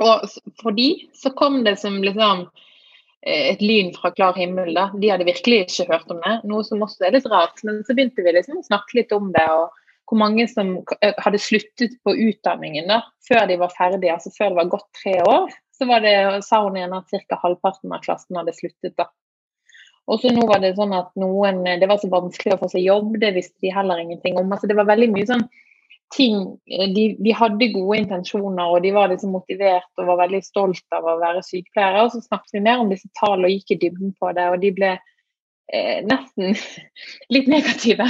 Og 0.04 0.26
for 0.60 0.76
de 0.76 0.90
så 1.16 1.32
kom 1.38 1.62
det 1.64 1.78
som 1.80 1.96
liksom 2.04 2.44
eh, 3.24 3.54
et 3.54 3.64
lyn 3.64 3.94
fra 3.96 4.12
klar 4.12 4.36
himmel. 4.36 4.74
da. 4.76 4.90
De 4.92 5.14
hadde 5.14 5.28
virkelig 5.28 5.64
ikke 5.64 5.88
hørt 5.94 6.12
om 6.12 6.20
det, 6.20 6.36
noe 6.50 6.66
som 6.68 6.84
også 6.84 7.08
er 7.08 7.16
litt 7.16 7.28
rart. 7.32 7.62
Men 7.64 7.80
så 7.86 7.96
begynte 7.96 8.26
vi 8.26 8.36
liksom 8.36 8.60
å 8.60 8.66
snakke 8.66 9.00
litt 9.00 9.14
om 9.16 9.32
det, 9.32 9.46
og 9.46 9.85
hvor 10.06 10.20
mange 10.20 10.46
som 10.48 10.76
eh, 11.02 11.14
hadde 11.22 11.42
sluttet 11.42 11.96
på 12.06 12.14
utdanningen 12.14 12.88
da, 12.90 13.02
før 13.26 13.46
de 13.50 13.58
var 13.60 13.74
ferdige, 13.74 14.14
altså 14.14 14.32
før 14.36 14.52
det 14.52 14.60
var 14.60 14.72
gått 14.76 14.88
tre 15.02 15.18
år. 15.26 15.54
Så 15.76 15.88
var 15.90 16.02
det, 16.04 16.16
sa 16.46 16.62
hun 16.64 16.78
igjen 16.78 16.94
at 16.96 17.10
ca. 17.28 17.38
halvparten 17.42 17.92
av 17.92 18.04
klassen 18.04 18.38
hadde 18.38 18.54
sluttet. 18.56 18.94
da. 18.96 19.10
Og 20.06 20.22
så 20.22 20.30
nå 20.30 20.46
var 20.46 20.62
det 20.62 20.76
sånn 20.78 20.94
at 20.94 21.10
noen, 21.18 21.64
Det 21.66 21.88
var 21.90 21.98
så 21.98 22.08
vanskelig 22.08 22.54
å 22.54 22.60
få 22.62 22.70
seg 22.70 22.86
jobb, 22.86 23.18
det 23.20 23.34
visste 23.34 23.58
de 23.60 23.74
heller 23.74 23.98
ingenting 23.98 24.38
om. 24.38 24.52
altså 24.52 24.70
Det 24.70 24.78
var 24.78 24.88
veldig 24.88 25.10
mye 25.12 25.26
sånn 25.26 25.48
ting 26.14 26.36
eh, 26.70 26.86
de, 26.94 27.16
de, 27.18 27.32
hadde 27.34 27.72
gode 27.74 27.98
intensjoner 27.98 28.70
og 28.70 28.84
de 28.84 28.92
var 28.94 29.10
liksom 29.10 29.32
motivert 29.34 29.88
og 29.98 30.06
var 30.06 30.20
veldig 30.20 30.42
stolt 30.46 30.94
av 30.94 31.02
å 31.02 31.18
være 31.18 31.42
sykepleiere. 31.42 32.04
Og 32.06 32.14
så 32.14 32.22
snakket 32.22 32.54
vi 32.54 32.64
mer 32.68 32.82
om 32.82 32.92
disse 32.92 33.10
tallene 33.18 33.50
og 33.50 33.56
gikk 33.56 33.74
i 33.74 33.80
dybden 33.82 34.14
på 34.20 34.30
det, 34.38 34.46
og 34.52 34.62
de 34.62 34.72
ble 34.78 34.94
eh, 34.94 35.98
nesten 36.06 36.54
litt 37.34 37.50
negative 37.50 38.06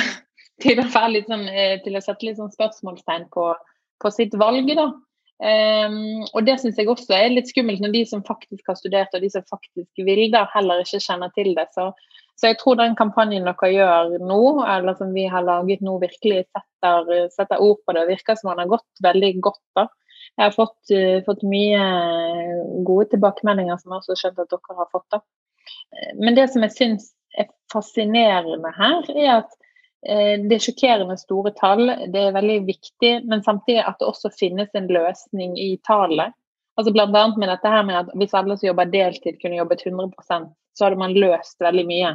til 0.62 0.80
å, 0.80 0.86
sånn, 0.90 1.48
eh, 1.48 1.78
til 1.84 1.98
å, 1.98 2.04
sette 2.04 2.28
litt 2.28 2.38
sånn 2.40 2.54
spørsmålstegn 2.54 3.28
på, 3.34 3.50
på 4.02 4.12
sitt 4.14 4.36
valg. 4.38 4.70
da. 4.78 4.90
Um, 5.36 6.22
og 6.32 6.46
det 6.46 6.54
syns 6.62 6.78
jeg 6.80 6.88
også 6.88 7.12
er 7.12 7.34
litt 7.34 7.50
skummelt 7.50 7.82
når 7.84 7.90
de 7.92 8.00
som 8.08 8.22
faktisk 8.24 8.70
har 8.70 8.78
studert 8.78 9.12
og 9.12 9.20
de 9.20 9.28
som 9.28 9.44
faktisk 9.44 10.00
vil 10.00 10.30
da, 10.32 10.46
heller 10.54 10.80
ikke 10.80 11.02
kjenner 11.04 11.32
til 11.36 11.52
det. 11.58 11.66
Så 11.76 11.90
så 12.36 12.50
jeg 12.50 12.58
tror 12.60 12.76
den 12.76 12.96
kampanjen 12.98 13.46
dere 13.48 13.68
gjør 13.72 14.18
nå, 14.20 14.40
eller 14.68 14.96
som 14.98 15.14
vi 15.16 15.24
har 15.32 15.44
laget 15.46 15.80
nå, 15.84 15.94
virkelig 16.02 16.42
setter, 16.44 17.06
setter 17.32 17.62
ord 17.64 17.78
på 17.80 17.94
det. 17.96 18.02
og 18.04 18.10
virker 18.12 18.36
som 18.36 18.50
den 18.50 18.60
har 18.60 18.74
gått 18.74 19.04
veldig 19.04 19.30
godt. 19.46 19.62
da. 19.78 19.86
Jeg 20.36 20.44
har 20.44 20.52
fått, 20.52 20.92
uh, 20.92 21.24
fått, 21.24 21.46
mye 21.48 21.80
gode 22.84 23.08
tilbakemeldinger 23.14 23.80
som 23.80 23.94
jeg 23.94 24.02
også 24.02 24.18
skjønt 24.20 24.42
at 24.44 24.52
dere 24.52 24.80
har 24.82 24.90
fått. 24.92 25.08
da. 25.16 25.22
Men 26.20 26.36
det 26.36 26.50
som 26.52 26.66
jeg 26.66 26.76
syns 26.76 27.08
er 27.40 27.48
fascinerende 27.72 28.72
her, 28.76 29.08
er 29.16 29.30
at 29.38 29.56
det 30.04 30.54
er 30.54 30.62
sjokkerende 30.62 31.16
store 31.18 31.50
tall. 31.56 31.88
Det 32.12 32.20
er 32.20 32.34
veldig 32.36 32.58
viktig, 32.66 33.12
men 33.26 33.42
samtidig 33.42 33.80
at 33.82 33.96
det 33.98 34.06
også 34.06 34.30
finnes 34.34 34.74
en 34.76 34.90
løsning 34.92 35.56
i 35.58 35.76
tallet. 35.88 36.34
Altså 36.76 36.92
Bl.a. 36.92 37.08
med 37.08 37.48
dette 37.48 37.72
her 37.72 37.82
med 37.88 38.02
at 38.02 38.12
hvis 38.14 38.34
alle 38.36 38.58
som 38.58 38.68
jobber 38.68 38.92
deltid 38.92 39.40
kunne 39.40 39.58
jobbet 39.58 39.86
100% 39.88 40.50
så 40.76 40.84
hadde 40.84 41.00
man 41.00 41.16
løst 41.16 41.60
veldig 41.64 41.86
mye. 41.88 42.12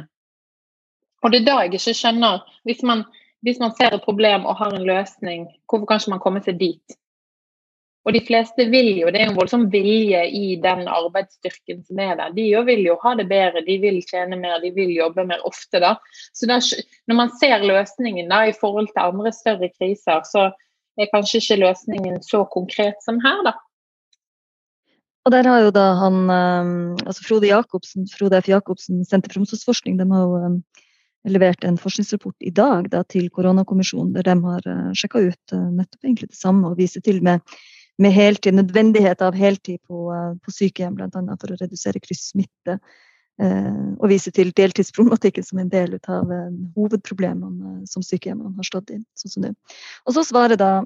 Og 1.22 1.32
det 1.32 1.42
er 1.42 1.46
da 1.46 1.58
jeg 1.60 1.72
ikke 1.72 1.94
skjønner 1.98 2.42
hvis 2.66 2.82
man, 2.86 3.04
hvis 3.46 3.60
man 3.62 3.74
ser 3.78 3.94
et 3.94 4.04
problem 4.06 4.46
og 4.46 4.58
har 4.60 4.74
en 4.74 4.86
løsning, 4.86 5.48
hvorfor 5.66 5.88
kan 5.90 6.02
ikke 6.02 6.14
man 6.14 6.22
komme 6.22 6.42
seg 6.46 6.60
dit? 6.60 6.98
Og 8.02 8.16
de 8.16 8.22
fleste 8.26 8.64
vil 8.70 8.88
jo, 8.98 9.10
det 9.14 9.20
er 9.22 9.28
en 9.30 9.36
voldsom 9.36 9.68
vilje 9.70 10.24
i 10.34 10.56
den 10.62 10.88
arbeidsstyrken 10.90 11.84
som 11.86 12.00
er 12.02 12.16
der. 12.18 12.32
De 12.34 12.48
vil 12.66 12.82
jo 12.88 12.96
ha 13.04 13.14
det 13.18 13.28
bedre, 13.30 13.62
de 13.62 13.76
vil 13.82 14.00
tjene 14.08 14.38
mer, 14.40 14.58
de 14.62 14.72
vil 14.74 14.90
jobbe 14.90 15.22
mer 15.28 15.44
ofte. 15.46 15.78
da. 15.78 15.94
Så 16.34 16.48
der, 16.50 16.64
når 17.06 17.20
man 17.20 17.30
ser 17.38 17.62
løsningen 17.62 18.32
da, 18.32 18.42
i 18.50 18.56
forhold 18.58 18.90
til 18.90 19.04
andre 19.04 19.32
større 19.36 19.70
kriser, 19.76 20.24
så 20.26 20.50
er 20.98 21.12
kanskje 21.12 21.38
ikke 21.40 21.60
løsningen 21.62 22.18
så 22.26 22.42
konkret 22.50 22.98
som 23.06 23.22
her, 23.22 23.38
da. 23.46 23.54
Og 25.22 25.30
der 25.30 25.46
har 25.46 25.60
jo 25.62 25.70
da 25.70 25.84
han, 26.00 26.16
eh, 26.30 27.06
altså 27.06 27.22
Frode 27.22 27.46
Jacobsen, 27.46 28.08
Frode 28.10 28.40
F. 28.42 28.48
Jacobsen, 28.50 29.04
Senter 29.06 29.30
for 29.30 29.44
omsorgsforskning, 29.44 29.98
de 30.00 30.08
har 30.10 30.24
jo 30.26 30.40
eh, 30.40 30.88
levert 31.30 31.62
en 31.64 31.78
forskningsrapport 31.78 32.34
i 32.42 32.50
dag 32.50 32.90
da, 32.90 33.04
til 33.06 33.30
koronakommisjonen, 33.30 34.10
der 34.16 34.26
de 34.26 34.34
har 34.42 34.66
eh, 34.66 34.90
sjekka 34.98 35.22
ut 35.28 35.54
nettopp 35.54 36.02
egentlig 36.02 36.32
det 36.32 36.40
samme 36.40 36.72
og 36.72 36.82
viser 36.82 37.04
til 37.06 37.22
med, 37.22 37.46
med 38.00 38.14
heltid, 38.14 38.56
nødvendighet 38.56 39.22
av 39.22 39.36
heltid 39.36 39.80
på, 39.88 40.08
på 40.44 40.54
sykehjem, 40.54 40.96
bl.a. 40.96 41.08
for 41.10 41.52
å 41.52 41.58
redusere 41.60 42.02
kryssmitte. 42.02 42.78
Uh, 43.40 43.96
og 43.96 44.10
vise 44.10 44.28
til 44.30 44.50
deltidsproblematikken 44.54 45.44
som 45.46 45.62
en 45.62 45.70
del 45.72 45.96
av 46.12 46.28
hovedproblemene 46.76 47.86
som 47.88 48.04
sykehjemmene 48.04 48.52
har 48.58 48.68
stått 48.68 48.92
i. 48.92 48.98
sånn. 49.18 49.54
Og 50.04 50.16
så 50.18 50.24
svarer 50.28 50.60
da 50.60 50.82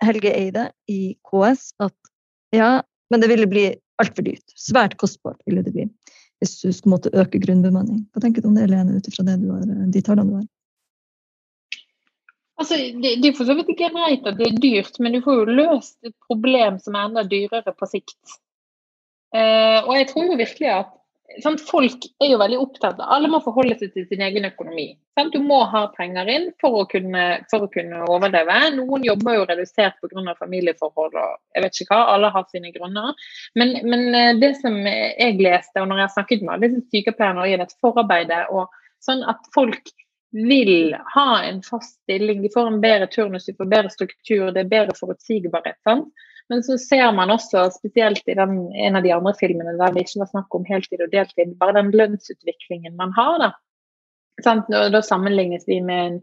Helge 0.00 0.32
Eide 0.32 0.70
i 0.88 1.14
KS 1.28 1.74
at 1.84 1.94
ja, 2.56 2.80
men 3.12 3.22
det 3.22 3.28
ville 3.30 3.48
bli 3.50 3.66
altfor 4.00 4.26
dyrt. 4.26 4.56
Svært 4.56 4.96
kostbart 5.00 5.38
ville 5.46 5.62
det 5.66 5.74
bli 5.76 5.86
hvis 6.40 6.56
du 6.62 6.70
skulle 6.72 6.94
måtte 6.94 7.12
øke 7.12 7.40
grunnbemanning. 7.42 8.06
Hva 8.12 8.22
tenker 8.24 8.42
du 8.42 8.48
om 8.48 8.56
det, 8.56 8.70
Lene, 8.70 8.96
ut 8.96 9.08
ifra 9.08 9.26
de 9.26 10.00
tallene 10.00 10.30
du 10.30 10.38
har? 10.38 10.46
Altså, 12.60 12.76
det, 12.76 13.16
det, 13.22 13.30
er 13.30 13.36
for 13.38 13.48
så 13.48 13.56
vidt 13.56 13.72
ikke 13.72 13.88
greit 13.94 14.26
at 14.28 14.36
det 14.36 14.50
er 14.50 14.62
dyrt, 14.62 14.98
men 15.00 15.16
du 15.16 15.22
får 15.24 15.38
jo 15.40 15.58
løst 15.62 15.96
et 16.04 16.16
problem 16.28 16.76
som 16.82 16.96
er 16.96 17.08
enda 17.08 17.24
dyrere 17.24 17.72
på 17.72 17.88
sikt. 17.88 18.40
Uh, 19.32 19.86
og 19.86 19.94
jeg 19.96 20.08
tror 20.10 20.26
jo 20.26 20.40
virkelig 20.40 20.72
at 20.74 20.96
sant, 21.38 21.62
Folk 21.62 22.06
er 22.18 22.32
jo 22.32 22.38
veldig 22.40 22.58
opptatt 22.58 22.98
av 22.98 23.12
Alle 23.14 23.28
må 23.30 23.38
forholde 23.44 23.76
seg 23.78 23.92
til 23.94 24.06
sin 24.10 24.24
egen 24.26 24.48
økonomi. 24.48 24.88
Sant? 25.18 25.32
Du 25.34 25.44
må 25.44 25.60
ha 25.70 25.84
penger 25.94 26.28
inn 26.32 26.48
for 26.62 26.80
å 26.80 26.88
kunne, 26.90 27.24
for 27.52 27.66
å 27.66 27.70
kunne 27.72 28.02
overleve. 28.10 28.56
Noen 28.74 29.06
jobber 29.06 29.38
jo 29.38 29.46
redusert 29.48 30.00
pga. 30.02 30.34
familieforhold 30.40 31.14
og 31.14 31.38
jeg 31.54 31.64
vet 31.64 31.80
ikke 31.84 31.94
hva. 31.94 32.16
Alle 32.16 32.32
har 32.34 32.46
sine 32.50 32.74
grunner. 32.74 33.14
Men, 33.54 33.76
men, 33.86 34.06
eh, 34.14 34.34
det 34.42 34.56
som 34.58 34.76
jeg 34.86 35.38
leste, 35.40 35.80
og 35.80 35.88
når 35.88 36.02
jeg 36.02 36.08
har 36.08 36.14
snakket 36.18 36.44
med 36.44 36.54
alle 36.56 36.84
sykepleierne 36.90 37.48
i 37.48 37.58
dette 37.62 37.78
forarbeidet, 37.80 38.44
og 38.50 38.68
sånn 39.04 39.22
at 39.30 39.46
folk 39.54 39.94
vil 40.30 40.96
ha 41.14 41.42
en 41.42 41.62
fast 41.62 41.96
stilling, 42.02 42.42
de 42.42 42.50
får 42.54 42.66
en 42.66 42.80
bedre 42.80 43.06
turnus, 43.10 43.46
de 43.46 43.54
får 43.56 43.70
bedre 43.70 43.90
struktur, 43.90 44.50
det 44.54 44.64
er 44.64 44.74
bedre 44.74 44.96
forutsigbarhet. 44.98 45.78
sant? 45.86 46.12
Men 46.50 46.62
så 46.66 46.78
ser 46.78 47.12
man 47.14 47.30
også, 47.30 47.68
spesielt 47.70 48.28
i 48.28 48.34
den, 48.34 48.56
en 48.74 48.96
av 48.98 49.04
de 49.06 49.12
andre 49.14 49.34
filmene 49.38 49.76
der 49.78 49.94
det 49.94 50.06
ikke 50.06 50.24
var 50.24 50.30
snakk 50.32 50.54
om 50.58 50.66
heltid 50.66 51.02
og 51.04 51.12
deltid, 51.12 51.54
bare 51.60 51.76
den 51.78 51.92
lønnsutviklingen 51.94 52.96
man 52.98 53.14
har. 53.14 53.38
Da, 53.42 53.50
sant? 54.42 54.70
da 54.70 55.02
sammenlignes 55.06 55.68
vi 55.68 55.78
med 55.84 56.06
en 56.06 56.18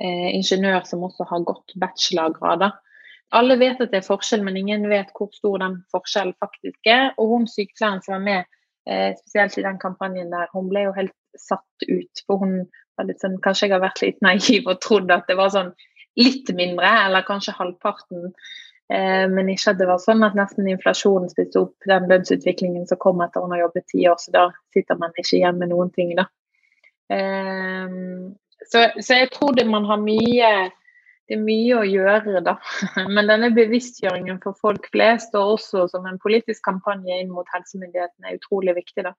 eh, 0.00 0.30
ingeniør 0.38 0.88
som 0.88 1.04
også 1.04 1.28
har 1.28 1.44
gått 1.48 1.76
bachelorgrader. 1.80 2.72
Alle 3.36 3.58
vet 3.60 3.80
at 3.82 3.92
det 3.92 4.00
er 4.00 4.06
forskjell, 4.06 4.44
men 4.46 4.56
ingen 4.56 4.88
vet 4.88 5.12
hvor 5.16 5.28
stor 5.34 5.58
den 5.60 5.80
forskjellen 5.92 6.36
faktisk 6.40 6.88
er. 6.88 7.10
Og 7.20 7.34
hun 7.34 7.48
sykepleieren 7.50 8.00
som 8.04 8.16
var 8.16 8.24
med, 8.24 8.50
eh, 8.88 9.12
spesielt 9.18 9.58
i 9.58 9.66
den 9.66 9.80
kampanjen 9.82 10.32
der, 10.32 10.48
hun 10.54 10.72
ble 10.72 10.86
jo 10.86 10.96
helt 10.96 11.16
satt 11.36 11.88
ut. 11.88 12.24
For 12.24 12.40
hun 12.40 12.62
sånn, 12.96 13.40
kanskje 13.44 13.68
jeg 13.68 13.76
har 13.76 13.84
vært 13.84 14.02
litt 14.04 14.22
naiv 14.24 14.70
og 14.70 14.80
trodd 14.84 15.10
at 15.14 15.28
det 15.28 15.36
var 15.38 15.52
sånn 15.54 15.74
litt 16.16 16.48
mindre, 16.56 16.88
eller 17.06 17.26
kanskje 17.26 17.56
halvparten 17.58 18.32
Eh, 18.92 19.28
men 19.30 19.48
ikke 19.50 19.72
at 19.72 19.80
det 19.80 19.88
var 19.88 19.98
sånn 19.98 20.22
at 20.22 20.36
nesten 20.38 20.68
inflasjonen 20.70 21.30
spiste 21.32 21.64
opp 21.64 21.88
den 21.90 22.06
lønnsutviklingen 22.10 22.84
som 22.86 23.00
kom 23.02 23.22
etter 23.24 23.42
hun 23.42 23.54
har 23.56 23.64
jobbet 23.64 23.88
ti 23.90 24.04
år, 24.06 24.18
så 24.22 24.34
da 24.34 24.44
sitter 24.74 25.00
man 25.00 25.14
ikke 25.16 25.40
igjen 25.40 25.58
med 25.58 25.72
noen 25.72 25.90
ting, 25.94 26.12
da. 26.18 26.28
Eh, 27.10 27.96
så, 28.66 28.86
så 29.02 29.20
jeg 29.22 29.32
tror 29.34 29.56
det 29.58 29.66
man 29.70 29.88
har 29.90 29.98
mye 30.02 30.52
det 31.26 31.34
er 31.34 31.42
mye 31.42 31.78
å 31.80 31.84
gjøre, 31.86 32.40
da. 32.46 32.54
Men 33.14 33.26
denne 33.30 33.50
bevisstgjøringen 33.54 34.38
for 34.44 34.54
folk 34.62 34.86
flest, 34.92 35.34
og 35.34 35.56
også 35.56 35.86
som 35.90 36.06
en 36.06 36.20
politisk 36.22 36.62
kampanje 36.66 37.18
inn 37.18 37.32
mot 37.34 37.48
helsemyndighetene, 37.54 38.30
er 38.30 38.38
utrolig 38.38 38.76
viktig. 38.78 39.02
da. 39.08 39.12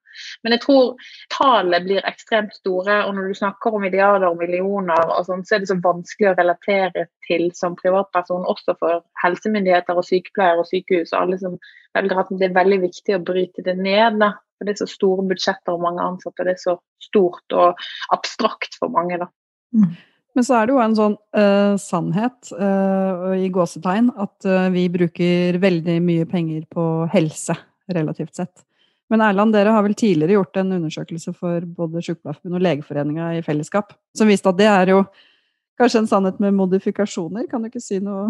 Men 0.46 0.56
jeg 0.56 0.64
tror 0.64 1.10
tallene 1.34 1.82
blir 1.84 2.08
ekstremt 2.08 2.56
store, 2.56 3.02
og 3.06 3.14
når 3.18 3.28
du 3.28 3.40
snakker 3.42 3.76
om 3.76 3.84
milliarder 3.84 4.30
og 4.32 4.40
millioner, 4.40 5.14
og 5.18 5.28
sånn, 5.28 5.44
så 5.44 5.58
er 5.58 5.64
det 5.64 5.72
så 5.74 5.80
vanskelig 5.84 6.32
å 6.32 6.36
relatere 6.40 7.08
til 7.28 7.48
som 7.58 7.76
privatperson, 7.80 8.48
også 8.48 8.78
for 8.80 9.04
helsemyndigheter 9.24 10.00
og 10.00 10.08
sykepleiere 10.08 10.64
og 10.64 10.72
sykehus 10.72 11.12
og 11.14 11.22
alle 11.22 11.42
som 11.44 11.60
velger 11.98 12.24
at 12.24 12.36
det 12.40 12.50
er 12.50 12.60
veldig 12.60 12.84
viktig 12.88 13.18
å 13.18 13.24
bryte 13.26 13.66
det 13.68 13.76
ned. 13.80 14.22
da. 14.24 14.36
For 14.58 14.66
Det 14.66 14.74
er 14.74 14.86
så 14.86 14.94
store 14.96 15.28
budsjetter 15.28 15.76
og 15.76 15.84
mange 15.84 16.06
ansatte, 16.06 16.40
og 16.40 16.48
det 16.48 16.56
er 16.56 16.64
så 16.64 16.80
stort 17.04 17.54
og 17.54 17.90
abstrakt 18.16 18.80
for 18.80 18.94
mange. 18.94 19.20
da. 19.20 19.28
Mm. 19.76 19.92
Men 20.38 20.46
så 20.46 20.54
er 20.54 20.68
det 20.68 20.76
jo 20.76 20.82
en 20.84 20.94
sånn 20.94 21.16
uh, 21.34 21.74
sannhet 21.82 22.52
uh, 22.54 23.32
i 23.34 23.48
gåsetegn 23.50 24.12
at 24.22 24.46
uh, 24.46 24.68
vi 24.70 24.84
bruker 24.94 25.58
veldig 25.64 25.96
mye 26.06 26.28
penger 26.30 26.68
på 26.70 26.84
helse, 27.10 27.56
relativt 27.90 28.38
sett. 28.38 28.62
Men 29.10 29.24
Erland, 29.26 29.56
dere 29.56 29.74
har 29.74 29.82
vel 29.82 29.98
tidligere 29.98 30.36
gjort 30.36 30.62
en 30.62 30.76
undersøkelse 30.78 31.34
for 31.34 31.66
både 31.80 32.06
Sykepleierforbundet 32.06 32.60
og 32.60 32.68
Legeforeninga 32.68 33.32
i 33.40 33.42
fellesskap, 33.42 33.98
som 34.14 34.30
viste 34.30 34.54
at 34.54 34.62
det 34.62 34.70
er 34.70 34.94
jo 34.94 35.02
kanskje 35.82 36.04
en 36.04 36.14
sannhet 36.14 36.42
med 36.44 36.54
modifikasjoner. 36.60 37.50
Kan 37.50 37.66
du 37.66 37.72
ikke 37.72 37.82
si 37.82 37.98
noe 38.04 38.30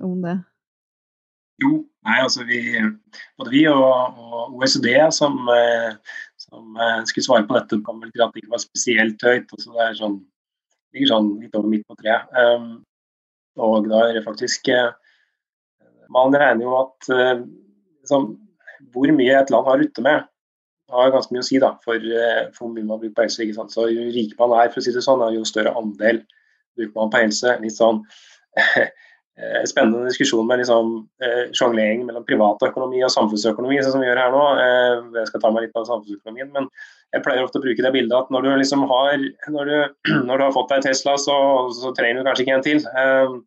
om 0.00 0.16
det? 0.24 0.38
Jo, 1.60 1.82
nei, 2.06 2.18
altså 2.24 2.46
vi, 2.48 2.62
både 3.36 3.52
vi 3.52 3.66
og, 3.68 3.82
og 4.16 4.54
OECD 4.62 4.94
som, 5.12 5.42
som, 6.40 6.78
skulle 7.10 7.26
svare 7.26 7.44
på 7.50 7.58
dette, 7.58 7.84
kom 7.84 8.00
vel 8.00 8.14
til 8.14 8.24
at 8.24 8.32
det 8.32 8.44
ikke 8.46 8.54
var 8.54 8.64
spesielt 8.64 9.26
høyt. 9.26 9.50
Altså 9.50 9.74
det 9.74 9.90
er 9.90 9.98
sånn 9.98 10.22
ligger 10.94 11.10
sånn 11.10 11.32
litt 11.42 11.56
over 11.58 11.70
midt 11.70 11.86
på 11.88 11.96
treet. 11.98 12.30
Um, 12.34 12.84
og 13.60 13.88
da 13.90 14.08
er 14.08 14.16
det 14.18 14.24
faktisk 14.24 14.66
uh, 14.74 14.90
Man 16.12 16.34
regner 16.34 16.66
jo 16.66 16.74
at 16.80 17.10
uh, 17.12 17.42
liksom, 18.02 18.32
hvor 18.94 19.12
mye 19.16 19.36
et 19.40 19.52
land 19.52 19.68
har 19.68 19.78
å 19.78 19.82
rutte 19.82 20.04
med, 20.04 20.26
har 20.94 21.14
ganske 21.14 21.34
mye 21.34 21.42
å 21.42 21.46
si 21.46 21.60
da, 21.62 21.72
for, 21.84 21.96
uh, 21.98 22.42
hvor 22.56 22.72
mye 22.72 22.86
man 22.86 23.00
bruker 23.00 23.16
på 23.16 23.26
helse. 23.26 23.42
ikke 23.44 23.58
sant? 23.58 23.74
Så 23.74 23.88
Jo 23.90 24.10
rikere 24.10 24.42
man 24.42 24.58
er, 24.60 24.72
for 24.72 24.82
å 24.82 24.86
si 24.86 24.94
det 24.94 25.04
sånn, 25.06 25.24
jo 25.34 25.46
større 25.48 25.74
andel 25.80 26.22
bruker 26.76 26.94
man 26.98 27.14
på 27.14 27.24
helse. 27.24 27.56
Litt 27.62 27.78
sånn 27.78 28.04
spennende 29.66 30.06
diskusjon 30.06 30.46
med 30.46 30.60
liksom, 30.60 30.92
sjonglering 31.58 32.04
mellom 32.06 32.22
privatøkonomi 32.28 33.00
og 33.02 33.10
samfunnsøkonomi, 33.10 33.80
sånn 33.82 33.96
som 33.96 34.04
vi 34.04 34.06
gjør 34.06 34.20
her 34.22 34.34
nå. 34.34 34.42
Jeg 35.16 35.30
skal 35.32 35.42
ta 35.42 35.50
meg 35.50 35.64
litt 35.64 35.80
av 35.80 35.88
samfunnsøkonomien, 35.88 36.52
men 36.54 36.68
jeg 37.14 37.22
pleier 37.22 37.44
ofte 37.46 37.60
å 37.60 37.64
bruke 37.64 37.84
det 37.84 37.92
bildet 37.94 38.16
at 38.18 38.32
når 38.34 38.44
du 38.44 38.50
liksom 38.58 38.84
har 38.90 39.14
når 39.54 39.70
du, 39.70 39.76
når 40.28 40.40
du 40.40 40.44
har 40.46 40.56
fått 40.56 40.72
deg 40.74 40.84
Tesla, 40.88 41.16
så, 41.20 41.36
så, 41.76 41.94
trenger 41.96 42.20
du 42.20 42.28
kanskje 42.28 42.46
ikke 42.46 42.58
en 42.58 42.66
til. 42.66 42.82
Uh, 42.90 43.38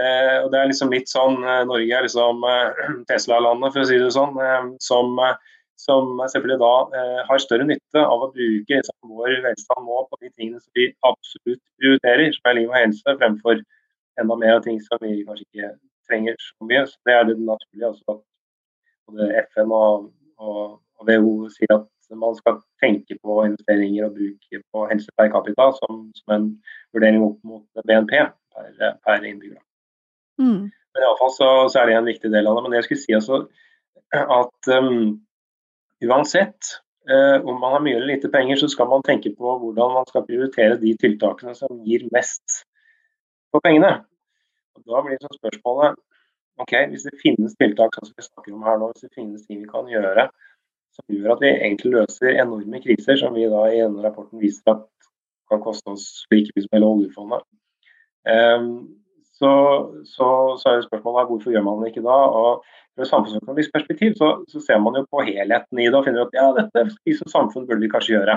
uh, 0.00 0.36
og 0.42 0.50
Det 0.52 0.60
er 0.60 0.70
liksom 0.72 0.94
litt 0.94 1.10
sånn 1.10 1.38
uh, 1.46 1.62
Norge 1.70 1.98
er 1.98 2.06
liksom 2.08 2.44
Tesla-landet, 3.10 3.74
for 3.74 3.84
å 3.84 3.88
si 3.90 4.00
det 4.02 4.10
sånn. 4.16 4.40
som, 4.82 5.14
som 5.84 6.10
selvfølgelig 6.32 6.58
da 6.62 6.74
har 7.28 7.42
større 7.42 7.66
nytte 7.68 8.02
av 8.02 8.26
å 8.26 8.32
bruke 8.34 8.80
liksom, 8.80 9.14
vår 9.14 9.40
velstand 9.46 9.86
nå 9.86 10.02
på 10.10 10.20
de 10.20 10.30
tingene 10.34 10.62
som 10.62 10.78
vi 10.78 10.90
absolutt 11.06 11.62
prioriterer, 11.78 12.34
som 12.34 12.50
er 12.50 12.60
liv 12.60 12.70
og 12.70 12.78
helse, 12.78 13.18
fremfor 13.22 13.64
enda 14.22 14.38
mer 14.38 14.58
av 14.58 14.62
ting 14.66 14.78
som 14.82 15.02
vi 15.02 15.22
kanskje 15.26 15.48
ikke 15.48 15.72
trenger 16.08 16.38
så 16.42 16.68
mye. 16.68 16.84
Så 16.90 16.98
Det 17.06 17.16
er 17.16 17.26
det 17.30 17.40
naturlige. 17.40 17.90
Altså, 17.90 18.20
både 19.04 19.32
FN 19.50 19.74
og, 19.74 20.06
og, 20.40 20.78
og 20.98 21.10
WHO 21.10 21.50
sier 21.52 21.74
at 21.74 21.90
man 22.20 22.36
skal 22.38 22.60
tenke 22.82 23.16
på 23.22 23.40
investeringer 23.46 24.06
og 24.06 24.16
bruk 24.18 24.62
på 24.72 24.86
helse 24.90 25.12
per 25.18 25.30
capita 25.32 25.70
som, 25.80 26.06
som 26.18 26.34
en 26.36 26.48
vurdering 26.94 27.24
opp 27.26 27.38
mot 27.46 27.84
BNP 27.88 28.14
per, 28.54 28.96
per 29.04 29.26
innbygger. 29.26 29.60
Mm. 30.40 30.70
Men 30.94 31.04
iallfall 31.04 31.34
så, 31.34 31.50
så 31.72 31.82
er 31.82 31.90
det 31.90 31.98
en 31.98 32.08
viktig 32.10 32.30
del 32.30 32.46
av 32.46 32.58
det. 32.58 32.64
Men 32.66 32.78
jeg 32.78 32.86
skulle 32.86 33.02
si 33.02 33.16
altså 33.16 33.42
at 34.14 34.70
um, 34.70 35.18
uansett 36.04 36.74
uh, 37.10 37.38
om 37.42 37.58
man 37.58 37.76
har 37.76 37.84
mye 37.84 37.98
eller 37.98 38.12
lite 38.14 38.30
penger, 38.32 38.60
så 38.62 38.70
skal 38.70 38.90
man 38.92 39.04
tenke 39.06 39.34
på 39.34 39.58
hvordan 39.62 39.98
man 39.98 40.08
skal 40.10 40.26
prioritere 40.28 40.78
de 40.82 40.94
tiltakene 41.00 41.54
som 41.58 41.82
gir 41.86 42.06
mest 42.14 42.62
for 43.50 43.64
pengene. 43.64 43.96
Og 44.74 44.86
Da 44.86 45.02
blir 45.06 45.18
så 45.22 45.32
spørsmålet 45.38 45.98
ok, 46.62 46.72
hvis 46.90 47.06
det 47.06 47.18
finnes 47.22 47.56
tiltak 47.58 47.96
som 47.98 48.14
vi 48.14 48.22
snakker 48.22 48.54
om 48.54 48.62
her 48.66 48.78
nå, 48.78 48.92
hvis 48.92 49.06
det 49.06 49.14
finnes 49.16 49.46
ting 49.46 49.62
vi 49.62 49.70
kan 49.70 49.90
gjøre 49.90 50.28
som 50.94 51.16
gjør 51.16 51.34
at 51.34 51.42
vi 51.42 51.52
egentlig 51.52 51.94
løser 51.96 52.36
enorme 52.38 52.80
kriser, 52.84 53.18
som 53.20 53.34
vi 53.36 53.48
da 53.50 53.64
i 53.70 53.80
denne 53.82 54.04
rapporten 54.04 54.42
viser 54.42 54.74
at 54.74 54.84
kan 55.50 55.62
koste 55.64 55.92
oss 55.92 56.06
like 56.32 56.52
mye 56.54 56.64
som 56.64 56.76
hele 56.76 56.90
oljefondet. 56.90 57.42
Um, 58.24 58.68
så, 59.34 59.50
så, 60.06 60.26
så, 60.60 60.70
er 60.70 60.86
spørsmålet 60.86 61.28
hvorfor 61.28 61.52
gjør 61.52 61.64
man 61.66 61.82
det 61.82 61.90
ikke 61.92 62.06
da? 62.06 62.16
Og 62.40 62.64
Fra 62.94 63.06
samfunnsøkonomisk 63.10 63.72
perspektiv 63.74 64.12
så, 64.20 64.28
så, 64.48 64.60
ser 64.62 64.78
man 64.78 64.94
jo 64.94 65.02
på 65.10 65.24
helheten 65.26 65.80
i 65.82 65.88
det 65.88 65.98
og 65.98 66.04
finner 66.06 66.28
at 66.28 66.36
ja, 66.38 66.44
dette 66.54 66.84
vi 67.02 67.16
som 67.18 67.30
samfunn 67.32 67.66
burde 67.66 67.82
vi 67.82 67.90
kanskje 67.90 68.14
gjøre. 68.14 68.36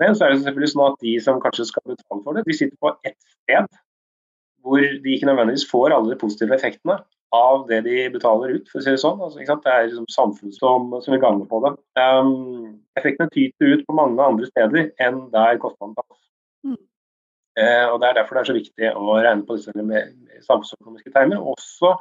Men 0.00 0.16
så 0.16 0.24
er 0.24 0.32
det 0.32 0.40
selvfølgelig 0.46 0.70
sånn 0.72 0.86
at 0.86 1.02
de 1.04 1.12
som 1.20 1.40
kanskje 1.42 1.66
skal 1.68 1.84
betale 1.92 2.24
for 2.24 2.38
det, 2.38 2.46
de 2.46 2.56
sitter 2.56 2.78
på 2.80 2.94
ett 3.04 3.18
sted 3.20 3.68
hvor 4.62 4.82
de 4.82 5.14
ikke 5.14 5.28
nødvendigvis 5.28 5.66
får 5.70 5.94
alle 5.94 6.12
de 6.12 6.20
positive 6.20 6.54
effektene 6.56 7.00
av 7.32 7.64
det 7.68 7.80
de 7.86 7.96
betaler 8.12 8.58
ut, 8.58 8.66
for 8.68 8.80
å 8.80 8.84
si 8.84 8.92
det 8.92 9.00
sånn. 9.00 9.20
Altså, 9.24 9.40
det 9.40 9.72
er 9.72 9.86
liksom 9.88 10.08
samfunnet 10.12 10.56
som, 10.58 10.90
som 11.00 11.14
vil 11.14 11.22
gagne 11.22 11.46
på 11.48 11.60
det. 11.64 11.72
Um, 11.96 12.82
effektene 13.00 13.32
tyter 13.32 13.72
ut 13.72 13.86
på 13.88 13.96
mange 13.96 14.20
andre 14.20 14.48
steder 14.50 14.90
enn 15.00 15.22
der 15.32 15.60
kostnaden 15.62 15.96
tas. 15.96 16.18
Mm. 16.68 16.80
Uh, 17.56 17.86
og 17.94 17.96
Det 18.02 18.10
er 18.10 18.18
derfor 18.20 18.36
det 18.36 18.42
er 18.42 18.50
så 18.50 18.58
viktig 18.58 18.90
å 18.92 19.16
regne 19.16 19.46
på 19.48 19.56
disse 19.56 19.72
samfunnsøkonomiske 20.44 21.14
termer. 21.14 21.40
Også 21.54 21.94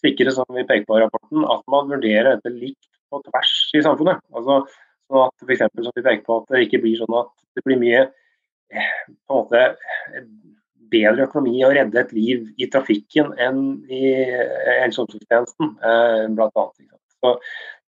sikre, 0.00 0.32
som 0.32 0.48
vi 0.56 0.64
peker 0.64 0.88
på 0.88 0.96
i 0.96 1.02
rapporten, 1.04 1.44
at 1.44 1.66
man 1.68 1.92
vurderer 1.92 2.38
dette 2.38 2.54
likt 2.54 2.88
på 3.12 3.20
tvers 3.26 3.56
i 3.76 3.84
samfunnet. 3.84 4.24
Altså, 4.32 4.62
sånn 5.10 5.26
at 5.26 5.44
for 5.44 5.52
eksempel, 5.52 5.84
som 5.84 5.96
vi 5.98 6.06
peker 6.06 6.24
på, 6.24 6.40
at 6.40 6.54
det 6.54 6.64
ikke 6.64 6.80
blir 6.86 6.96
sånn 7.02 7.20
at 7.20 7.34
det 7.58 7.66
blir 7.66 7.80
mye 7.82 8.06
eh, 8.06 8.96
på 9.28 9.36
en 9.36 9.42
måte 9.42 9.62
bedre 10.92 11.26
økonomi 11.28 11.64
å 11.66 11.72
redde 11.74 12.00
et 12.00 12.14
liv 12.16 12.46
i 12.60 12.68
trafikken 12.72 13.34
enn 13.40 13.60
i 13.90 14.14
eh, 14.14 14.70
helse- 14.82 15.02
og 15.02 15.08
omsorgstjenesten, 15.08 15.74
eh, 15.90 16.24
bl.a. 16.36 16.66
Så 17.20 17.34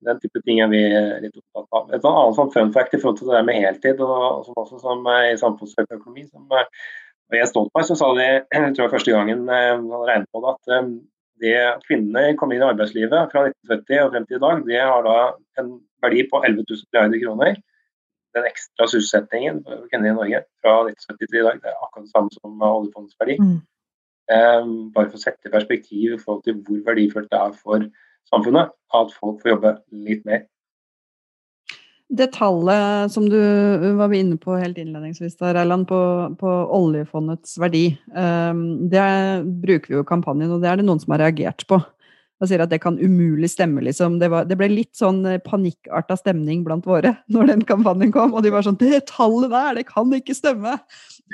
Den 0.03 0.19
type 0.19 0.41
ting 0.43 0.59
er 0.59 0.67
vi 0.67 0.81
litt 1.23 1.37
opptatt 1.39 1.79
av. 1.79 1.93
Et 1.95 2.07
annet 2.11 2.35
sånn 2.35 2.51
fun 2.51 2.73
fact 2.75 2.97
i 2.97 2.99
forhold 2.99 3.21
til 3.21 3.29
det 3.31 3.37
der 3.37 3.45
med 3.47 3.61
heltid, 3.63 4.01
og 4.03 4.43
som 4.49 4.57
også 4.59 4.81
som 4.83 5.07
i 5.07 5.37
samfunnsøkonomi, 5.39 6.25
som 6.27 6.49
jeg 6.51 7.45
er 7.45 7.47
stolt 7.47 7.71
av, 7.79 7.85
så 7.87 7.95
sa 8.01 8.09
det 8.19 8.27
jeg 8.57 8.75
tror 8.75 8.91
første 8.91 9.15
gangen 9.15 9.47
han 9.47 9.87
regnet 10.09 10.27
på 10.35 10.43
det, 10.43 10.57
at 10.57 10.83
det 11.43 11.55
at 11.69 11.87
kvinnene 11.87 12.35
kom 12.39 12.51
inn 12.51 12.65
i 12.65 12.67
arbeidslivet 12.67 13.31
fra 13.31 13.47
1970 13.47 14.03
og 14.03 14.11
frem 14.17 14.27
til 14.27 14.41
i 14.41 14.43
dag, 14.43 14.65
det 14.67 14.83
har 14.83 15.07
da 15.07 15.17
en 15.63 15.71
verdi 16.03 16.27
på 16.31 16.43
11 16.43 16.67
000 16.67 16.83
milliarder 16.91 17.23
kroner 17.23 17.63
den 18.37 18.49
ekstra 18.49 18.89
sysselsettingen 18.89 19.61
i 19.63 20.15
Norge 20.15 20.45
fra 20.63 20.79
1970 20.89 21.29
til 21.29 21.41
i 21.41 21.45
dag, 21.49 21.61
det 21.61 21.73
er 21.73 21.83
akkurat 21.85 22.07
det 22.07 22.15
samme 22.15 22.33
som 22.39 22.65
oljefondets 22.69 23.19
verdi. 23.21 23.37
Mm. 23.41 23.59
Um, 24.33 24.73
bare 24.95 25.11
for 25.11 25.19
å 25.19 25.23
sette 25.23 25.51
i 25.51 25.53
perspektiv 25.53 26.15
i 26.15 26.21
forhold 26.21 26.45
til 26.47 26.61
hvor 26.65 26.81
verdifullt 26.87 27.29
det 27.33 27.41
er 27.41 27.55
for 27.59 27.85
samfunnet 28.31 28.71
at 28.97 29.15
folk 29.19 29.43
får 29.43 29.57
jobbe 29.57 29.73
litt 30.07 30.25
mer. 30.29 30.47
Det 32.13 32.29
tallet 32.35 33.13
som 33.13 33.25
du 33.33 33.41
var 33.97 34.13
inne 34.13 34.37
på 34.41 34.59
helt 34.61 34.77
innledningsvis, 34.79 35.39
der, 35.41 35.57
Erland, 35.63 35.87
på, 35.89 35.99
på, 36.41 36.51
oljefondets 36.77 37.57
verdi, 37.61 37.87
um, 38.13 38.85
det 38.93 39.05
bruker 39.65 39.89
vi 39.89 39.97
jo 39.97 40.05
i 40.05 40.09
kampanjen, 40.09 40.53
og 40.53 40.61
det 40.63 40.71
er 40.71 40.81
det 40.81 40.87
noen 40.89 41.01
som 41.01 41.17
har 41.17 41.25
reagert 41.25 41.65
på 41.69 41.81
og 42.43 42.51
sier 42.51 42.63
at 42.65 42.73
det 42.73 42.81
kan 42.83 42.99
umulig 42.99 43.53
stemme, 43.53 43.85
liksom. 43.87 44.19
Det, 44.19 44.29
var, 44.33 44.47
det 44.51 44.57
ble 44.59 44.67
litt 44.73 44.97
sånn 44.99 45.21
eh, 45.31 45.39
panikkarta 45.45 46.17
stemning 46.19 46.65
blant 46.67 46.89
våre 46.91 47.15
når 47.35 47.53
den 47.53 47.65
kampanjen 47.69 48.11
kom, 48.15 48.35
og 48.35 48.43
de 48.43 48.51
var 48.55 48.67
sånn 48.67 48.81
Det 48.81 49.05
tallet 49.11 49.53
der, 49.53 49.79
det 49.79 49.87
kan 49.91 50.11
ikke 50.17 50.37
stemme! 50.37 50.75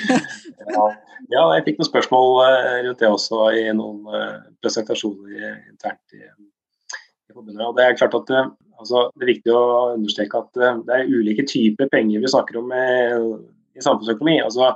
ja, 0.04 0.84
ja, 1.32 1.46
jeg 1.56 1.64
fikk 1.66 1.80
noen 1.80 1.88
spørsmål 1.88 2.42
eh, 2.44 2.74
rundt 2.86 3.00
det 3.00 3.08
også 3.08 3.48
i 3.56 3.64
noen 3.72 4.04
eh, 4.12 4.36
presentasjoner 4.60 5.48
internt 5.72 6.18
i, 6.18 6.22
i 6.22 7.32
forbundet. 7.32 7.64
Og 7.64 7.74
det 7.78 7.86
er 7.86 7.98
klart 7.98 8.18
at 8.20 8.34
altså, 8.36 9.08
det 9.16 9.24
er 9.24 9.32
viktig 9.32 9.56
å 9.56 9.64
understreke 9.96 10.44
at 10.44 10.62
det 10.84 11.00
er 11.00 11.08
ulike 11.08 11.48
typer 11.48 11.88
penger 11.90 12.20
vi 12.20 12.30
snakker 12.36 12.60
om 12.60 12.70
i, 12.76 12.86
i 13.80 13.84
samfunnsøkonomi. 13.84 14.42
altså 14.44 14.74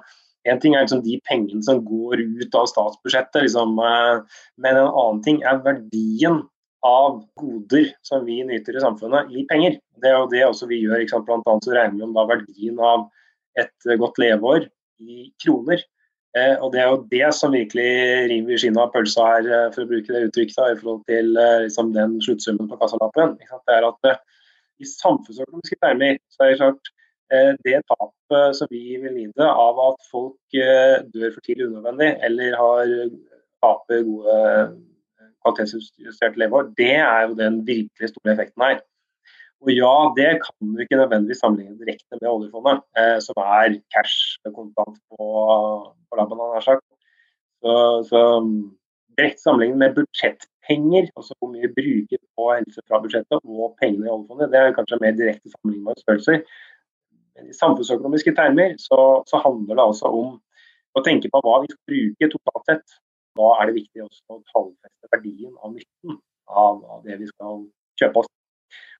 en 0.49 0.61
ting 0.63 0.75
er 0.75 0.85
liksom 0.85 1.03
de 1.05 1.19
pengene 1.29 1.63
som 1.65 1.83
går 1.87 2.23
ut 2.23 2.57
av 2.59 2.67
statsbudsjettet, 2.71 3.45
liksom, 3.47 3.77
eh, 3.79 4.41
men 4.59 4.79
en 4.79 4.91
annen 4.91 5.23
ting 5.23 5.43
er 5.47 5.63
verdien 5.63 6.43
av 6.83 7.23
goder 7.39 7.93
som 8.03 8.25
vi 8.27 8.41
nyter 8.47 8.77
i 8.77 8.83
samfunnet, 8.83 9.31
i 9.31 9.47
penger. 9.51 9.79
Det 10.03 10.11
er 10.11 10.19
jo 10.19 10.31
det 10.33 10.43
også 10.49 10.67
vi 10.71 10.83
gjør. 10.83 11.03
Ikke 11.03 11.15
sant? 11.15 11.29
Blant 11.29 11.47
annet 11.47 11.67
så 11.69 11.75
regner 11.77 12.01
vi 12.01 12.07
om 12.09 12.15
da 12.17 12.27
verdien 12.27 12.81
av 12.83 13.07
et 13.61 13.91
godt 14.01 14.19
leveår 14.19 14.67
i 14.99 15.29
kroner. 15.45 15.85
Eh, 16.35 16.57
og 16.59 16.73
Det 16.73 16.81
er 16.81 16.89
jo 16.89 17.07
det 17.13 17.35
som 17.37 17.53
virkelig 17.53 17.91
river 18.33 18.59
skinnet 18.59 18.83
av 18.83 18.91
pølsa 18.95 19.29
her, 19.29 19.47
eh, 19.47 19.71
for 19.71 19.85
å 19.85 19.91
bruke 19.91 20.11
det 20.11 20.25
uttrykket, 20.31 20.57
da, 20.57 20.73
i 20.73 20.81
forhold 20.81 21.05
til 21.07 21.37
eh, 21.37 21.59
liksom, 21.69 21.93
den 21.95 22.17
sluttsummen 22.25 22.71
på 22.71 22.81
kassalappen. 22.81 23.37
Det 23.39 23.77
er 23.77 23.87
at 23.87 24.11
eh, 24.11 24.19
I 24.81 24.89
samfunnsøkonomiske 24.89 25.79
termer 25.85 26.19
så 26.33 26.47
er 26.47 26.51
det 26.51 26.61
klart 26.65 26.93
Eh, 26.93 27.02
det 27.65 27.79
tapet 27.89 28.57
som 28.59 28.69
vi 28.71 28.97
vil 29.01 29.15
lide 29.17 29.47
av 29.49 29.79
at 29.89 30.09
folk 30.11 30.57
eh, 30.59 31.01
dør 31.15 31.35
for 31.35 31.45
tidlig 31.47 31.69
unødvendig, 31.71 32.11
eller 32.29 32.57
har 32.61 32.97
taper 33.63 34.03
gode 34.07 34.39
kvalitetsjusterte 35.43 36.41
leveår, 36.41 36.73
det 36.79 36.95
er 36.97 37.29
jo 37.29 37.39
den 37.39 37.61
virkelig 37.67 38.13
store 38.13 38.35
effekten 38.35 38.67
her. 38.67 38.81
Og 39.63 39.71
ja, 39.71 39.95
det 40.19 40.31
kan 40.43 40.75
du 40.75 40.81
ikke 40.83 40.99
nødvendigvis 40.99 41.41
sammenligne 41.43 41.79
direkte 41.79 42.19
med 42.19 42.31
oljefondet, 42.31 42.83
eh, 42.99 43.19
som 43.23 43.39
er 43.43 43.77
cash 43.95 44.39
kontant 44.57 44.99
på, 45.11 45.27
på 46.09 46.19
labben, 46.19 46.41
nær 46.41 46.65
sagt. 46.67 46.87
Så, 47.63 47.75
så 48.11 48.23
direkte 49.19 49.45
sammenlignet 49.45 49.79
med 49.79 49.95
budsjettpenger, 49.99 51.07
altså 51.17 51.37
hvor 51.39 51.53
mye 51.55 51.71
bruker 51.79 52.21
på 52.35 52.49
helse 52.57 52.83
fra 52.89 52.99
budsjettet, 53.05 53.39
og 53.39 53.77
pengene 53.79 54.09
i 54.09 54.15
oljefondet, 54.17 54.51
det 54.51 54.61
er 54.61 54.77
kanskje 54.79 55.01
mer 55.05 55.15
direkte 55.21 55.55
sammenlignbare 55.55 56.03
størrelser. 56.03 56.43
Men 57.37 57.49
i 57.49 57.57
samfunnsøkonomiske 57.57 58.35
termer 58.37 58.75
så, 58.81 58.99
så, 59.29 59.41
handler 59.45 59.79
det 59.79 59.85
altså 59.85 60.11
om 60.13 60.35
å 60.99 61.05
tenke 61.05 61.31
på 61.33 61.41
hva 61.45 61.63
vi 61.63 61.71
skal 61.73 61.93
bruke 61.93 62.31
totalt 62.35 62.69
sett. 62.69 62.99
Da 63.39 63.53
er 63.59 63.71
det 63.71 63.79
viktig 63.79 64.05
også 64.05 64.37
å 64.37 64.43
tallfeste 64.53 65.13
verdien 65.15 65.55
av 65.63 65.73
nytten 65.73 66.19
av, 66.49 66.83
av, 66.85 66.99
det 67.07 67.17
vi 67.23 67.31
skal 67.31 67.63
kjøpe 68.01 68.21
oss. 68.23 68.29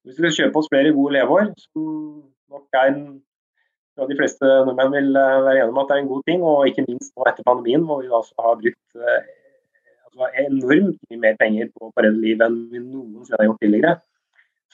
Hvis 0.03 0.17
vi 0.17 0.23
skal 0.23 0.39
kjøpe 0.39 0.63
oss 0.63 0.71
flere 0.73 0.95
gode 0.97 1.19
leveår, 1.19 1.53
som 1.67 1.85
nok 2.53 2.81
er 2.81 2.95
en 2.95 3.05
ja, 3.99 4.07
de 4.09 4.17
fleste 4.17 4.49
nordmenn 4.65 4.95
vil 4.95 5.19
eh, 5.21 5.39
være 5.45 5.59
enige 5.59 5.75
om 5.75 5.81
at 5.83 5.91
det 5.91 5.97
er 5.97 6.03
en 6.03 6.11
god 6.15 6.23
ting, 6.29 6.45
og 6.49 6.69
ikke 6.71 6.87
minst 6.87 7.13
nå 7.13 7.27
etter 7.29 7.45
pandemien, 7.45 7.85
hvor 7.85 8.01
vi 8.01 8.09
altså 8.09 8.47
har 8.47 8.57
brukt 8.63 8.97
eh, 8.97 9.27
altså 10.09 10.31
enormt 10.47 11.03
mye 11.11 11.21
mer 11.27 11.37
penger 11.41 11.69
på 11.75 11.91
å 11.91 11.93
redde 11.99 12.25
liv 12.25 12.41
enn 12.47 12.59
vi 12.73 12.81
noensinne 12.81 13.41
har 13.41 13.51
gjort 13.51 13.63
tidligere. 13.65 13.95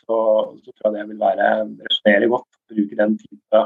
Så, 0.09 0.19
så 0.65 0.73
tror 0.73 0.89
jeg 0.89 0.95
det 0.97 1.09
vil 1.11 1.21
være 1.21 1.49
resonnere 1.85 2.31
godt 2.33 2.49
å 2.49 2.73
bruke 2.73 2.97
den 2.97 3.17
type 3.21 3.61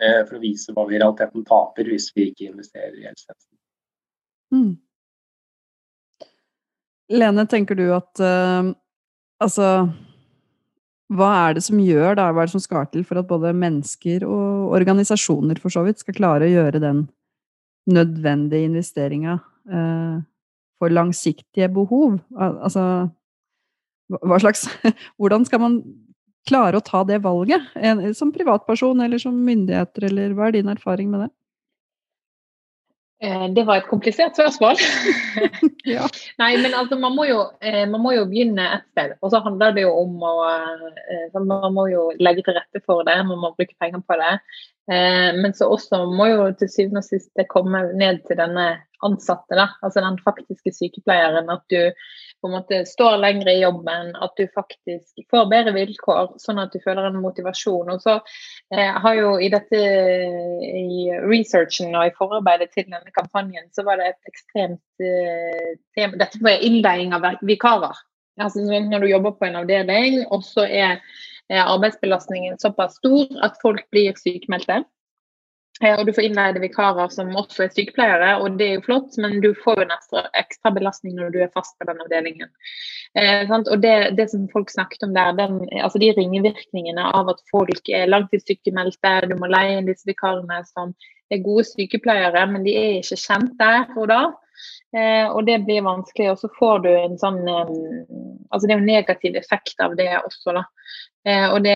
eh, 0.00 0.20
for 0.24 0.38
å 0.38 0.40
vise 0.40 0.72
hva 0.72 0.86
vi 0.88 0.96
i 0.96 1.00
realiteten 1.02 1.44
taper 1.44 1.90
hvis 1.92 2.08
vi 2.16 2.30
ikke 2.30 2.48
investerer 2.48 2.96
i 2.96 3.04
helsetjenesten. 3.04 3.56
Mm. 4.56 4.70
Lene, 7.12 7.44
tenker 7.48 7.76
du 7.76 7.86
at 7.96 8.20
uh, 8.24 8.72
altså 9.40 9.68
hva 11.08 11.28
er 11.46 11.56
det 11.56 11.64
som 11.64 11.80
gjør 11.80 12.18
da, 12.18 12.26
hva 12.32 12.42
er 12.42 12.48
det 12.48 12.54
som 12.56 12.64
skal 12.64 12.88
til 12.92 13.04
for 13.08 13.20
at 13.20 13.28
både 13.28 13.54
mennesker 13.56 14.26
og 14.28 14.74
organisasjoner 14.76 15.60
for 15.60 15.72
så 15.72 15.84
vidt 15.86 16.02
skal 16.02 16.16
klare 16.16 16.48
å 16.48 16.52
gjøre 16.52 16.82
den 16.84 17.06
nødvendige 17.88 18.68
investeringa 18.68 19.38
uh, 19.72 20.18
for 20.80 20.92
langsiktige 20.92 21.70
behov? 21.72 22.18
Altså 22.36 22.84
hva 24.08 24.38
slags 24.40 24.66
Hvordan 25.20 25.46
skal 25.48 25.62
man 25.64 25.80
klare 26.48 26.80
å 26.80 26.84
ta 26.84 27.02
det 27.04 27.20
valget? 27.24 27.66
Som 28.16 28.32
privatperson 28.32 29.02
eller 29.04 29.20
som 29.20 29.36
myndigheter, 29.44 30.08
eller 30.08 30.32
hva 30.36 30.48
er 30.48 30.56
din 30.56 30.72
erfaring 30.72 31.10
med 31.12 31.26
det? 31.26 31.32
Eh, 33.18 33.48
det 33.50 33.64
var 33.66 33.80
et 33.80 33.88
komplisert 33.90 34.36
spørsmål. 34.38 34.78
ja. 35.96 36.06
Nei, 36.38 36.52
men 36.62 36.74
altså, 36.78 36.98
man 37.02 37.16
må, 37.16 37.26
jo, 37.26 37.40
eh, 37.58 37.82
man 37.90 38.02
må, 38.04 38.12
jo, 38.14 38.28
begynne 38.30 38.66
et 38.76 38.84
sted. 38.92 39.16
Og 39.18 39.32
så 39.34 39.40
handler 39.42 39.74
det 39.74 39.82
jo 39.82 39.90
om 40.04 40.22
å 40.22 40.34
eh, 40.46 41.40
Man 41.42 41.74
må 41.74 41.88
jo 41.90 42.08
legge 42.22 42.46
til 42.46 42.54
rette 42.54 42.82
for 42.86 43.02
det, 43.08 43.18
man 43.26 43.42
må 43.42 43.50
bruke 43.58 43.74
penger 43.82 44.04
på 44.06 44.18
det. 44.22 44.36
Men 44.88 45.52
så 45.52 45.66
også 45.68 45.98
må 46.08 46.30
jo 46.30 46.44
til 46.56 46.70
syvende 46.72 47.02
og 47.02 47.04
sist 47.04 47.28
det 47.36 47.44
komme 47.52 47.82
ned 47.92 48.22
til 48.24 48.38
denne 48.40 48.70
ansatte, 49.04 49.54
da. 49.54 49.68
altså 49.82 50.00
den 50.00 50.18
faktiske 50.24 50.72
sykepleieren. 50.74 51.50
At 51.52 51.64
du 51.70 51.92
på 52.40 52.48
en 52.48 52.54
måte 52.54 52.80
står 52.86 53.18
lenger 53.22 53.50
i 53.50 53.60
jobben, 53.60 54.12
at 54.14 54.34
du 54.38 54.46
faktisk 54.54 55.24
får 55.30 55.48
bedre 55.50 55.74
vilkår, 55.74 56.34
sånn 56.42 56.60
at 56.62 56.74
du 56.74 56.78
føler 56.84 57.08
en 57.08 57.20
motivasjon. 57.22 57.90
Og 57.94 58.02
så 58.02 58.18
eh, 58.74 58.98
har 59.02 59.18
jo 59.18 59.32
i 59.42 59.50
dette 59.52 59.78
i 59.78 61.08
researchen 61.26 61.94
og 61.94 62.10
i 62.10 62.14
forarbeidet 62.18 62.70
til 62.74 62.86
denne 62.86 63.14
kampanjen, 63.14 63.70
så 63.74 63.86
var 63.86 64.00
det 64.00 64.12
et 64.12 64.32
ekstremt 64.32 65.02
eh, 65.02 65.72
tema 65.98 66.20
Dette 66.20 66.42
var 66.44 66.62
innleiing 66.64 67.16
av 67.16 67.26
vikarer. 67.46 68.04
Altså 68.38 68.62
Når 68.62 69.02
du 69.02 69.10
jobber 69.10 69.34
på 69.34 69.48
en 69.48 69.58
avdeling, 69.64 70.20
og 70.30 70.44
så 70.46 70.62
er 70.66 71.00
arbeidsbelastningen 71.48 72.58
såpass 72.60 72.98
stor 73.00 73.26
at 73.46 73.56
folk 73.62 73.86
blir 73.94 74.16
sykemeldte. 74.20 74.82
Eh, 75.84 75.94
og 75.94 76.06
du 76.06 76.12
får 76.14 76.26
innleide 76.26 76.62
vikarer 76.62 77.10
som 77.12 77.30
også 77.38 77.66
er 77.66 77.74
sykepleiere, 77.74 78.30
og 78.42 78.56
det 78.58 78.66
er 78.66 78.78
jo 78.78 78.84
flott, 78.88 79.18
men 79.22 79.38
du 79.44 79.52
får 79.62 79.78
jo 79.78 79.86
en 79.86 79.94
ekstra, 80.40 80.72
belastning 80.74 81.14
når 81.18 81.34
du 81.34 81.38
er 81.44 81.52
fast 81.54 81.76
på 81.78 81.86
den 81.88 82.02
avdelingen. 82.02 82.50
Eh, 83.18 83.52
og 83.58 83.76
det, 83.84 83.94
det, 84.18 84.28
som 84.32 84.48
folk 84.52 84.72
snakket 84.74 85.06
om 85.06 85.14
der, 85.14 85.36
den, 85.38 85.60
altså 85.78 86.00
de 86.02 86.10
ringevirkningene 86.16 87.06
av 87.14 87.30
at 87.34 87.44
folk 87.52 87.92
er 87.94 88.10
langtidssykemeldte, 88.10 89.14
du 89.30 89.38
må 89.38 89.50
leie 89.52 89.78
inn 89.78 89.88
disse 89.88 90.08
vikarene 90.08 90.64
som 90.72 90.96
er 91.30 91.44
gode 91.44 91.66
sykepleiere, 91.68 92.46
men 92.50 92.66
de 92.66 92.74
er 92.74 92.92
ikke 92.98 93.20
kjent 93.20 93.54
der 93.60 93.86
og 93.94 94.10
da. 94.10 94.22
Eh, 94.96 95.26
og 95.28 95.44
det 95.46 95.58
blir 95.66 95.84
vanskelig. 95.84 96.30
Og 96.32 96.40
så 96.40 96.50
får 96.58 96.80
du 96.86 96.90
en 96.94 97.18
sånn 97.20 97.42
eh, 97.48 97.74
Altså 98.48 98.64
det 98.64 98.72
er 98.72 98.78
jo 98.78 98.88
negativ 98.88 99.34
effekt 99.36 99.82
av 99.84 99.92
det 99.98 100.08
også, 100.16 100.54
da. 100.56 100.62
Eh, 101.28 101.44
og 101.52 101.66
det 101.66 101.74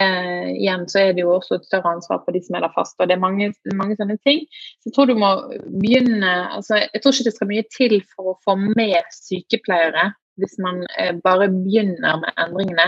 igjen 0.55 0.87
så 0.89 1.03
er 1.03 1.11
det 1.13 1.21
jo 1.27 1.35
også 1.35 1.59
et 1.59 1.67
større 1.69 1.91
ansvar 1.99 2.23
på 2.25 2.33
de 2.33 2.41
som 2.47 2.57
er 2.57 2.65
der 2.65 2.73
fast. 2.73 2.97
Og 2.97 3.11
det 3.11 3.19
er 3.19 3.21
mange, 3.21 3.51
mange 3.77 3.99
sånne 3.99 4.17
ting. 4.25 4.47
Så 4.81 4.89
jeg 4.89 4.97
tror 4.97 5.11
du 5.11 5.21
må 5.21 5.35
begynne 5.83 6.33
altså 6.57 6.81
Jeg 6.81 7.03
tror 7.03 7.13
ikke 7.13 7.29
det 7.29 7.37
skal 7.37 7.53
mye 7.53 7.69
til 7.77 7.99
for 8.15 8.33
å 8.33 8.39
få 8.47 8.57
med 8.63 9.15
sykepleiere 9.19 10.13
hvis 10.41 10.55
man 10.65 10.79
bare 11.21 11.51
begynner 11.53 12.23
med 12.23 12.39
endringene 12.41 12.87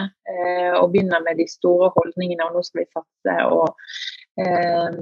og 0.80 0.94
begynner 0.94 1.20
med 1.26 1.36
de 1.36 1.44
store 1.44 1.90
holdningene, 1.92 2.46
og 2.46 2.56
nå 2.56 2.62
skal 2.64 2.80
vi 2.80 2.86
satse 2.88 3.34
og 3.52 3.76
eh, 4.40 4.96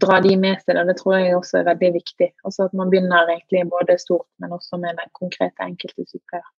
dra 0.00 0.20
de 0.24 0.34
med 0.40 0.62
seg. 0.62 0.80
Det 0.88 0.96
tror 0.98 1.16
jeg 1.18 1.36
også 1.36 1.60
er 1.60 1.68
veldig 1.70 1.92
viktig. 1.98 2.30
Altså 2.44 2.68
At 2.68 2.74
man 2.76 2.90
begynner 2.92 3.30
egentlig 3.36 3.64
både 3.70 3.98
stort, 4.02 4.28
men 4.42 4.56
også 4.56 4.80
med 4.82 4.98
den 5.00 5.12
konkrete 5.16 5.66
enkelte 5.66 6.06
sykepleier. 6.08 6.50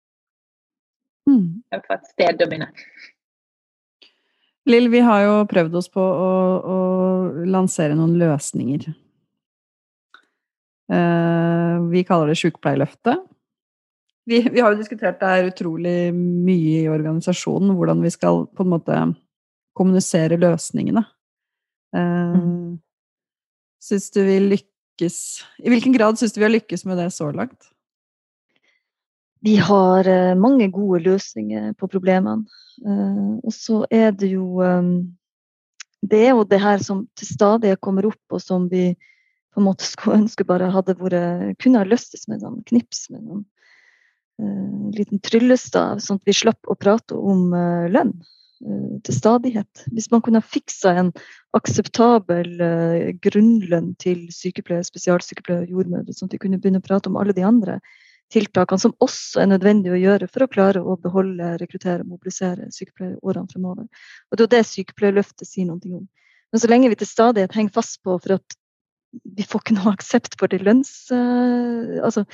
Mm. 1.30 1.64
Er 1.72 1.80
et 1.80 2.10
sted 2.12 2.42
å 2.44 2.48
begynne. 2.48 2.70
Lill, 4.68 4.88
vi 4.92 5.00
har 5.04 5.22
jo 5.26 5.32
prøvd 5.48 5.74
oss 5.76 5.90
på 5.92 6.00
å, 6.00 6.28
å 6.64 6.78
lansere 7.44 7.96
noen 7.96 8.14
løsninger. 8.20 8.86
Eh, 10.92 11.76
vi 11.92 12.04
kaller 12.08 12.32
det 12.32 12.38
Sjukepleierløftet. 12.40 13.24
vi, 14.28 14.40
vi, 14.48 14.60
har 14.60 14.72
jo 14.72 14.80
diskutert 14.80 15.20
det 15.20 15.32
her 15.34 15.50
utrolig 15.50 15.98
mye 16.14 16.84
i 16.84 16.88
organisasjonen, 16.88 17.74
hvordan 17.76 18.00
vi 18.04 18.12
skal 18.12 18.46
på 18.48 18.64
en 18.64 18.72
måte 18.72 19.02
kommunisere 19.76 20.40
løsningene. 20.40 21.04
Uh. 21.94 22.74
Syns 23.84 24.08
du 24.14 24.22
vi 24.24 24.38
lykkes 24.40 25.18
I 25.60 25.70
hvilken 25.70 25.92
grad 25.94 26.16
syns 26.18 26.32
du 26.32 26.40
vi 26.40 26.46
har 26.46 26.54
lykkes 26.54 26.86
med 26.88 26.98
det 26.98 27.10
så 27.14 27.28
langt? 27.30 27.68
Vi 29.44 29.58
har 29.60 30.08
uh, 30.08 30.34
mange 30.40 30.70
gode 30.72 31.02
løsninger 31.04 31.74
på 31.78 31.90
problemene. 31.92 32.48
Uh, 32.82 33.38
og 33.44 33.52
så 33.54 33.84
er 33.90 34.10
det 34.16 34.32
jo 34.32 34.62
Det 36.04 36.20
er 36.20 36.34
jo 36.34 36.44
det 36.44 36.60
her 36.60 36.82
som 36.82 37.06
til 37.16 37.28
stadig 37.30 37.76
kommer 37.80 38.06
opp, 38.10 38.24
og 38.30 38.42
som 38.42 38.68
vi 38.68 38.94
på 39.54 39.60
en 39.60 39.68
måte 39.68 39.86
skulle 39.92 40.24
ønske 40.24 40.44
bare 40.44 40.72
hadde 40.74 40.98
vært 40.98 41.58
Kunne 41.62 41.84
ha 41.84 41.88
løstes 41.88 42.28
med 42.28 42.40
en 42.40 42.46
sånn 42.48 42.62
knips 42.72 43.08
med 43.10 43.22
noen 43.22 43.44
en 44.38 44.88
eh, 44.90 44.98
liten 44.98 45.20
tryllestav, 45.22 46.00
sånn 46.02 46.20
at 46.20 46.28
vi 46.28 46.36
slapp 46.36 46.70
å 46.70 46.76
prate 46.78 47.16
om 47.16 47.52
eh, 47.54 47.90
lønn 47.92 48.14
eh, 48.18 48.30
til 49.04 49.14
stadighet. 49.16 49.84
Hvis 49.92 50.10
man 50.12 50.22
kunne 50.24 50.40
fiksa 50.42 50.94
en 51.00 51.12
akseptabel 51.56 52.56
grunnlønn 53.24 53.92
til 54.00 54.26
sykepleiere, 54.32 54.86
spesialsykepleiere 54.88 55.66
og 55.66 55.76
jordmødre, 55.78 56.16
sånn 56.16 56.30
at 56.30 56.36
vi 56.36 56.42
kunne 56.46 56.60
begynne 56.62 56.80
å 56.82 56.86
prate 56.86 57.10
om 57.10 57.18
alle 57.20 57.36
de 57.36 57.44
andre 57.46 57.78
tiltakene 58.32 58.80
som 58.80 58.94
også 59.04 59.42
er 59.42 59.50
nødvendig 59.52 59.92
å 59.92 60.00
gjøre 60.00 60.28
for 60.32 60.44
å 60.44 60.50
klare 60.50 60.82
å 60.82 60.96
beholde, 61.00 61.54
rekruttere 61.60 62.02
og 62.02 62.12
mobilisere 62.14 62.70
sykepleiere 62.72 63.20
årene 63.22 63.50
fremover. 63.52 63.86
Og 64.30 64.36
Det 64.36 64.42
er 64.42 64.46
jo 64.46 64.54
det 64.56 64.66
sykepleierløftet 64.70 65.48
sier 65.48 65.68
noe 65.68 65.98
om. 66.00 66.06
Men 66.52 66.62
så 66.62 66.70
lenge 66.70 66.90
vi 66.92 66.98
til 67.00 67.10
stadighet 67.10 67.54
henger 67.56 67.74
fast 67.74 68.00
på 68.06 68.16
for 68.16 68.38
at 68.38 68.56
vi 69.36 69.46
får 69.46 69.62
ikke 69.62 69.76
noe 69.76 69.94
aksept 69.94 70.38
for 70.40 70.50
det 70.50 70.62
lønns... 70.64 70.94
Altså, 71.12 72.24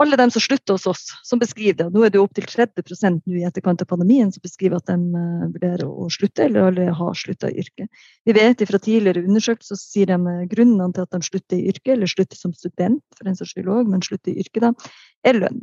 alle 0.00 0.16
dem 0.16 0.30
som 0.32 0.42
slutter 0.42 0.76
hos 0.76 0.86
oss, 0.86 1.02
som 1.22 1.38
beskriver 1.38 1.76
det. 1.76 1.88
Nå 1.92 2.04
er 2.06 2.12
det 2.12 2.20
opptil 2.22 2.46
30 2.48 3.20
nå 3.26 3.40
i 3.40 3.44
etterkant 3.44 3.82
av 3.84 3.88
pandemien 3.90 4.30
som 4.32 4.42
beskriver 4.44 4.80
at 4.80 4.88
de 4.88 4.96
uh, 4.96 5.48
vurderer 5.52 5.84
å 5.84 6.08
slutte, 6.12 6.46
eller 6.46 6.70
alle 6.70 6.86
har 6.96 7.18
slutta 7.18 7.50
i 7.50 7.58
yrket. 7.60 8.06
Vi 8.24 8.36
vet 8.36 8.64
fra 8.68 8.80
tidligere 8.80 9.26
undersøkelser 9.28 9.76
så 9.76 9.82
sier 9.82 10.08
de 10.12 10.16
uh, 10.24 10.46
grunnene 10.48 10.88
til 10.96 11.04
at 11.04 11.12
de 11.12 11.20
slutter 11.26 11.58
i 11.58 11.66
yrket, 11.72 11.92
eller 11.96 12.10
slutter 12.10 12.40
som 12.40 12.56
student, 12.56 13.04
for 13.18 13.28
en 13.28 13.36
saks 13.36 13.52
skyld 13.52 13.68
òg, 13.68 13.92
men 13.92 14.06
slutter 14.06 14.32
i 14.32 14.40
yrket, 14.40 14.64
da, 14.64 14.72
er 15.28 15.42
lønn. 15.42 15.60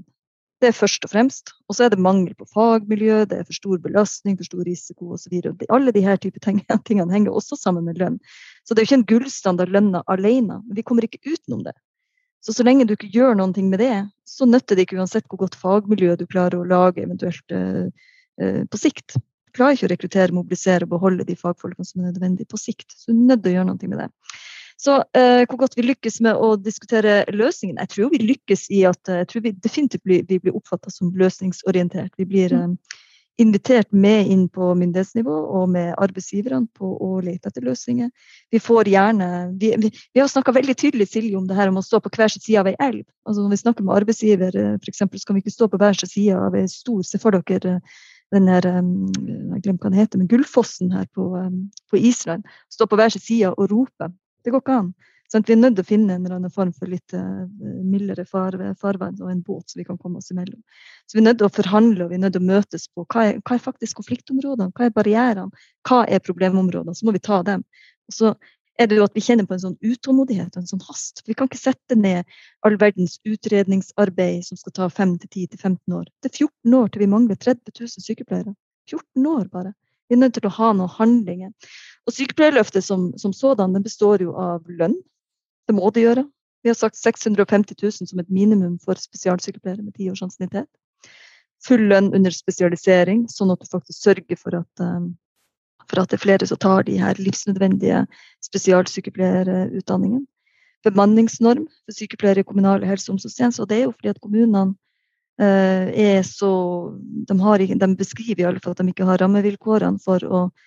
Det 0.61 0.71
er 0.71 0.73
først 0.73 1.05
og 1.05 1.11
fremst. 1.11 1.51
Og 1.69 1.77
så 1.77 1.85
er 1.85 1.91
det 1.93 2.01
mangel 2.01 2.33
på 2.37 2.47
fagmiljø, 2.49 3.23
det 3.29 3.41
er 3.41 3.45
for 3.45 3.57
stor 3.57 3.81
belastning, 3.81 4.37
for 4.39 4.49
stor 4.49 4.63
risiko 4.65 5.11
osv. 5.13 5.35
Alle 5.69 5.93
disse 5.93 6.15
typer 6.23 6.41
tingene 6.89 7.13
henger 7.13 7.33
også 7.33 7.57
sammen 7.59 7.85
med 7.85 8.01
lønn. 8.01 8.17
Så 8.65 8.73
det 8.73 8.81
er 8.81 8.85
jo 8.85 8.89
ikke 8.89 9.01
en 9.01 9.09
gullstandard 9.11 9.73
lønna 9.73 10.01
alene. 10.09 10.63
Men 10.65 10.79
vi 10.79 10.85
kommer 10.85 11.05
ikke 11.05 11.21
utenom 11.29 11.61
det. 11.67 11.75
Så 12.43 12.53
så 12.53 12.63
lenge 12.63 12.85
du 12.87 12.93
ikke 12.95 13.11
gjør 13.11 13.37
noe 13.37 13.63
med 13.65 13.79
det, 13.81 13.95
så 14.27 14.45
nytter 14.47 14.77
det 14.77 14.87
ikke 14.87 14.99
uansett 15.01 15.25
hvor 15.27 15.41
godt 15.45 15.57
fagmiljø 15.59 16.15
du 16.19 16.27
klarer 16.29 16.59
å 16.59 16.67
lage 16.67 17.03
eventuelt 17.03 17.55
eh, 17.55 17.87
eh, 18.41 18.61
på 18.69 18.79
sikt. 18.79 19.17
Du 19.17 19.57
klarer 19.57 19.75
ikke 19.75 19.89
å 19.89 19.93
rekruttere, 19.93 20.35
mobilisere 20.35 20.85
og 20.85 20.93
beholde 20.93 21.25
de 21.27 21.35
fagfolkene 21.39 21.87
som 21.87 22.03
er 22.03 22.11
nødvendige 22.11 22.49
på 22.51 22.59
sikt. 22.61 22.93
Så 22.93 23.11
du 23.11 23.17
er 23.17 23.33
nødt 23.33 23.43
til 23.43 23.53
å 23.53 23.57
gjøre 23.57 23.69
noe 23.71 23.91
med 23.91 23.99
det. 24.03 24.11
Så 24.77 24.99
eh, 25.17 25.41
hvor 25.49 25.57
godt 25.63 25.73
vi 25.77 25.87
lykkes 25.87 26.19
med 26.21 26.37
å 26.37 26.51
diskutere 26.61 27.23
løsningen 27.33 27.79
Jeg 27.81 27.89
tror 27.95 28.11
vi 28.13 28.19
lykkes 28.21 28.67
i 28.69 28.83
at 28.85 29.09
jeg 29.09 29.29
tror 29.31 29.43
vi 29.47 29.55
definitivt 29.57 30.03
blir, 30.05 30.25
vi 30.29 30.37
blir 30.43 30.55
oppfatta 30.57 30.93
som 30.93 31.09
løsningsorientert. 31.17 32.13
Vi 32.21 32.27
blir 32.29 32.53
mm. 32.53 32.75
eh, 32.77 32.99
invitert 33.37 33.91
med 33.91 34.27
inn 34.33 34.47
på 34.49 34.71
myndighetsnivå 34.79 35.33
og 35.59 35.69
med 35.69 35.93
arbeidsgiverne 36.01 36.67
på 36.77 36.89
å 37.05 37.09
lete 37.21 37.51
etter 37.51 37.65
løsninger. 37.65 38.09
Vi 38.51 38.61
får 38.61 38.89
gjerne 38.89 39.27
Vi, 39.61 39.71
vi, 39.77 39.91
vi 40.13 40.21
har 40.21 40.29
snakka 40.31 40.55
veldig 40.55 40.75
tydelig 40.77 41.07
Silje, 41.11 41.37
om 41.37 41.45
det 41.47 41.57
her 41.57 41.69
om 41.69 41.77
å 41.77 41.85
stå 41.85 41.99
på 42.01 42.11
hver 42.15 42.33
sin 42.33 42.41
side 42.41 42.63
av 42.63 42.69
ei 42.71 42.75
elv. 42.81 43.05
Altså 43.27 43.43
Når 43.43 43.53
vi 43.53 43.61
snakker 43.61 43.85
med 43.85 43.95
arbeidsgiver, 43.95 44.57
eh, 44.57 44.75
f.eks., 44.81 45.03
så 45.05 45.25
kan 45.27 45.37
vi 45.37 45.43
ikke 45.45 45.53
stå 45.53 45.69
på 45.69 45.79
hver 45.81 45.97
sin 45.97 46.09
side 46.09 46.37
av 46.37 46.57
ei 46.57 46.65
stor 46.71 47.03
Se 47.05 47.21
for 47.21 47.37
dere 47.37 47.77
eh, 47.77 47.97
den 48.35 48.49
her, 48.51 48.65
jeg 48.67 49.61
glemmer 49.63 49.85
hva 49.85 49.89
den 49.93 50.01
heter, 50.01 50.19
men 50.19 50.27
Gullfossen 50.27 50.89
her 50.91 51.05
på, 51.15 51.29
på 51.87 51.99
Island. 52.09 52.43
Stå 52.73 52.83
på 52.89 52.97
hver 52.99 53.13
sin 53.13 53.23
side 53.23 53.53
og 53.53 53.69
rope. 53.71 54.09
Det 54.43 54.51
går 54.51 54.65
ikke 54.65 54.79
an. 54.81 54.89
Sånn, 55.31 55.43
vi 55.43 55.57
er 55.57 55.59
nødt 55.59 55.75
til 55.75 55.83
å 55.83 55.87
finne 55.87 56.15
en 56.15 56.23
eller 56.23 56.37
annen 56.37 56.53
form 56.53 56.69
for 56.75 56.87
litt 56.87 57.13
uh, 57.15 57.43
mildere 57.83 58.23
far, 58.25 58.55
farvann 58.79 59.17
og 59.19 59.31
en 59.31 59.41
båt 59.43 59.73
så 59.73 59.79
vi 59.81 59.85
kan 59.87 59.99
komme 59.99 60.21
oss 60.21 60.31
imellom. 60.31 60.59
Så 61.03 61.17
vi 61.17 61.23
er 61.23 61.27
nødt 61.27 61.41
til 61.41 61.49
å 61.49 61.55
forhandle 61.57 62.05
og 62.05 62.13
vi 62.13 62.19
er 62.19 62.23
nødt 62.23 62.37
til 62.37 62.45
å 62.45 62.47
møtes 62.47 62.87
på 62.95 63.03
hva 63.11 63.25
er, 63.29 63.41
hva 63.43 63.57
er 63.57 63.63
faktisk 63.65 63.99
konfliktområdene, 63.99 64.71
hva 64.77 64.87
er 64.87 64.93
barrierene, 64.95 65.65
hva 65.89 66.05
er 66.07 66.23
problemområdene. 66.23 66.95
Så 66.95 67.07
må 67.07 67.15
vi 67.15 67.23
ta 67.27 67.41
dem. 67.47 67.65
Og 68.07 68.15
så 68.15 68.31
er 68.79 68.87
det 68.87 68.99
jo 68.99 69.07
at 69.07 69.17
vi 69.17 69.23
kjenner 69.25 69.47
på 69.49 69.55
en 69.57 69.63
sånn 69.65 69.75
utålmodighet 69.81 70.55
og 70.55 70.61
en 70.61 70.69
sånn 70.69 70.85
hast. 70.87 71.23
Vi 71.27 71.35
kan 71.35 71.49
ikke 71.49 71.59
sette 71.59 71.97
ned 71.97 72.37
all 72.67 72.77
verdens 72.79 73.17
utredningsarbeid 73.27 74.45
som 74.47 74.59
skal 74.59 74.75
ta 74.79 74.87
5 74.93 75.17
10 75.25 75.57
15 75.57 75.97
år. 75.97 76.07
Det 76.21 76.31
er 76.31 76.45
14 76.45 76.77
år 76.79 76.93
til 76.93 77.03
vi 77.03 77.11
mangler 77.11 77.39
30 77.41 77.73
000 77.73 78.05
sykepleiere. 78.05 78.55
14 78.87 79.27
år 79.27 79.51
bare. 79.51 79.73
Vi 80.07 80.15
er 80.15 80.21
nødt 80.21 80.37
til 80.37 80.47
å 80.47 80.53
ha 80.55 80.71
noen 80.77 80.93
handlinger. 80.93 81.51
Og 82.07 82.15
Sykepleierløftet 82.15 82.85
som, 82.85 83.09
som 83.19 83.33
sådan 83.35 83.73
det 83.75 83.83
består 83.83 84.23
jo 84.23 84.35
av 84.39 84.63
lønn, 84.71 84.95
det 85.67 85.75
må 85.75 85.91
de 85.93 86.05
gjøre. 86.05 86.25
Vi 86.63 86.71
har 86.71 86.77
sagt 86.77 86.97
650 86.99 87.75
000 87.81 88.09
som 88.09 88.19
et 88.19 88.29
minimum 88.33 88.77
for 88.83 88.99
spesialsykepleiere 88.99 89.83
med 89.83 89.95
ti 89.95 90.09
års 90.11 90.23
ansiennitet. 90.25 90.69
Full 91.65 91.87
lønn 91.91 92.09
under 92.15 92.33
spesialisering, 92.33 93.25
sånn 93.31 93.53
at 93.53 93.61
du 93.61 93.69
faktisk 93.69 93.99
sørger 94.01 94.39
for 94.39 94.57
at, 94.59 94.83
um, 94.83 95.13
for 95.87 96.01
at 96.01 96.11
det 96.11 96.19
er 96.19 96.25
flere 96.25 96.49
som 96.49 96.59
tar 96.61 96.87
de 96.87 96.97
her 97.01 97.19
livsnødvendige 97.21 98.03
spesialsykepleierutdanningene. 98.45 100.25
Bemanningsnorm 100.85 101.65
for 101.67 101.95
sykepleiere 101.95 102.43
i 102.43 102.47
kommunale 102.47 102.87
helse- 102.87 103.09
og 103.09 103.17
omsorgstjenester. 103.17 103.65
Og 103.65 103.71
det 103.71 103.79
er 103.79 103.87
jo 103.87 103.95
fordi 103.95 104.13
at 104.13 104.21
kommunene 104.21 104.75
uh, 105.41 105.87
er 105.89 106.21
så 106.27 106.51
de, 107.27 107.39
har, 107.41 107.63
de, 107.65 107.95
beskriver 107.97 108.43
i 108.45 108.49
alle 108.51 108.61
fall 108.63 108.77
at 108.77 108.83
de 108.83 108.93
ikke 108.93 109.09
har 109.09 109.23
rammevilkårene 109.23 110.03
for 110.03 110.23
å 110.23 110.47
Eh, 110.47 110.66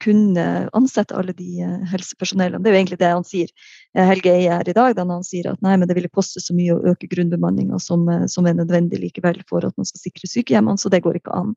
kunne 0.00 0.44
ansette 0.72 1.16
alle 1.16 1.34
de 1.36 1.60
eh, 1.64 1.80
helsepersonellene. 1.92 2.62
Det 2.62 2.70
er 2.70 2.76
jo 2.76 2.80
egentlig 2.80 3.00
det 3.02 3.10
han 3.12 3.26
sier. 3.26 3.50
Eh, 3.96 4.06
Helge 4.08 4.32
Eie 4.32 4.54
her 4.54 4.70
i 4.70 4.76
dag, 4.76 4.94
da 4.96 5.04
han 5.08 5.26
sier 5.26 5.50
at 5.52 5.60
nei, 5.64 5.76
men 5.76 5.90
det 5.90 5.96
ville 5.98 6.12
koste 6.12 6.40
så 6.40 6.56
mye 6.56 6.76
å 6.76 6.94
øke 6.94 7.10
grunnbemanninga 7.10 7.80
som, 7.82 8.06
som, 8.30 8.48
er 8.48 8.56
nødvendig 8.58 9.02
likevel 9.02 9.42
for 9.48 9.66
at 9.66 9.76
man 9.76 9.88
skal 9.88 10.06
sikre 10.06 10.30
sykehjemmene, 10.30 10.80
så 10.80 10.92
det 10.92 11.02
går 11.04 11.20
ikke 11.20 11.36
an. 11.36 11.54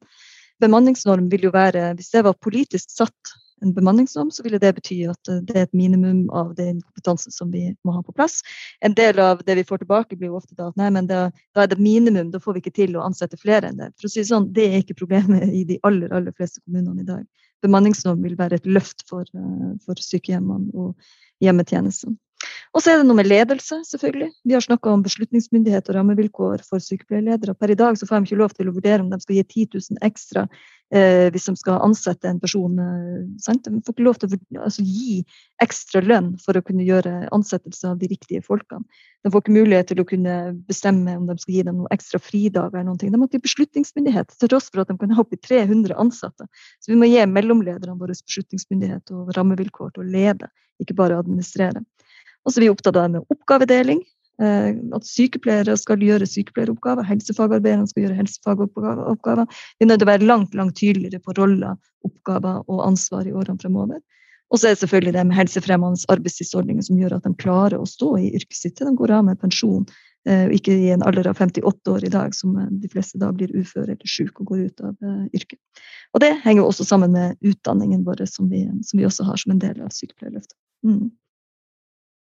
Bemanningsnorm 0.62 1.30
vil 1.32 1.50
jo 1.50 1.54
være, 1.54 1.91
hvis 1.97 2.12
det 2.13 2.26
var 2.28 2.38
politisk 2.38 2.93
satt 2.93 3.34
en 3.62 3.74
bemanningsnorm, 3.74 4.32
så 4.32 4.43
ville 4.43 4.60
det 4.62 4.74
bety 4.78 4.97
at 5.10 5.30
eh, 5.30 5.41
det 5.45 5.58
er 5.58 5.67
et 5.67 5.78
minimum 5.78 6.24
av 6.34 6.54
den 6.58 6.80
kompetansen 6.82 7.34
som 7.34 7.52
vi 7.54 7.67
må 7.86 7.93
ha 7.95 8.02
på 8.06 8.15
plass. 8.17 8.39
En 8.82 8.95
del 8.97 9.19
av 9.21 9.43
det 9.45 9.56
vi 9.60 9.65
får 9.67 9.84
tilbake, 9.84 10.17
blir 10.17 10.32
jo 10.32 10.39
ofte 10.39 10.58
da 10.58 10.71
at 10.71 10.80
nei, 10.82 10.89
men 10.93 11.10
da, 11.10 11.28
da 11.56 11.63
er 11.63 11.71
det 11.71 11.80
minimum, 11.82 12.32
da 12.34 12.41
får 12.41 12.58
vi 12.58 12.63
ikke 12.63 12.76
til 12.82 12.97
å 12.97 13.06
ansette 13.06 13.39
flere 13.41 13.69
enn 13.69 13.78
det. 13.82 13.91
For 14.00 14.10
å 14.10 14.13
si 14.13 14.26
sånn, 14.26 14.50
Det 14.54 14.65
er 14.67 14.82
ikke 14.82 14.97
problemet 15.04 15.54
i 15.54 15.63
de 15.67 15.78
aller, 15.88 16.12
aller 16.13 16.34
fleste 16.38 16.62
kommunene 16.65 17.06
i 17.06 17.08
dag. 17.08 17.26
Bemanningsnorm 17.62 18.24
vil 18.26 18.38
være 18.39 18.58
et 18.58 18.65
løft 18.65 19.06
for, 19.10 19.26
eh, 19.38 19.71
for 19.86 20.02
sykehjemmene 20.02 20.74
og 20.74 20.95
hjemmetjenesten. 21.41 22.17
Og 22.71 22.84
så 22.84 22.93
er 22.93 23.01
det 23.01 23.08
noe 23.08 23.19
med 23.19 23.27
ledelse, 23.27 23.82
selvfølgelig. 23.89 24.30
Vi 24.47 24.56
har 24.56 24.63
snakka 24.63 24.93
om 24.93 25.01
beslutningsmyndighet 25.04 25.89
og 25.91 25.97
rammevilkår 25.97 26.62
for 26.63 26.84
sykepleierledere. 26.84 27.56
Per 27.60 27.73
i 27.73 27.80
dag 27.80 27.97
så 27.99 28.08
får 28.08 28.21
de 28.21 28.30
ikke 28.30 28.39
lov 28.39 28.54
til 28.56 28.69
å 28.71 28.75
vurdere 28.77 29.04
om 29.04 29.10
de 29.12 29.19
skal 29.19 29.41
gi 29.41 29.43
10 29.65 29.65
000 29.75 29.99
ekstra 30.08 30.45
eh, 30.95 31.27
hvis 31.36 31.49
de 31.49 31.56
skal 31.60 31.82
ansette 31.84 32.30
en 32.30 32.39
person. 32.39 32.80
Eh, 32.80 33.60
de 33.67 33.84
får 33.84 33.95
ikke 33.95 34.06
lov 34.08 34.21
til 34.21 34.32
å 34.32 34.63
altså, 34.63 34.86
gi 34.88 35.19
ekstra 35.63 36.04
lønn 36.06 36.32
for 36.39 36.56
å 36.56 36.63
kunne 36.63 36.88
gjøre 36.88 37.27
ansettelse 37.36 37.91
av 37.91 37.99
de 37.99 38.08
riktige 38.13 38.43
folkene. 38.47 38.88
De 39.21 39.34
får 39.34 39.43
ikke 39.43 39.58
mulighet 39.60 39.91
til 39.91 39.99
å 40.01 40.08
kunne 40.08 40.36
bestemme 40.71 41.19
om 41.19 41.27
de 41.27 41.36
skal 41.43 41.58
gi 41.58 41.67
dem 41.67 41.82
noen 41.84 41.93
ekstra 41.93 42.23
fridager. 42.23 42.80
eller 42.80 42.88
noe. 42.88 43.04
De 43.04 43.12
har 43.12 43.27
ikke 43.27 43.49
beslutningsmyndighet, 43.49 44.32
til 44.39 44.56
tross 44.56 44.71
for 44.71 44.86
at 44.86 44.95
de 44.95 44.95
kan 44.97 45.12
ha 45.12 45.27
oppi 45.27 45.38
300 45.43 45.99
ansatte. 45.99 46.47
Så 46.80 46.95
vi 46.95 46.97
må 47.04 47.12
gi 47.12 47.19
mellomlederne 47.27 47.99
våre 47.99 48.15
beslutningsmyndighet 48.15 49.12
og 49.12 49.36
rammevilkår 49.36 49.91
til 49.91 50.08
å 50.08 50.12
lede, 50.15 50.47
ikke 50.80 50.95
bare 50.97 51.19
administrere. 51.19 51.84
Og 52.45 52.54
så 52.54 52.62
er 52.62 52.73
opptatt 52.73 52.97
av 52.97 53.12
med 53.13 53.34
oppgavedeling. 53.34 54.01
Eh, 54.41 54.69
at 54.95 55.06
sykepleiere 55.06 55.75
skal 55.77 56.01
gjøre 56.01 56.25
sykepleieroppgaver, 56.30 57.06
helsefagarbeiderne 57.06 57.89
skal 57.89 58.08
gjøre 58.08 58.17
helsefagoppgaver. 58.17 59.45
Vi 59.77 59.86
er 59.86 59.91
nødt 59.91 60.01
til 60.01 60.08
å 60.08 60.13
være 60.13 60.30
langt 60.30 60.56
langt 60.58 60.80
tydeligere 60.80 61.21
på 61.21 61.36
roller, 61.38 61.75
oppgaver 62.08 62.63
og 62.65 62.86
ansvar 62.88 63.27
i 63.30 63.36
årene 63.36 63.62
fremover. 63.62 63.99
Og 64.51 64.60
så 64.60 64.67
er 64.67 64.73
det 64.73 64.82
selvfølgelig 64.82 65.13
det 65.15 65.25
med 65.27 65.38
helsefremmende 65.38 66.10
arbeidstidsordninger 66.12 66.88
som 66.88 66.97
gjør 66.99 67.19
at 67.19 67.27
de 67.27 67.36
klarer 67.39 67.77
å 67.80 67.88
stå 67.88 68.15
i 68.19 68.34
yrket 68.34 68.58
sitt 68.58 68.80
til 68.80 68.89
de 68.89 68.97
går 68.99 69.13
av 69.19 69.30
med 69.30 69.39
pensjon, 69.39 69.86
eh, 70.27 70.49
ikke 70.58 70.73
i 70.73 70.89
en 70.95 71.06
alder 71.08 71.30
av 71.30 71.38
58 71.38 71.93
år 71.93 72.10
i 72.10 72.12
dag, 72.12 72.34
som 72.36 72.58
eh, 72.58 72.73
de 72.82 72.89
fleste 72.91 73.21
da 73.21 73.30
blir 73.36 73.54
uføre 73.54 73.93
eller 73.93 74.10
syke 74.17 74.41
og 74.41 74.56
går 74.56 74.65
ut 74.65 74.86
av 74.89 75.10
yrket. 75.38 75.60
Og 76.15 76.25
det 76.25 76.34
henger 76.41 76.65
også 76.65 76.88
sammen 76.88 77.13
med 77.13 77.38
utdanningen 77.45 78.04
vår, 78.08 78.25
som 78.25 78.49
vi, 78.49 78.65
som 78.84 78.99
vi 78.99 79.08
også 79.08 79.30
har 79.30 79.39
som 79.39 79.54
en 79.54 79.62
del 79.62 79.86
av 79.86 79.93
sykepleierløftet. 79.93 80.58
Mm. 80.82 81.12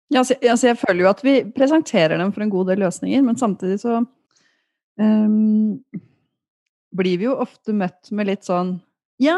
Ja, 0.10 0.24
altså, 0.24 0.36
altså, 0.42 0.68
jeg 0.72 0.78
føler 0.82 1.04
jo 1.04 1.10
at 1.12 1.20
vi 1.24 1.34
presenterer 1.54 2.18
dem 2.18 2.32
for 2.34 2.42
en 2.42 2.50
god 2.50 2.72
del 2.72 2.82
løsninger, 2.82 3.22
men 3.22 3.38
samtidig 3.38 3.78
så 3.84 4.00
um, 4.02 5.84
blir 6.98 7.22
vi 7.22 7.28
jo 7.28 7.36
ofte 7.38 7.76
møtt 7.78 8.10
med 8.12 8.32
litt 8.32 8.48
sånn 8.48 8.80
Ja, 9.22 9.38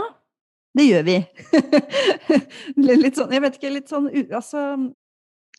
det 0.77 0.87
gjør 0.87 1.03
vi. 1.09 1.17
litt 3.03 3.19
sånn 3.19 3.35
Jeg 3.35 3.43
vet 3.43 3.59
ikke, 3.59 3.73
litt 3.75 3.91
sånn 3.91 4.07
altså 4.31 4.63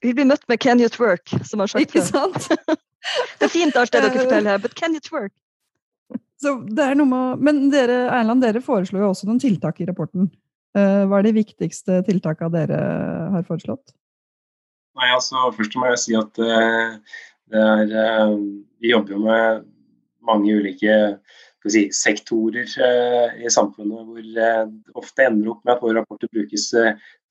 Vi 0.01 0.15
blir 0.17 0.29
møtt 0.31 0.49
med 0.49 0.63
'can 0.63 0.81
you 0.81 0.89
twerk', 0.89 1.37
som 1.45 1.61
har 1.61 1.69
sagt 1.69 1.85
Ikke 1.85 2.05
sant? 2.07 2.49
det 3.39 3.45
er 3.45 3.53
fint 3.53 3.77
alt 3.77 3.93
det 3.93 4.01
dere 4.01 4.17
forteller 4.25 4.57
her, 4.57 4.65
but 4.65 4.75
can 4.75 4.97
you 4.97 5.05
twerk? 5.05 5.35
Så 6.41 6.57
det 6.73 6.87
er 6.89 6.97
noe 6.97 7.07
med, 7.07 7.45
Men 7.45 7.67
dere, 7.71 8.07
Erland, 8.11 8.43
dere 8.43 8.65
foreslår 8.65 9.05
jo 9.05 9.13
også 9.13 9.29
noen 9.29 9.39
tiltak 9.43 9.79
i 9.81 9.87
rapporten. 9.87 10.33
Uh, 10.73 11.05
hva 11.05 11.21
er 11.21 11.29
de 11.29 11.37
viktigste 11.37 12.01
tiltakene 12.09 12.51
dere 12.57 12.81
har 13.37 13.45
foreslått? 13.45 13.93
Nei, 14.99 15.13
altså 15.13 15.49
Først 15.57 15.77
må 15.79 15.89
jeg 15.91 16.01
si 16.03 16.17
at 16.19 16.43
uh, 16.43 16.97
er, 17.53 17.93
uh, 17.93 18.35
vi 18.83 18.93
jobber 18.93 19.17
jo 19.17 19.23
med 19.25 19.65
mange 20.27 20.53
ulike 20.59 20.99
si, 21.73 21.87
sektorer 21.97 22.69
uh, 22.83 23.33
i 23.41 23.51
samfunnet 23.53 24.05
hvor 24.09 24.29
det 24.37 24.53
ofte 24.99 25.27
ender 25.27 25.55
opp 25.55 25.65
med 25.65 25.75
at 25.75 25.83
våre 25.85 25.97
rapporter 26.01 26.31
brukes 26.33 26.69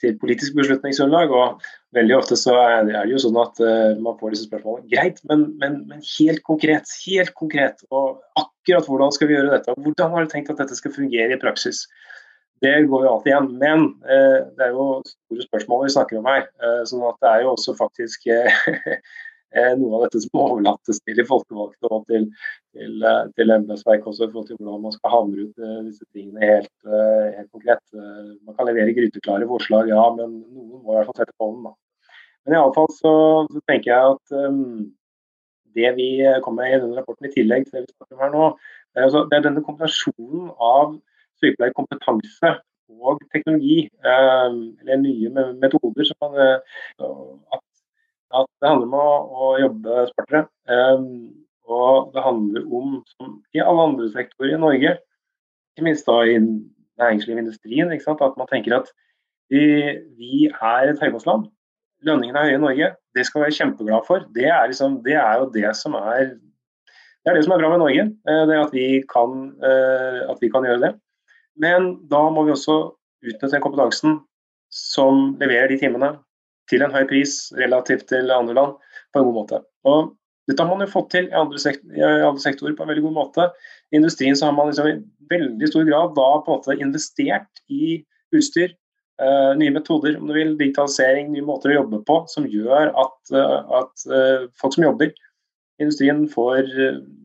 til 0.02 0.18
politisk 0.22 0.58
beslutningsgrunnlag. 0.58 1.30
og 1.30 1.62
Veldig 1.94 2.18
ofte 2.18 2.40
så 2.40 2.56
er 2.58 2.88
det, 2.90 2.98
jo 3.12 3.22
sånn 3.22 3.38
at 3.38 3.60
man 4.02 4.18
får 4.18 4.34
disse 4.34 4.48
spørsmålene. 4.48 4.88
Greit, 4.90 5.20
men, 5.30 5.44
men, 5.62 5.82
men, 5.92 6.00
helt 6.16 6.42
konkret. 6.48 6.90
Helt 7.06 7.36
konkret. 7.38 7.84
Og 7.94 8.24
akkurat 8.40 8.88
hvordan 8.90 9.14
skal 9.14 9.30
vi 9.30 9.36
gjøre 9.38 9.52
dette? 9.54 9.76
Hvordan 9.78 10.16
har 10.16 10.26
du 10.26 10.32
tenkt 10.32 10.50
at 10.54 10.64
dette 10.64 10.80
skal 10.80 10.96
fungere 10.96 11.36
i 11.36 11.42
praksis? 11.44 11.84
Det 12.62 12.76
går 12.86 13.06
jo 13.06 13.10
alltid 13.16 13.32
igjen. 13.32 13.50
Men 13.58 13.88
eh, 14.06 14.40
det 14.58 14.68
er 14.68 14.76
jo 14.76 14.86
store 15.08 15.48
spørsmål 15.48 15.88
vi 15.88 15.96
snakker 15.96 16.20
om 16.20 16.30
her. 16.30 16.46
Eh, 16.62 16.84
sånn 16.90 17.04
at 17.10 17.18
det 17.24 17.34
er 17.34 17.46
jo 17.46 17.56
også 17.56 17.74
faktisk 17.80 18.28
eh, 18.30 18.62
eh 19.58 19.74
noe 19.80 19.98
av 19.98 20.06
dette 20.06 20.22
som 20.24 20.44
overlates 20.44 21.02
til 21.02 21.18
de 21.18 21.26
folkevalgte 21.28 21.90
og 21.90 22.06
til, 22.12 22.30
til, 22.78 23.02
eh, 23.02 23.24
til 23.34 23.56
embetsverket 23.58 24.12
også, 24.14 24.28
i 24.28 24.32
forhold 24.32 24.48
til 24.52 24.62
hvordan 24.62 24.86
man 24.86 24.96
skal 24.96 25.16
havne 25.16 25.48
ut 25.48 25.66
disse 25.90 26.06
tingene 26.14 26.54
helt, 26.54 26.74
helt 26.86 27.50
konkret. 27.50 27.84
man 28.46 28.56
kan 28.56 28.70
levere 28.70 28.96
gryteklare 28.96 29.50
forslag, 29.50 29.90
ja, 29.90 30.06
men 30.16 30.40
noen 30.54 30.86
må 30.86 30.94
i 30.94 31.00
hvert 31.00 31.10
fall 31.10 31.22
sette 31.24 31.38
på 31.42 31.50
den. 31.50 31.66
da. 31.66 31.76
Men 32.46 32.58
iallfall 32.58 32.90
så, 32.94 33.14
så 33.50 33.62
tenker 33.70 33.92
jeg 33.92 34.16
at 34.16 34.38
um, 34.50 34.90
det 35.78 35.92
vi 35.98 36.10
kommer 36.46 36.64
med 36.64 36.78
i 36.78 36.82
denne 36.84 36.98
rapporten, 36.98 37.28
i 37.30 37.34
tillegg 37.34 37.66
til 37.66 37.80
det 37.80 37.88
vi 37.88 37.96
snakker 37.96 38.18
om 38.18 38.24
her 38.24 38.34
nå, 38.34 38.48
det 38.92 39.02
er, 39.02 39.08
altså, 39.08 39.26
det 39.30 39.38
er 39.38 39.46
denne 39.50 39.66
kombinasjonen 39.66 40.50
av 40.58 41.00
sykepleierkompetanse 41.42 42.56
og 43.00 43.22
teknologi, 43.34 43.86
eh, 44.06 44.50
eller 44.82 44.98
nye 45.02 45.30
metoder. 45.62 46.12
Man, 46.22 46.36
eh, 46.46 47.06
at, 47.56 47.64
at, 48.40 48.50
det 48.62 48.70
handler 48.70 48.90
om 48.90 48.98
å, 48.98 49.08
å 49.46 49.54
jobbe 49.62 50.04
smartere. 50.12 50.44
Eh, 50.70 51.06
og 51.72 52.12
det 52.16 52.26
handler 52.26 52.68
om, 52.68 53.00
som 53.16 53.40
i 53.56 53.64
alle 53.64 53.88
andre 53.92 54.10
sektorer 54.12 54.58
i 54.58 54.62
Norge, 54.62 54.98
ikke 55.72 55.88
minst 55.88 56.08
da 56.10 56.20
i 56.28 56.38
næringsliv 57.00 57.38
og 57.38 57.44
industrien, 57.46 57.94
at 57.96 58.38
man 58.40 58.50
tenker 58.50 58.82
at 58.82 58.92
vi, 59.52 59.62
vi 60.20 60.48
er 60.52 60.92
et 60.92 61.00
høykostland. 61.00 61.48
Lønningene 62.08 62.40
er 62.40 62.50
høye 62.50 62.60
i 62.60 62.64
Norge. 62.66 62.88
Det 63.16 63.26
skal 63.28 63.42
vi 63.42 63.46
være 63.46 63.58
kjempeglade 63.60 64.08
for. 64.08 64.26
Det 64.36 64.48
er, 64.50 64.66
liksom, 64.68 65.00
det 65.06 65.16
er 65.20 65.40
jo 65.40 65.52
det 65.54 65.72
som 65.78 65.96
er 66.00 66.34
det 67.22 67.30
er 67.30 67.36
det 67.38 67.44
som 67.46 67.54
er 67.54 67.62
bra 67.62 67.70
med 67.70 67.84
Norge. 67.84 68.04
Det 68.50 68.56
at 68.58 68.72
vi 68.74 68.86
kan, 69.06 69.52
at 69.62 70.40
vi 70.42 70.50
kan 70.50 70.66
gjøre 70.66 70.82
det. 70.82 70.92
Men 71.60 71.94
da 72.12 72.22
må 72.34 72.46
vi 72.48 72.54
også 72.56 72.78
utnytte 73.26 73.54
den 73.54 73.64
kompetansen 73.64 74.20
som 74.72 75.36
leverer 75.42 75.72
de 75.72 75.80
timene, 75.82 76.16
til 76.72 76.84
en 76.86 76.94
høy 76.94 77.04
pris 77.10 77.50
relativt 77.60 78.08
til 78.12 78.32
andre 78.32 78.56
land 78.56 78.76
på 79.12 79.20
en 79.20 79.28
god 79.28 79.36
måte. 79.36 79.58
Og 79.90 80.14
dette 80.48 80.64
har 80.64 80.70
man 80.72 80.86
jo 80.86 80.94
fått 80.94 81.10
til 81.14 81.28
i 81.30 81.36
andre, 81.38 81.60
sektorer 81.60 82.76
på 82.78 82.86
en 82.86 82.92
veldig 82.92 83.04
god 83.06 83.16
måte. 83.18 83.48
I 83.92 84.00
industrien 84.00 84.38
så 84.38 84.48
har 84.48 84.56
man 84.56 84.72
liksom 84.72 84.88
i 84.88 85.00
veldig 85.32 85.70
stor 85.70 85.84
grad 85.90 86.16
da 86.18 86.30
på 86.46 86.54
en 86.54 86.62
måte 86.62 86.78
investert 86.80 87.62
i 87.72 88.00
utstyr, 88.36 88.72
uh, 89.22 89.52
nye 89.60 89.74
metoder, 89.76 90.16
om 90.20 90.32
du 90.32 90.36
vil, 90.38 90.56
digitalisering, 90.60 91.34
nye 91.34 91.46
måter 91.46 91.74
å 91.74 91.82
jobbe 91.82 92.02
på, 92.08 92.22
som 92.32 92.48
gjør 92.48 92.94
at, 93.04 93.20
uh, 93.36 93.60
at 93.82 94.08
uh, 94.08 94.48
folk 94.60 94.78
som 94.78 94.88
jobber 94.88 95.12
i 95.12 95.86
industrien 95.86 96.24
får, 96.32 96.68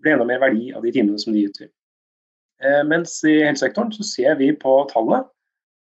blir 0.03 0.16
enda 0.16 0.27
mer 0.29 0.43
verdi 0.43 0.72
av 0.74 0.85
de 0.85 0.93
timene 0.95 1.20
som 1.22 1.37
de 1.37 1.47
utgjør. 1.47 1.70
Mens 2.88 3.18
i 3.28 3.34
helsesektoren 3.44 3.90
så 3.92 4.04
ser 4.07 4.38
vi 4.40 4.52
på 4.57 4.78
tallene 4.92 5.24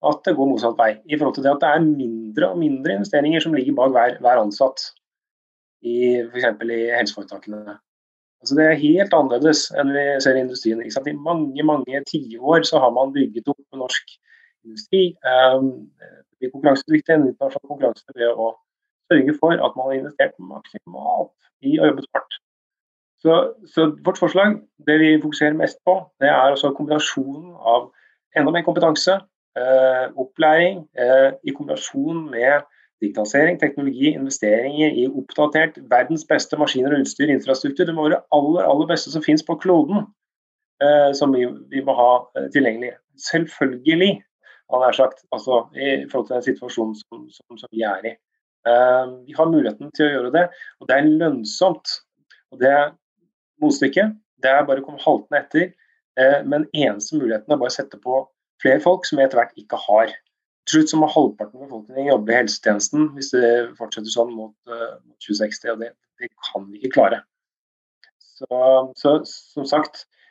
at 0.05 0.21
det 0.27 0.35
går 0.37 0.49
motsatt 0.51 0.77
vei. 0.77 0.91
I 1.07 1.17
forhold 1.17 1.37
til 1.37 1.45
det 1.45 1.53
at 1.53 1.63
det 1.63 1.69
er 1.71 1.85
mindre 1.85 2.49
og 2.51 2.59
mindre 2.61 2.97
investeringer 2.97 3.43
som 3.43 3.55
ligger 3.55 3.77
bak 3.77 3.93
hver, 3.95 4.17
hver 4.21 4.41
ansatt 4.41 4.83
i 5.85 5.95
f.eks. 6.25 6.61
i 6.65 6.81
helseforetakene. 6.97 7.77
Altså 8.43 8.57
det 8.59 8.65
er 8.65 8.81
helt 8.81 9.15
annerledes 9.17 9.63
enn 9.79 9.93
vi 9.95 10.03
ser 10.21 10.37
i 10.37 10.43
industrien. 10.43 10.83
I 10.83 11.15
mange 11.17 11.65
mange 11.65 12.03
tiår 12.11 12.67
så 12.69 12.81
har 12.83 12.93
man 12.93 13.13
bygget 13.15 13.49
opp 13.49 13.79
norsk 13.79 14.17
industri. 14.65 15.15
Um, 15.25 15.89
blir 16.39 16.51
konkurransedyktig 16.53 17.15
i 17.15 17.17
internasjonal 17.21 17.71
konkurranse 17.71 18.17
ved 18.17 18.29
å 18.29 18.51
sørge 19.11 19.37
for 19.39 19.55
at 19.55 19.77
man 19.77 19.89
har 19.89 19.99
investert 20.01 20.37
maksimalt 20.51 21.33
i 21.65 21.77
å 21.79 21.89
jobbe 21.89 22.05
smart. 22.09 22.39
Så, 23.25 23.35
så, 23.73 23.87
vårt 24.05 24.19
forslag, 24.21 24.59
det 24.87 24.99
vi 25.01 25.21
fokuserer 25.21 25.57
mest 25.57 25.79
på, 25.85 25.95
det 26.21 26.27
er 26.29 26.51
altså 26.51 26.69
kombinasjonen 26.77 27.55
av 27.57 27.87
enda 28.37 28.51
mer 28.53 28.61
kompetanse, 28.67 29.15
eh, 29.57 30.03
opplæring, 30.21 30.83
eh, 30.93 31.31
i 31.47 31.53
kombinasjon 31.57 32.19
med 32.29 32.67
digitalisering, 33.01 33.57
teknologi, 33.59 34.11
investeringer 34.13 34.93
i 35.01 35.07
oppdatert 35.07 35.79
verdens 35.89 36.25
beste 36.29 36.57
maskiner 36.61 36.93
og 36.93 37.01
utstyr, 37.01 37.31
infrastruktur. 37.33 37.85
Det 37.85 37.95
må 37.95 38.05
være 38.07 38.21
aller, 38.37 38.61
aller 38.71 38.87
beste 38.91 39.13
som 39.13 39.23
finnes 39.25 39.43
på 39.47 39.57
kloden, 39.63 40.05
eh, 40.83 41.11
som 41.19 41.33
vi, 41.33 41.47
vi, 41.73 41.81
må 41.87 41.95
ha 41.97 42.11
eh, 42.37 42.49
tilgjengelig. 42.53 42.91
Selvfølgelig, 43.31 44.11
han 44.73 44.85
er 44.85 44.99
sagt, 44.99 45.25
altså, 45.31 45.63
i 45.73 46.05
forhold 46.11 46.27
til 46.27 46.37
den 46.37 46.47
situasjonen 46.51 46.95
som, 47.01 47.25
som, 47.39 47.57
som 47.57 47.73
vi 47.73 47.81
er 47.81 48.11
i. 48.11 48.13
Eh, 48.69 49.03
vi 49.25 49.33
har 49.37 49.49
muligheten 49.49 49.89
til 49.97 50.07
å 50.07 50.13
gjøre 50.13 50.35
det, 50.37 50.45
og 50.79 50.89
det 50.89 50.99
er 50.99 51.09
lønnsomt. 51.23 51.97
Og 52.53 52.61
det 52.61 52.77
motstykket. 53.63 54.15
Det 54.43 54.51
er 54.51 54.65
bare 54.67 54.83
å 54.83 54.85
komme 54.85 55.03
haltende 55.03 55.41
etter. 55.41 55.73
Eh, 56.19 56.39
men 56.47 56.67
eneste 56.73 57.17
muligheten 57.19 57.51
er 57.51 57.59
bare 57.59 57.73
å 57.73 57.75
sette 57.75 57.99
på 58.01 58.23
flere 58.63 58.81
folk 58.83 59.07
som 59.07 59.19
vi 59.19 59.25
etter 59.25 59.41
hvert 59.41 59.59
ikke 59.59 59.79
har. 59.87 60.13
Til 60.65 60.79
slutt 60.79 60.91
så 60.91 60.99
må 60.99 61.11
halvparten 61.11 61.59
av 61.59 61.67
befolkningen 61.67 62.09
jobbe 62.09 62.33
i 62.33 62.37
helsetjenesten 62.39 63.09
hvis 63.15 63.31
det 63.35 63.49
fortsetter 63.77 64.09
sånn 64.09 64.33
mot, 64.33 64.55
uh, 64.71 64.97
2060, 65.21 65.75
og 65.75 65.83
det, 65.83 65.91
det, 66.21 66.31
kan 66.47 66.65
vi 66.71 66.79
ikke 66.79 66.95
klare. 66.95 67.19
Så, 68.17 68.47
så 68.97 69.19
som 69.27 69.67
sagt, 69.69 70.07
eh, 70.07 70.24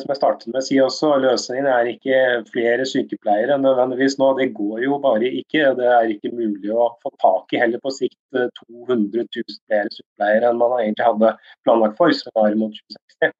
som 0.00 0.10
jeg 0.10 0.18
startet 0.18 0.48
med 0.50 0.60
å 0.60 0.64
si 0.64 0.76
også, 0.80 1.08
løsningen 1.22 1.66
er 1.70 1.88
ikke 1.90 2.18
flere 2.52 2.84
sykepleiere 2.88 3.58
nødvendigvis 3.60 4.16
nå. 4.20 4.28
Det 4.38 4.48
går 4.56 4.84
jo 4.84 4.98
bare 5.02 5.28
ikke. 5.40 5.72
Det 5.78 5.88
er 5.90 6.12
ikke 6.14 6.32
mulig 6.34 6.70
å 6.72 6.88
få 7.02 7.12
tak 7.22 7.54
i 7.54 7.60
heller 7.60 7.82
på 7.82 7.92
sikt 7.94 8.18
200 8.36 9.24
eh, 9.24 9.28
000 9.36 9.58
flere 9.66 9.92
sykepleiere 9.92 10.50
enn 10.50 10.60
man 10.60 10.76
egentlig 10.78 11.06
hadde 11.08 11.32
planlagt 11.66 11.98
for, 11.98 12.14
scenarioet 12.14 12.60
mot 12.62 12.78
2060. 12.78 13.34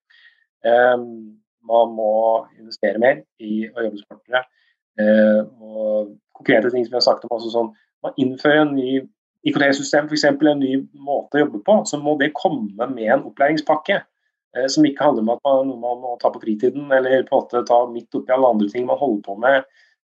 Um, 0.66 1.06
man 1.66 1.94
må 1.94 2.12
investere 2.58 3.02
mer 3.02 3.22
i 3.42 3.66
å 3.70 3.86
jobbe 3.86 4.02
smartere. 4.02 4.42
Uh, 4.96 5.42
og 5.60 6.14
konkrete 6.36 6.72
ting 6.72 6.86
som 6.86 6.94
vi 6.94 7.00
har 7.00 7.06
sagt 7.06 7.26
om 7.28 7.36
også 7.38 7.52
sånn, 7.54 7.74
Man 8.04 8.12
innfører 8.20 8.60
en 8.60 8.74
ny 8.76 8.90
IKT-system, 9.48 10.06
f.eks. 10.06 10.26
en 10.28 10.60
ny 10.60 10.74
måte 11.00 11.38
å 11.38 11.40
jobbe 11.40 11.62
på, 11.64 11.78
så 11.88 11.98
må 11.98 12.12
det 12.20 12.34
komme 12.36 12.86
med 12.92 13.08
en 13.08 13.24
opplæringspakke. 13.30 14.02
Eh, 14.56 14.68
som 14.72 14.86
ikke 14.86 15.04
handler 15.04 15.24
om 15.24 15.32
at 15.34 15.42
man, 15.44 15.70
noe 15.70 15.80
man 15.82 16.02
må 16.04 16.14
ta 16.22 16.30
på 16.32 16.40
fritiden 16.42 16.88
eller 16.94 17.26
på 17.26 17.34
en 17.34 17.42
måte 17.42 17.64
ta 17.68 17.80
midt 17.90 18.16
oppi 18.16 18.34
alle 18.34 18.52
andre 18.54 18.70
ting 18.72 18.86
man 18.88 19.00
holder 19.00 19.22
på 19.26 19.36
med 19.42 19.58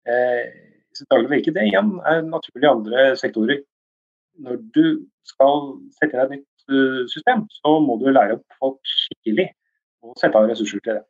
eh, 0.10 0.42
i 0.90 0.98
sitt 0.98 1.10
daglige 1.12 1.36
virke. 1.36 1.54
Det 1.56 1.68
igjen 1.70 1.98
er 2.08 2.24
naturlig 2.26 2.66
i 2.66 2.72
andre 2.72 3.06
sektorer. 3.20 3.62
Når 4.40 4.62
du 4.76 4.86
skal 5.28 5.66
sette 5.98 6.16
inn 6.16 6.24
et 6.24 6.36
nytt 6.38 6.72
uh, 6.72 7.02
system, 7.12 7.44
så 7.60 7.74
må 7.84 7.98
du 8.00 8.08
lære 8.08 8.38
opp 8.38 8.56
folk 8.62 8.80
skikkelig 8.88 9.50
og 10.06 10.16
sette 10.18 10.40
av 10.40 10.48
ressurser 10.48 10.80
til 10.80 10.96
det. 10.96 11.04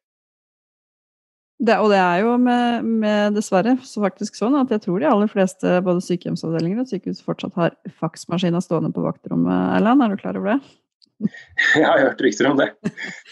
Det, 1.59 1.75
og 1.77 1.91
det 1.91 1.99
er 1.99 2.23
jo 2.23 2.33
med, 2.41 2.89
med, 3.03 3.35
dessverre 3.35 3.75
så 3.85 4.01
faktisk 4.01 4.39
sånn 4.39 4.57
at 4.57 4.71
jeg 4.73 4.81
tror 4.85 5.03
de 5.03 5.09
aller 5.11 5.29
fleste 5.29 5.77
både 5.85 6.01
sykehjemsavdelinger 6.07 6.81
og 6.81 6.89
sykehus 6.89 7.21
fortsatt 7.23 7.57
har 7.59 7.75
faksmaskiner 8.01 8.63
stående 8.63 8.91
på 8.95 9.03
vaktrommet. 9.03 9.75
Erland, 9.77 10.01
er 10.01 10.15
du 10.15 10.23
klar 10.23 10.39
over 10.39 10.55
det? 10.55 10.59
Jeg 11.75 11.85
har 11.85 12.03
hørt 12.03 12.21
rykter 12.23 12.49
om 12.49 12.59
det. 12.59 12.69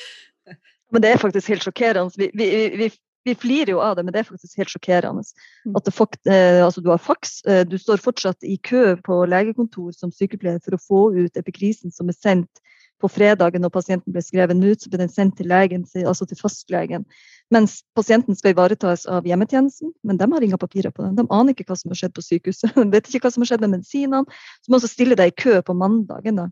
men 0.91 1.03
det 1.03 1.11
er 1.11 1.21
faktisk 1.21 1.51
helt 1.53 1.65
sjokkerende. 1.67 2.11
Vi, 2.19 2.29
vi, 2.37 2.47
vi, 2.77 2.89
vi, 3.27 3.35
flirer 3.35 3.73
jo 3.75 3.81
av 3.83 3.97
det, 3.97 4.05
men 4.07 4.15
det 4.15 4.23
er 4.23 4.29
faktisk 4.29 4.59
helt 4.61 4.71
sjokkerende. 4.73 5.23
Mm. 5.67 5.75
At 5.79 5.89
fakt, 5.95 6.21
eh, 6.27 6.61
altså 6.65 6.83
du 6.83 6.91
har 6.93 7.01
faks. 7.01 7.41
Eh, 7.47 7.63
du 7.67 7.77
står 7.81 8.03
fortsatt 8.03 8.47
i 8.47 8.57
kø 8.57 8.95
på 9.05 9.23
legekontor 9.29 9.91
som 9.95 10.13
sykepleier 10.13 10.63
for 10.63 10.77
å 10.77 10.83
få 10.83 11.03
ut 11.17 11.39
epikrisen 11.39 11.93
som 11.93 12.11
er 12.11 12.17
sendt 12.17 12.63
på 13.01 13.09
fredagen 13.11 13.61
når 13.61 13.73
pasienten 13.73 14.13
ble 14.13 14.21
skrevet 14.25 14.57
ut, 14.57 14.81
så 14.81 14.89
ble 14.89 15.01
den 15.03 15.11
sendt 15.11 15.37
til 15.37 15.49
legen, 15.51 15.85
altså 16.01 16.25
til 16.25 16.39
fastlegen. 16.39 17.05
Mens 17.53 17.79
pasienten 17.95 18.35
skal 18.37 18.55
ivaretas 18.55 19.05
av 19.11 19.27
hjemmetjenesten, 19.27 19.93
men 20.03 20.19
de 20.19 20.27
har 20.31 20.45
ingen 20.45 20.61
papirer 20.61 20.93
på 20.93 21.05
den. 21.05 21.15
De 21.19 21.27
aner 21.33 21.53
ikke 21.53 21.67
hva 21.69 21.77
som 21.79 21.93
har 21.93 22.01
skjedd 22.01 22.15
på 22.17 22.25
sykehuset. 22.25 22.73
De 22.77 22.87
vet 22.93 23.09
ikke 23.11 23.27
hva 23.27 23.33
som 23.33 23.45
har 23.45 23.51
skjedd 23.53 23.65
med 23.65 23.77
medisinene. 23.77 24.39
Så 24.63 24.71
må 24.71 24.79
også 24.79 24.91
stille 24.91 25.17
deg 25.19 25.31
i 25.31 25.37
kø 25.37 25.59
på 25.65 25.77
mandagen 25.77 26.41
da, 26.41 26.47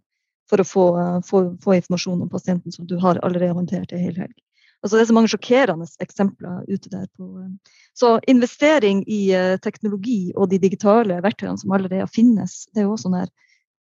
for 0.49 0.61
å 0.61 0.67
få, 0.67 0.85
få, 1.25 1.41
få, 1.63 1.77
informasjon 1.79 2.25
om 2.25 2.29
pasienten 2.29 2.73
som 2.73 2.87
du 2.89 2.97
har 3.01 3.19
allerede 3.25 3.55
håndtert 3.57 3.93
en 3.93 4.03
hel 4.03 4.17
helg. 4.19 4.35
Altså, 4.83 4.97
det 4.99 5.05
er 5.05 5.09
så 5.09 5.15
mange 5.17 5.31
sjokkerende 5.31 5.87
eksempler 6.03 6.65
ute 6.69 6.91
der. 6.91 7.07
På, 7.17 7.25
eh, 7.41 7.77
så 7.97 8.19
investering 8.29 9.01
i 9.09 9.21
uh, 9.33 9.55
teknologi 9.63 10.29
og 10.35 10.51
de 10.51 10.59
digitale 10.61 11.17
verktøyene 11.25 11.57
som 11.57 11.73
allerede 11.73 12.05
finnes, 12.13 12.65
det 12.73 12.83
er 12.83 12.89
jo 12.89 12.93
også 12.93 13.09
sånn 13.09 13.19
her 13.23 13.31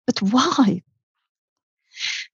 But 0.09 0.23
why? 0.33 0.81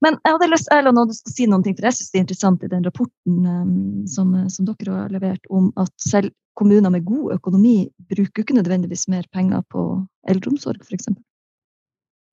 Men 0.04 0.16
jeg 0.22 0.36
hadde 0.36 0.48
lyst 0.52 0.70
Erland, 0.72 1.00
å 1.00 1.16
si 1.16 1.48
noe, 1.50 1.64
for 1.64 1.88
jeg 1.88 1.96
syns 1.98 2.12
det 2.12 2.20
er 2.20 2.24
interessant 2.24 2.64
i 2.64 2.70
den 2.70 2.84
rapporten 2.86 3.44
um, 3.50 3.76
som, 4.08 4.32
som, 4.52 4.68
dere 4.68 4.96
har 4.96 5.12
levert, 5.12 5.44
om 5.50 5.70
at 5.80 5.92
selv 6.00 6.32
kommuner 6.54 6.92
med 6.94 7.04
god 7.08 7.34
økonomi 7.36 7.90
bruker 8.12 8.44
ikke 8.44 8.56
nødvendigvis 8.56 9.08
mer 9.10 9.26
penger 9.34 9.64
på 9.74 9.84
eldreomsorg, 10.30 10.84
f.eks. 10.86 11.10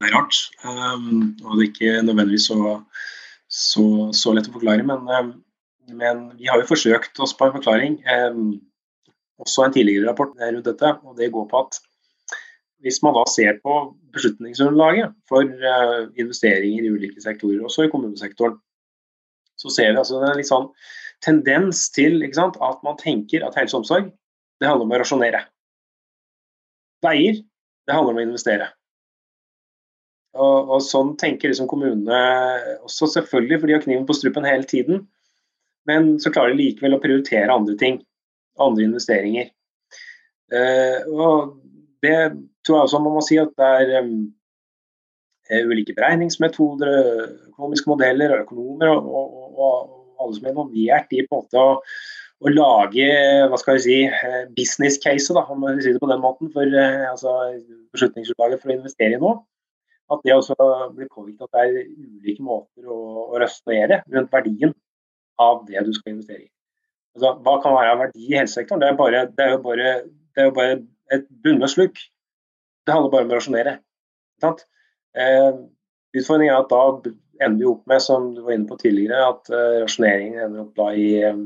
Det 0.01 0.09
er 0.09 0.15
rart, 0.17 0.37
um, 0.65 1.35
og 1.45 1.59
det 1.59 1.63
er 1.63 1.67
ikke 1.69 1.89
nødvendigvis 2.07 2.47
så, 2.49 2.79
så, 3.45 3.83
så 4.17 4.33
lett 4.33 4.49
å 4.49 4.55
forklare. 4.55 4.85
Men, 4.87 5.05
um, 5.05 5.29
men, 5.93 6.23
vi 6.39 6.49
har 6.49 6.57
jo 6.57 6.69
forsøkt 6.71 7.21
oss 7.21 7.35
på 7.37 7.45
en 7.45 7.53
forklaring. 7.59 7.99
Um, 8.09 8.55
også 9.41 9.67
en 9.67 9.75
tidligere 9.75 10.09
rapport 10.09 10.33
rundt 10.41 10.65
dette, 10.65 10.95
og 11.05 11.17
det 11.19 11.29
går 11.35 11.45
på 11.51 11.61
at 11.61 11.77
hvis 12.81 12.97
man 13.05 13.13
da 13.13 13.27
ser 13.29 13.59
på 13.61 13.77
beslutningsunderlaget 14.15 15.13
for 15.29 15.45
uh, 15.45 16.09
investeringer 16.17 16.87
i 16.87 16.95
ulike 16.95 17.21
sektorer, 17.21 17.61
også 17.61 17.85
i 17.85 17.93
kommunesektoren, 17.93 18.57
så 19.61 19.69
ser 19.69 19.93
vi 19.93 20.01
altså 20.01 20.17
en 20.17 20.37
litt 20.39 20.49
sånn 20.49 20.71
tendens 21.21 21.85
til 21.93 22.23
sant, 22.33 22.57
at 22.57 22.81
man 22.81 22.97
tenker 22.97 23.45
at 23.45 23.57
helse 23.59 23.77
og 23.77 23.83
omsorg 23.83 24.09
det 24.61 24.69
handler 24.69 24.87
om 24.87 24.93
å 24.97 25.01
rasjonere. 25.03 25.45
Veier 27.05 27.37
det 27.85 27.93
handler 27.93 28.15
om 28.15 28.21
å 28.21 28.29
investere. 28.31 28.71
Og, 30.31 30.69
og 30.71 30.83
sånn 30.85 31.15
tenker 31.19 31.51
liksom 31.51 31.67
kommunene 31.67 32.19
også, 32.85 33.09
selvfølgelig, 33.17 33.59
for 33.59 33.67
de 33.67 33.75
har 33.75 33.83
kniven 33.83 34.05
på 34.07 34.15
strupen 34.15 34.47
hele 34.47 34.67
tiden. 34.67 35.03
Men 35.89 36.13
så 36.23 36.31
klarer 36.31 36.53
de 36.53 36.61
likevel 36.61 36.95
å 36.95 37.01
prioritere 37.03 37.51
andre 37.51 37.75
ting, 37.79 37.99
andre 38.61 38.85
investeringer. 38.87 39.49
Uh, 40.51 40.99
og 41.11 41.35
det 42.03 42.15
tror 42.65 42.77
jeg 42.77 42.87
også 42.87 42.99
man 43.01 43.15
må 43.15 43.23
si 43.23 43.37
at 43.39 43.51
det 43.59 43.67
er 43.81 44.03
um, 44.03 44.15
ulike 45.71 45.95
beregningsmetoder, 45.97 46.91
økonomiske 47.51 47.91
modeller 47.91 48.35
økonomer 48.41 48.91
og, 48.91 49.07
og, 49.11 49.45
og, 49.51 49.93
alle 50.21 50.35
som 50.37 50.45
er 50.45 50.51
involvert 50.51 51.15
i 51.15 51.23
på 51.25 51.33
en 51.33 51.39
måte 51.39 51.61
å, 51.61 51.77
å 52.45 52.51
lage 52.53 53.07
hva 53.49 53.57
skal 53.57 53.79
vi 53.79 53.81
si, 53.87 53.95
eh, 54.05 54.43
business 54.53 54.99
case, 55.01 55.33
da, 55.33 55.41
om 55.49 55.63
vi 55.65 55.81
si 55.81 55.95
det 55.95 56.01
på 56.03 56.09
den 56.11 56.21
måten, 56.21 56.51
for 56.53 56.67
uh, 56.77 57.07
altså, 57.09 57.33
beslutningsgrunnlaget 57.95 58.61
for 58.61 58.69
å 58.69 58.75
investere 58.75 59.17
i 59.17 59.23
noe. 59.23 59.39
At 60.11 60.23
det 60.25 60.35
også 60.35 60.55
blir 60.95 61.09
påvirket 61.11 61.45
at 61.47 61.53
det 61.55 61.61
er 61.63 61.91
ulike 61.91 62.43
måter 62.43 62.87
å, 62.87 62.97
å 63.31 63.39
resonnere 63.39 64.01
rundt 64.11 64.33
verdien 64.33 64.73
av 65.41 65.63
det 65.67 65.83
du 65.87 65.93
skal 65.95 66.15
investere 66.15 66.43
i. 66.45 66.49
Altså, 67.15 67.33
hva 67.43 67.57
kan 67.63 67.75
være 67.75 67.97
verdi 68.05 68.27
i 68.29 68.37
helsesektoren? 68.39 68.81
Det 68.83 68.89
er, 68.91 68.97
bare, 68.99 69.23
det 69.35 69.45
er 69.45 69.55
jo 69.55 69.61
bare, 69.65 69.93
det 70.35 70.43
er 70.43 70.53
bare 70.55 70.77
et 71.11 71.25
bundet 71.43 71.73
sluk. 71.73 71.99
Det 72.85 72.95
handler 72.95 73.11
bare 73.13 73.27
om 73.27 73.33
å 73.33 73.39
rasjonere. 73.39 73.73
Eh, 75.21 75.49
utfordringen 76.17 76.53
er 76.53 76.61
at 76.61 76.71
da 76.71 77.11
ender 77.41 77.59
vi 77.59 77.67
opp 77.67 77.83
med, 77.89 78.03
som 78.03 78.31
du 78.35 78.43
var 78.45 78.55
inne 78.55 78.69
på 78.69 78.79
tidligere, 78.79 79.19
at 79.33 79.51
eh, 79.51 79.81
rasjoneringen 79.83 80.45
ender 80.45 80.63
opp 80.63 80.71
da 80.79 80.87
i, 80.95 81.09
eh, 81.27 81.43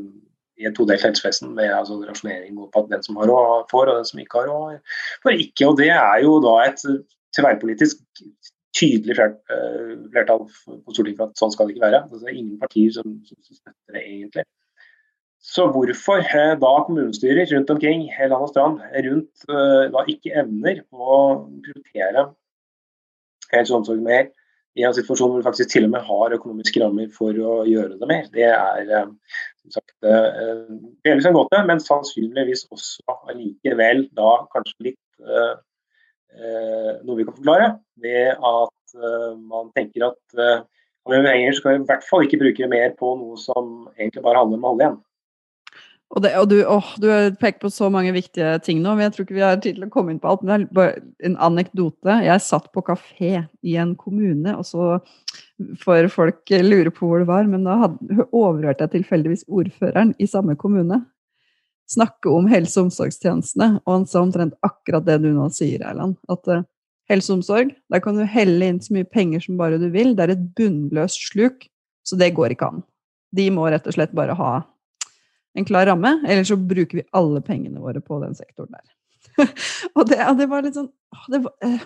i 0.61 0.69
et 0.69 0.77
todelt 0.77 1.03
helsevesen. 1.03 1.55
med 1.57 1.73
altså, 1.73 1.97
Rasjonering 2.05 2.61
på 2.61 2.83
at 2.83 2.93
den 2.93 3.03
som 3.05 3.19
har 3.21 3.31
råd, 3.31 3.65
får, 3.71 3.89
og 3.89 4.01
den 4.01 4.09
som 4.11 4.21
ikke 4.21 4.43
har 4.43 4.51
råd, 4.53 4.97
får 5.25 5.43
ikke. 5.47 5.69
og 5.69 5.77
Det 5.81 5.91
er 5.97 6.23
jo 6.23 6.37
da 6.45 6.55
et 6.67 6.85
tverrpolitisk 7.35 8.01
tydelig 8.75 9.15
flertall 9.17 10.45
på 10.45 10.93
Stortinget 10.93 11.19
for 11.19 11.31
at 11.31 11.41
sånn 11.41 11.53
skal 11.53 11.69
det 11.69 11.75
ikke 11.75 11.87
være. 11.87 12.03
Altså, 12.05 12.21
det 12.21 12.31
er 12.31 12.39
ingen 12.41 12.61
partier 12.61 12.93
som, 12.95 13.17
som 13.27 13.39
støtter 13.47 13.97
det 13.97 14.03
egentlig. 14.03 14.45
Så 15.45 15.67
hvorfor 15.69 16.23
da 16.61 16.71
kommunestyrer 16.87 17.45
rundt 17.51 17.69
omkring 17.69 18.07
land 18.17 18.39
og 18.39 18.49
strand 18.49 18.81
rundt 19.05 19.45
da 19.93 20.01
ikke 20.09 20.33
evner 20.41 20.81
å 20.89 21.19
prioritere 21.61 22.25
helse 23.51 23.73
og 23.73 23.83
omsorg 23.83 24.01
mer 24.05 24.31
i 24.75 24.83
en 24.83 24.95
situasjon 24.95 25.29
hvor 25.31 25.39
vi 25.39 25.45
faktisk 25.45 25.71
til 25.71 25.85
og 25.87 25.93
med 25.93 26.03
har 26.07 26.33
økonomiske 26.35 26.81
rammer 26.81 27.11
for 27.15 27.37
å 27.37 27.59
gjøre 27.69 27.99
det 28.01 28.09
mer. 28.09 28.25
Det 28.33 28.49
er 28.49 29.05
som 29.05 29.75
sagt 29.77 30.09
delvis 31.05 31.29
en 31.29 31.37
gåte, 31.37 31.61
men 31.69 31.83
sannsynligvis 31.83 32.65
også 32.73 33.15
allikevel 33.29 34.07
da 34.17 34.33
kanskje 34.51 34.89
litt 34.89 35.21
noe 36.35 37.17
vi 37.17 37.25
kan 37.27 37.35
forklare 37.37 37.67
ved 38.03 38.33
at 38.35 38.95
man 39.39 39.69
tenker 39.75 40.09
at 40.09 40.39
om 41.05 41.13
vi 41.13 41.51
skal 41.55 41.77
i 41.77 41.83
hvert 41.85 42.05
fall 42.07 42.25
ikke 42.25 42.41
bruke 42.41 42.69
mer 42.71 42.95
på 42.99 43.11
noe 43.19 43.37
som 43.37 43.89
egentlig 43.97 44.23
bare 44.25 44.41
handler 44.41 44.59
om 44.59 44.65
å 44.65 44.71
holde 44.73 44.85
igjen. 44.85 44.97
Og, 46.15 46.21
det, 46.21 46.31
og 46.37 46.45
du, 46.51 46.59
åh, 46.69 46.89
du 47.01 47.07
peker 47.41 47.59
på 47.65 47.71
så 47.73 47.89
mange 47.91 48.13
viktige 48.15 48.53
ting 48.63 48.79
nå, 48.83 48.93
men 48.93 49.07
jeg 49.07 49.15
tror 49.15 49.25
ikke 49.25 49.35
vi 49.35 49.43
har 49.43 49.57
tid 49.59 49.79
til 49.79 49.87
å 49.87 49.91
komme 49.91 50.13
inn 50.13 50.19
på 50.21 50.29
alt. 50.31 50.43
Men 50.45 50.67
det 50.69 50.83
er 50.85 50.99
en 51.27 51.37
anekdote. 51.43 52.19
Jeg 52.23 52.43
satt 52.45 52.69
på 52.75 52.83
kafé 52.85 53.31
i 53.65 53.75
en 53.81 53.95
kommune, 53.99 54.53
og 54.53 54.67
så 54.69 54.99
får 55.81 56.07
folk 56.13 56.53
lure 56.61 56.93
på 56.93 57.09
hvor 57.09 57.23
det 57.23 57.29
var, 57.29 57.49
men 57.49 57.65
da 57.67 57.89
overhørte 58.29 58.85
jeg 58.85 58.93
tilfeldigvis 58.99 59.47
ordføreren 59.49 60.13
i 60.21 60.29
samme 60.29 60.55
kommune 60.61 61.01
snakke 61.91 62.31
om 62.33 62.47
helse- 62.49 62.79
og 62.81 62.89
omsorgstjenestene, 62.89 63.79
og 63.85 63.91
han 63.91 64.07
sa 64.09 64.23
omtrent 64.25 64.55
akkurat 64.65 65.05
det 65.05 65.19
du 65.23 65.29
nå 65.33 65.49
sier, 65.53 65.83
Erland. 65.85 66.17
At 66.31 66.49
uh, 66.49 66.63
helse 67.11 67.31
og 67.31 67.39
omsorg, 67.39 67.75
der 67.93 68.03
kan 68.03 68.17
du 68.17 68.25
helle 68.29 68.69
inn 68.71 68.81
så 68.81 68.95
mye 68.95 69.07
penger 69.07 69.43
som 69.45 69.59
bare 69.59 69.79
du 69.81 69.87
vil. 69.93 70.15
Det 70.17 70.25
er 70.25 70.35
et 70.35 70.47
bunnløst 70.57 71.29
sluk, 71.29 71.67
så 72.05 72.17
det 72.19 72.33
går 72.37 72.55
ikke 72.55 72.71
an. 72.71 72.85
De 73.35 73.49
må 73.53 73.67
rett 73.69 73.85
og 73.89 73.97
slett 73.97 74.15
bare 74.17 74.37
ha 74.37 74.53
en 75.55 75.67
klar 75.67 75.87
ramme, 75.87 76.17
eller 76.27 76.43
så 76.47 76.57
bruker 76.59 76.99
vi 76.99 77.09
alle 77.15 77.41
pengene 77.45 77.79
våre 77.79 78.01
på 78.03 78.19
den 78.23 78.35
sektoren 78.35 78.75
der. 78.75 78.87
og 79.95 80.07
det, 80.09 80.19
det, 80.39 80.47
var 80.51 80.63
litt 80.63 80.77
sånn 80.77 80.91
det 81.31 81.41
var, 81.43 81.53
eh, 81.65 81.81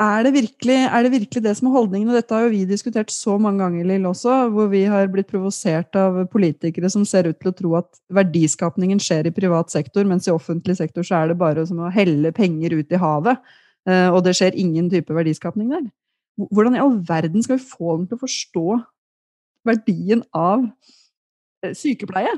er, 0.00 0.22
det 0.24 0.32
virkelig, 0.34 0.76
er 0.88 1.04
det 1.04 1.12
virkelig 1.12 1.42
det 1.44 1.54
som 1.58 1.68
er 1.68 1.74
holdningen? 1.76 2.10
Og 2.10 2.16
dette 2.16 2.34
har 2.34 2.46
jo 2.46 2.52
vi 2.54 2.62
diskutert 2.68 3.12
så 3.12 3.36
mange 3.40 3.62
ganger, 3.62 3.88
Lill, 3.90 4.06
også, 4.08 4.36
hvor 4.54 4.70
vi 4.72 4.84
har 4.90 5.10
blitt 5.12 5.30
provosert 5.30 5.98
av 5.98 6.22
politikere 6.32 6.90
som 6.92 7.04
ser 7.08 7.28
ut 7.28 7.38
til 7.40 7.52
å 7.52 7.56
tro 7.58 7.74
at 7.80 8.00
verdiskapningen 8.12 9.02
skjer 9.02 9.28
i 9.28 9.34
privat 9.34 9.74
sektor, 9.74 10.06
mens 10.08 10.28
i 10.28 10.34
offentlig 10.34 10.78
sektor 10.80 11.06
så 11.06 11.20
er 11.20 11.32
det 11.32 11.40
bare 11.42 11.66
som 11.68 11.82
å 11.82 11.92
helle 11.92 12.32
penger 12.36 12.78
ut 12.78 12.94
i 12.94 13.02
havet, 13.02 13.42
eh, 13.90 14.08
og 14.08 14.22
det 14.26 14.36
skjer 14.38 14.58
ingen 14.58 14.88
type 14.92 15.14
verdiskapning 15.14 15.70
der. 15.74 15.86
Hvordan 16.40 16.78
i 16.78 16.82
all 16.82 16.96
verden 17.06 17.44
skal 17.44 17.60
vi 17.60 17.70
få 17.74 17.98
dem 17.98 18.08
til 18.08 18.18
å 18.18 18.24
forstå 18.24 18.66
verdien 19.68 20.24
av 20.34 20.64
Eh, 21.62 21.74
sykepleie. 21.78 22.34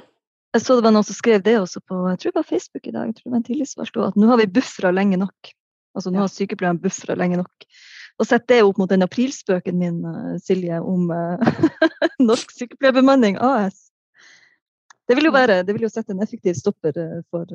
Jeg 0.55 0.63
så 0.63 0.77
det 0.77 0.87
var 0.87 0.95
noen 0.95 1.07
som 1.07 1.17
skrev 1.17 1.43
det 1.43 1.57
også 1.59 1.81
på 1.83 1.99
jeg 2.13 2.21
tror 2.21 2.33
det 2.33 2.39
var 2.39 2.47
Facebook 2.47 2.87
i 2.87 2.95
dag. 2.95 3.07
jeg 3.09 3.17
tror 3.17 3.25
det 3.25 3.33
var 3.33 3.41
en 3.41 3.49
tillitsvalgt, 3.49 3.97
At 3.97 4.17
nå 4.17 4.27
har 4.29 4.39
vi 4.39 4.47
bufra 4.47 4.93
lenge 4.93 5.19
nok. 5.19 5.55
Altså 5.95 6.13
Nå 6.13 6.23
har 6.23 6.31
sykepleieren 6.33 6.81
bufra 6.83 7.17
lenge 7.19 7.39
nok. 7.41 7.67
Og 8.21 8.29
sett 8.29 8.47
det 8.51 8.61
opp 8.63 8.79
mot 8.79 8.91
den 8.91 9.03
aprilspøken 9.07 9.79
min, 9.79 9.97
eh, 10.07 10.35
Silje, 10.43 10.79
om 10.79 11.09
uh, 11.11 11.65
Norsk 12.29 12.53
Sykepleierbemanning 12.55 13.39
AS. 13.43 13.89
Det 15.09 15.19
vil 15.19 15.29
jo 15.29 15.35
være, 15.35 15.63
det 15.67 15.75
vil 15.77 15.85
jo 15.85 15.93
sette 15.93 16.15
en 16.15 16.23
effektiv 16.25 16.55
stopper 16.57 16.97
for, 17.29 17.51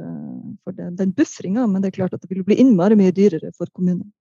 for 0.62 0.76
den, 0.78 0.94
den 1.00 1.14
buffringa, 1.18 1.64
men 1.66 1.82
det 1.82 1.90
er 1.90 1.96
klart 1.96 2.14
at 2.14 2.22
det 2.22 2.30
vil 2.30 2.44
bli 2.46 2.60
innmari 2.62 2.94
mye 3.00 3.16
dyrere 3.16 3.50
for 3.58 3.72
kommunen. 3.74 4.12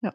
Ja, 0.00 0.14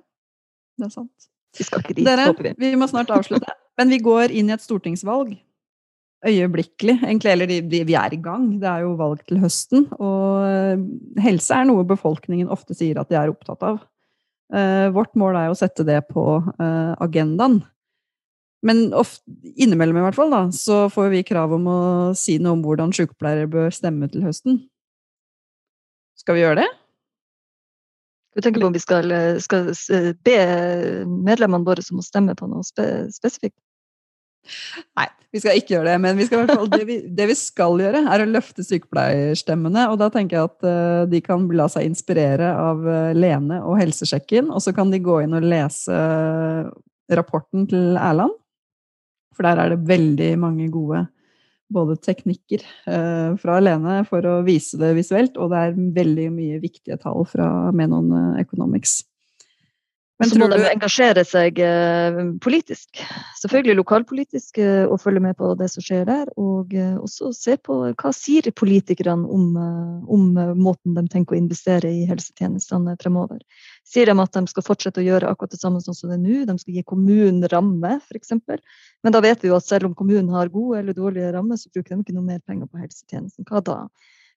det 0.80 0.88
er 0.88 0.96
sant. 0.96 1.28
Vi 1.58 1.68
skal 1.68 1.84
ikke 1.84 1.94
dit, 1.94 2.08
Dere, 2.08 2.32
håper 2.32 2.50
vi. 2.50 2.56
Vi 2.64 2.80
må 2.80 2.88
snart 2.90 3.14
avslutte. 3.14 3.54
Men 3.78 3.92
vi 3.94 4.00
går 4.02 4.34
inn 4.34 4.50
i 4.50 4.56
et 4.56 4.64
stortingsvalg 4.64 5.36
øyeblikkelig, 6.26 6.98
egentlig. 7.04 7.32
Eller 7.32 7.50
de, 7.50 7.84
vi 7.86 7.96
er 7.98 8.14
i 8.14 8.22
gang. 8.22 8.50
Det 8.62 8.70
er 8.70 8.86
jo 8.86 8.96
valg 9.00 9.22
til 9.28 9.42
høsten. 9.42 9.88
Og 10.00 10.48
eh, 10.48 11.22
helse 11.24 11.56
er 11.56 11.68
noe 11.70 11.86
befolkningen 11.88 12.52
ofte 12.54 12.78
sier 12.78 13.00
at 13.02 13.12
de 13.12 13.20
er 13.20 13.34
opptatt 13.34 13.66
av. 13.66 13.84
Uh, 14.48 14.88
vårt 14.96 15.12
mål 15.20 15.36
er 15.36 15.52
å 15.52 15.58
sette 15.60 15.84
det 15.84 15.98
på 16.08 16.24
uh, 16.40 16.94
agendaen. 17.04 17.60
Men 18.64 18.94
ofte, 18.96 19.20
innimellom 19.60 20.00
i 20.00 20.06
hvert 20.06 20.16
fall, 20.16 20.32
da, 20.32 20.46
så 20.56 20.86
får 20.92 21.12
vi 21.12 21.26
krav 21.28 21.52
om 21.58 21.68
å 21.68 21.80
si 22.18 22.38
noe 22.40 22.56
om 22.56 22.64
hvordan 22.64 22.94
sykepleiere 22.96 23.50
bør 23.52 23.76
stemme 23.76 24.08
til 24.12 24.24
høsten. 24.24 24.62
Skal 26.18 26.38
vi 26.38 26.46
gjøre 26.46 26.62
det? 26.64 26.70
Du 28.38 28.42
tenker 28.46 28.64
på 28.64 28.70
om 28.70 28.76
vi 28.76 28.82
skal, 28.82 29.12
skal 29.44 29.72
be 30.26 30.40
medlemmene 31.06 31.68
våre 31.68 31.84
som 31.84 32.00
må 32.00 32.06
stemme 32.06 32.36
på 32.38 32.48
noe 32.48 32.64
spe, 32.66 32.88
spesifikt? 33.14 33.60
Nei, 34.98 35.08
vi 35.34 35.42
skal 35.42 35.60
ikke 35.60 35.76
gjøre 35.76 35.92
det. 35.92 35.98
Men 36.04 36.18
vi 36.20 36.28
skal, 36.28 36.48
det, 36.72 36.82
vi, 36.88 36.98
det, 37.06 37.28
vi, 37.30 37.36
skal 37.38 37.82
gjøre, 37.84 38.04
er 38.10 38.24
å 38.24 38.30
løfte 38.30 38.66
sykepleierstemmene. 38.66 39.88
Og 39.92 40.00
da 40.02 40.10
tenker 40.14 40.40
jeg 40.40 40.52
at 40.52 40.68
uh, 40.68 41.04
de 41.10 41.22
kan 41.26 41.46
la 41.58 41.68
seg 41.72 41.90
inspirere 41.90 42.54
av 42.56 42.86
uh, 42.88 43.12
Lene 43.18 43.62
og 43.64 43.80
Helsesjekken. 43.82 44.52
Og 44.54 44.64
så 44.64 44.74
kan 44.78 44.94
de 44.94 45.04
gå 45.04 45.22
inn 45.24 45.36
og 45.38 45.46
lese 45.46 45.94
uh, 45.94 46.72
rapporten 47.14 47.68
til 47.70 48.00
Erland. 48.00 48.36
For 49.38 49.46
der 49.46 49.62
er 49.62 49.76
det 49.76 49.86
veldig 49.90 50.32
mange 50.42 50.72
gode 50.74 51.06
både 51.68 51.98
teknikker 52.00 52.62
fra 53.44 53.58
Lene 53.60 53.98
for 54.08 54.24
å 54.24 54.38
vise 54.48 54.78
det 54.80 54.94
visuelt, 54.96 55.36
og 55.36 55.52
det 55.52 55.60
er 55.60 55.74
veldig 55.98 56.28
mye 56.32 56.62
viktige 56.64 56.96
tall 57.02 57.26
fra 57.28 57.50
Menon 57.76 58.40
Economics. 58.40 59.02
Men 60.18 60.30
så 60.32 60.40
må 60.42 60.48
de 60.50 60.58
engasjere 60.66 61.22
seg 61.30 61.60
eh, 61.62 62.16
politisk. 62.42 62.98
Selvfølgelig 63.38 63.76
lokalpolitisk 63.78 64.58
eh, 64.64 64.86
og 64.90 64.98
følge 65.04 65.22
med 65.22 65.38
på 65.38 65.52
det 65.60 65.68
som 65.70 65.84
skjer 65.86 66.08
der. 66.10 66.32
Og 66.42 66.74
eh, 66.74 66.96
også 66.98 67.30
se 67.38 67.54
på 67.62 67.78
hva 67.92 68.14
sier 68.18 68.50
politikerne 68.58 69.30
om, 69.30 69.52
om 70.10 70.24
måten 70.58 70.98
de 70.98 71.04
tenker 71.14 71.36
å 71.36 71.40
investere 71.40 71.92
i 71.94 72.08
helsetjenestene 72.10 72.96
fremover. 73.04 73.44
Sier 73.86 74.10
de 74.10 74.18
at 74.24 74.40
de 74.40 74.50
skal 74.50 74.66
fortsette 74.66 75.04
å 75.04 75.06
gjøre 75.06 75.30
akkurat 75.30 75.54
det 75.54 75.62
samme 75.62 75.84
som 75.86 75.94
det 75.94 76.18
er 76.18 76.24
nå? 76.24 76.40
De 76.50 76.58
skal 76.64 76.80
gi 76.80 76.86
kommunen 76.90 77.46
ramme, 77.54 78.00
f.eks. 78.10 78.34
Men 79.06 79.14
da 79.14 79.22
vet 79.22 79.46
vi 79.46 79.52
jo 79.52 79.60
at 79.60 79.70
selv 79.70 79.92
om 79.92 79.98
kommunen 79.98 80.34
har 80.34 80.50
gode 80.50 80.82
eller 80.82 80.98
dårlige 80.98 81.30
rammer, 81.36 81.62
så 81.62 81.70
bruker 81.70 81.94
de 81.94 82.02
ikke 82.02 82.18
noe 82.18 82.26
mer 82.26 82.42
penger 82.42 82.66
på 82.72 82.82
helsetjenesten. 82.82 83.46
Hva 83.46 83.62
da? 83.62 83.84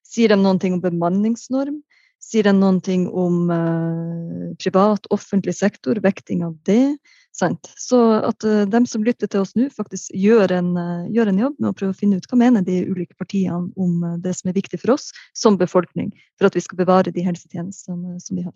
Sier 0.05 0.29
de 0.29 0.37
noen 0.37 0.61
ting 0.61 0.77
om 0.77 0.85
bemanningsnorm? 0.85 1.81
Sier 2.21 2.45
den 2.45 2.59
noen 2.61 2.77
ting 2.85 3.07
om 3.17 3.49
uh, 3.49 4.51
privat, 4.61 5.07
offentlig 5.09 5.55
sektor, 5.57 5.97
vekting 6.03 6.43
av 6.45 6.53
det? 6.69 6.95
Sant? 7.33 7.71
Så 7.81 7.97
at 8.21 8.45
uh, 8.45 8.61
dem 8.69 8.85
som 8.85 9.03
lytter 9.03 9.31
til 9.31 9.41
oss 9.41 9.55
nå, 9.57 9.71
faktisk 9.73 10.13
gjør 10.13 10.53
en, 10.59 10.69
uh, 10.77 11.09
gjør 11.09 11.31
en, 11.31 11.41
jobb 11.41 11.57
med 11.57 11.71
å 11.71 11.75
prøve 11.79 11.95
å 11.95 11.97
finne 11.97 12.21
ut 12.21 12.29
hva 12.29 12.39
mener 12.43 12.65
de 12.67 12.83
ulike 12.85 13.17
partiene 13.17 13.71
om 13.73 14.05
det 14.21 14.35
som 14.37 14.51
er 14.51 14.57
viktig 14.59 14.83
for 14.83 14.95
oss 14.99 15.09
som 15.33 15.57
befolkning, 15.57 16.13
for 16.37 16.51
at 16.51 16.57
vi 16.57 16.63
skal 16.63 16.83
bevare 16.83 17.13
de 17.15 17.25
helsetjenestene 17.25 18.21
som 18.21 18.37
vi 18.37 18.45
har. 18.45 18.55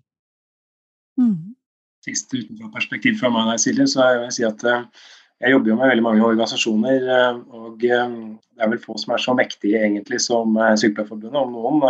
Mm. 1.18 1.55
Siste 2.05 2.43
utenfra-perspektiv 2.43 3.18
fra 3.18 3.34
meg, 3.34 3.57
Silje, 3.63 3.89
så 3.89 4.11
jeg 4.11 4.22
vil 4.22 4.34
si 4.36 4.45
at 4.45 4.66
jeg 5.43 5.51
jobber 5.51 5.71
jo 5.71 5.75
med 5.79 5.89
veldig 5.91 6.03
mange 6.05 6.23
organisasjoner, 6.23 7.07
og 7.51 7.81
det 7.81 7.91
er 7.91 8.69
vel 8.71 8.79
få 8.79 8.95
som 9.01 9.15
er 9.15 9.23
så 9.23 9.33
mektige 9.36 9.81
egentlig 9.83 10.21
som 10.23 10.55
Sykepleierforbundet, 10.55 11.36
om 11.41 11.51
noen 11.51 11.83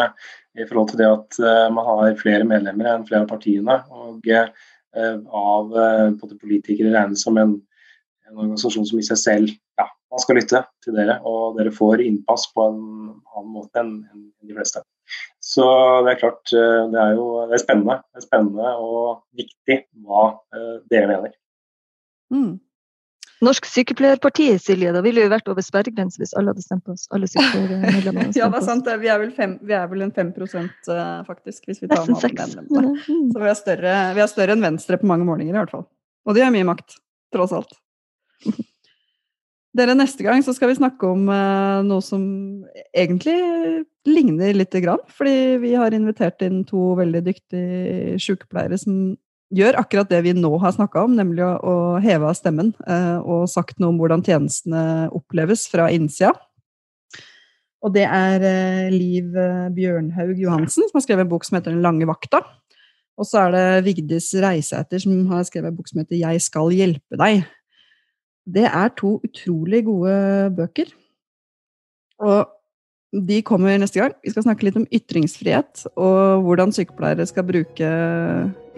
i 0.58 0.66
forhold 0.66 0.90
til 0.92 1.02
det 1.04 1.10
at 1.12 1.38
man 1.76 1.86
har 1.86 2.18
flere 2.18 2.48
medlemmer 2.48 2.90
enn 2.90 3.06
flere 3.06 3.26
av 3.26 3.30
partiene. 3.30 3.78
Og 3.94 4.26
av 4.26 5.70
både 5.70 6.40
politikere 6.42 6.94
regnes 6.96 7.22
som 7.28 7.38
en, 7.38 7.54
en, 8.26 8.34
organisasjon 8.34 8.90
som 8.90 9.00
i 9.00 9.06
seg 9.06 9.22
selv 9.22 9.54
ja, 9.78 9.88
man 10.10 10.24
skal 10.24 10.40
lytte 10.40 10.64
til 10.82 10.98
dere. 10.98 11.20
Og 11.28 11.60
dere 11.60 11.76
får 11.76 12.02
innpass 12.02 12.50
på 12.56 12.66
en 12.66 12.82
annen 13.14 13.54
måte 13.54 13.84
enn 13.84 13.96
de 14.42 14.58
fleste. 14.58 14.82
Så 15.38 15.66
det 16.06 16.16
er 16.16 16.22
klart, 16.24 16.44
det 16.50 17.02
er 17.02 17.14
jo 17.14 17.46
det 17.46 17.60
er 17.60 17.66
spennende. 17.68 18.02
Det 18.10 18.24
er 18.24 18.30
spennende 18.30 18.76
og 18.82 19.26
viktig 19.38 19.84
hva 20.02 20.32
dere 20.90 21.12
mener. 21.14 21.36
Mm. 22.34 22.56
Norsk 23.44 23.66
Sykepleierparti, 23.68 24.48
Silje, 24.64 24.94
da 24.96 25.02
ville 25.04 25.26
vi 25.26 25.32
vært 25.32 25.50
over 25.52 25.64
sperregrensen 25.66 26.24
hvis 26.24 26.32
alle 26.40 26.54
hadde 26.54 26.64
stemt 26.64 26.86
på 26.88 26.94
oss. 26.94 27.04
alle 27.16 27.28
sykepleiermedlemmene. 27.28 28.32
ja, 28.40 28.48
det 28.52 28.62
er 28.62 28.68
sant. 28.68 28.88
Vi 29.02 29.10
er 29.12 29.20
vel, 29.20 29.34
fem, 29.36 29.58
vi 29.60 29.76
er 29.76 29.90
vel 29.92 30.06
en 30.06 30.14
5 30.16 30.32
eh, 30.32 31.02
faktisk, 31.28 31.66
hvis 31.68 31.84
vi 31.84 31.90
tar 31.92 32.06
med 32.08 32.16
alle 32.16 32.32
medlemmene. 32.40 32.94
Mm. 33.04 33.26
Så 33.34 33.42
vi 33.42 33.50
er, 33.52 33.58
større, 33.60 33.98
vi 34.16 34.24
er 34.24 34.32
større 34.32 34.56
enn 34.56 34.64
Venstre 34.64 35.00
på 35.02 35.10
mange 35.12 35.28
målinger, 35.28 35.52
i 35.52 35.60
hvert 35.60 35.76
fall. 35.76 35.84
Og 36.26 36.38
de 36.38 36.46
har 36.46 36.56
mye 36.56 36.70
makt, 36.72 36.96
tross 37.36 37.54
alt. 37.56 37.76
Dere, 39.76 39.98
Neste 40.00 40.24
gang 40.24 40.40
så 40.46 40.54
skal 40.56 40.72
vi 40.72 40.78
snakke 40.78 41.10
om 41.12 41.28
uh, 41.28 41.84
noe 41.84 42.00
som 42.04 42.24
egentlig 42.96 43.36
ligner 44.08 44.56
lite 44.56 44.80
grann. 44.80 45.04
Fordi 45.12 45.58
vi 45.60 45.74
har 45.76 45.96
invitert 45.96 46.40
inn 46.48 46.64
to 46.70 46.94
veldig 46.96 47.26
dyktige 47.26 48.16
sykepleiere 48.24 48.80
som 48.80 49.18
gjør 49.54 49.78
akkurat 49.80 50.10
det 50.10 50.22
vi 50.26 50.34
nå 50.38 50.52
har 50.62 50.74
snakka 50.76 51.06
om, 51.06 51.16
nemlig 51.18 51.44
å, 51.46 51.54
å 51.60 51.76
heve 52.04 52.30
av 52.30 52.38
stemmen 52.38 52.74
eh, 52.88 53.18
og 53.22 53.50
sagt 53.52 53.80
noe 53.80 53.94
om 53.94 54.00
hvordan 54.02 54.24
tjenestene 54.26 55.08
oppleves 55.16 55.68
fra 55.72 55.90
innsida. 55.94 56.34
Og 57.86 57.94
det 57.94 58.08
er 58.10 58.46
eh, 58.50 58.94
Liv 58.94 59.36
eh, 59.38 59.68
Bjørnhaug 59.76 60.40
Johansen 60.42 60.88
som 60.88 60.98
har 60.98 61.06
skrevet 61.06 61.28
en 61.28 61.34
bok 61.36 61.46
som 61.46 61.60
heter 61.60 61.76
Den 61.76 61.86
lange 61.86 62.08
vakta. 62.10 62.42
Og 63.16 63.28
så 63.30 63.46
er 63.46 63.54
det 63.54 63.86
Vigdis 63.86 64.32
Reisæter 64.44 65.00
som 65.00 65.22
har 65.30 65.46
skrevet 65.48 65.72
en 65.72 65.78
bok 65.78 65.88
som 65.88 66.02
heter 66.02 66.18
'Jeg 66.18 66.42
skal 66.42 66.74
hjelpe 66.74 67.16
deg'. 67.16 67.46
Det 68.46 68.66
er 68.66 68.90
to 68.98 69.22
utrolig 69.24 69.86
gode 69.86 70.16
bøker. 70.58 70.92
Og 72.20 72.50
de 73.24 73.42
kommer 73.46 73.78
neste 73.80 74.02
gang. 74.02 74.14
Vi 74.24 74.34
skal 74.34 74.46
snakke 74.46 74.68
litt 74.68 74.80
om 74.80 74.88
ytringsfrihet, 74.94 75.86
og 75.96 76.46
hvordan 76.46 76.74
sykepleiere 76.76 77.28
skal 77.30 77.48
bruke 77.48 77.92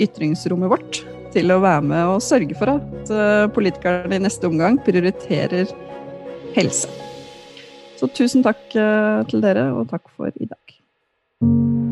ytringsrommet 0.02 0.72
vårt 0.72 1.02
til 1.34 1.52
å 1.54 1.60
være 1.64 1.84
med 1.90 2.14
og 2.14 2.24
sørge 2.24 2.58
for 2.58 2.78
at 2.78 3.12
eh, 3.14 3.50
politikerne 3.54 4.20
i 4.20 4.24
neste 4.24 4.48
omgang 4.50 4.80
prioriterer 4.86 5.70
helse. 6.58 6.90
Så 7.98 8.10
tusen 8.14 8.46
takk 8.46 8.64
eh, 8.78 9.26
til 9.32 9.44
dere, 9.44 9.70
og 9.74 9.90
takk 9.92 10.08
for 10.14 10.32
i 10.34 10.50
dag. 10.50 11.87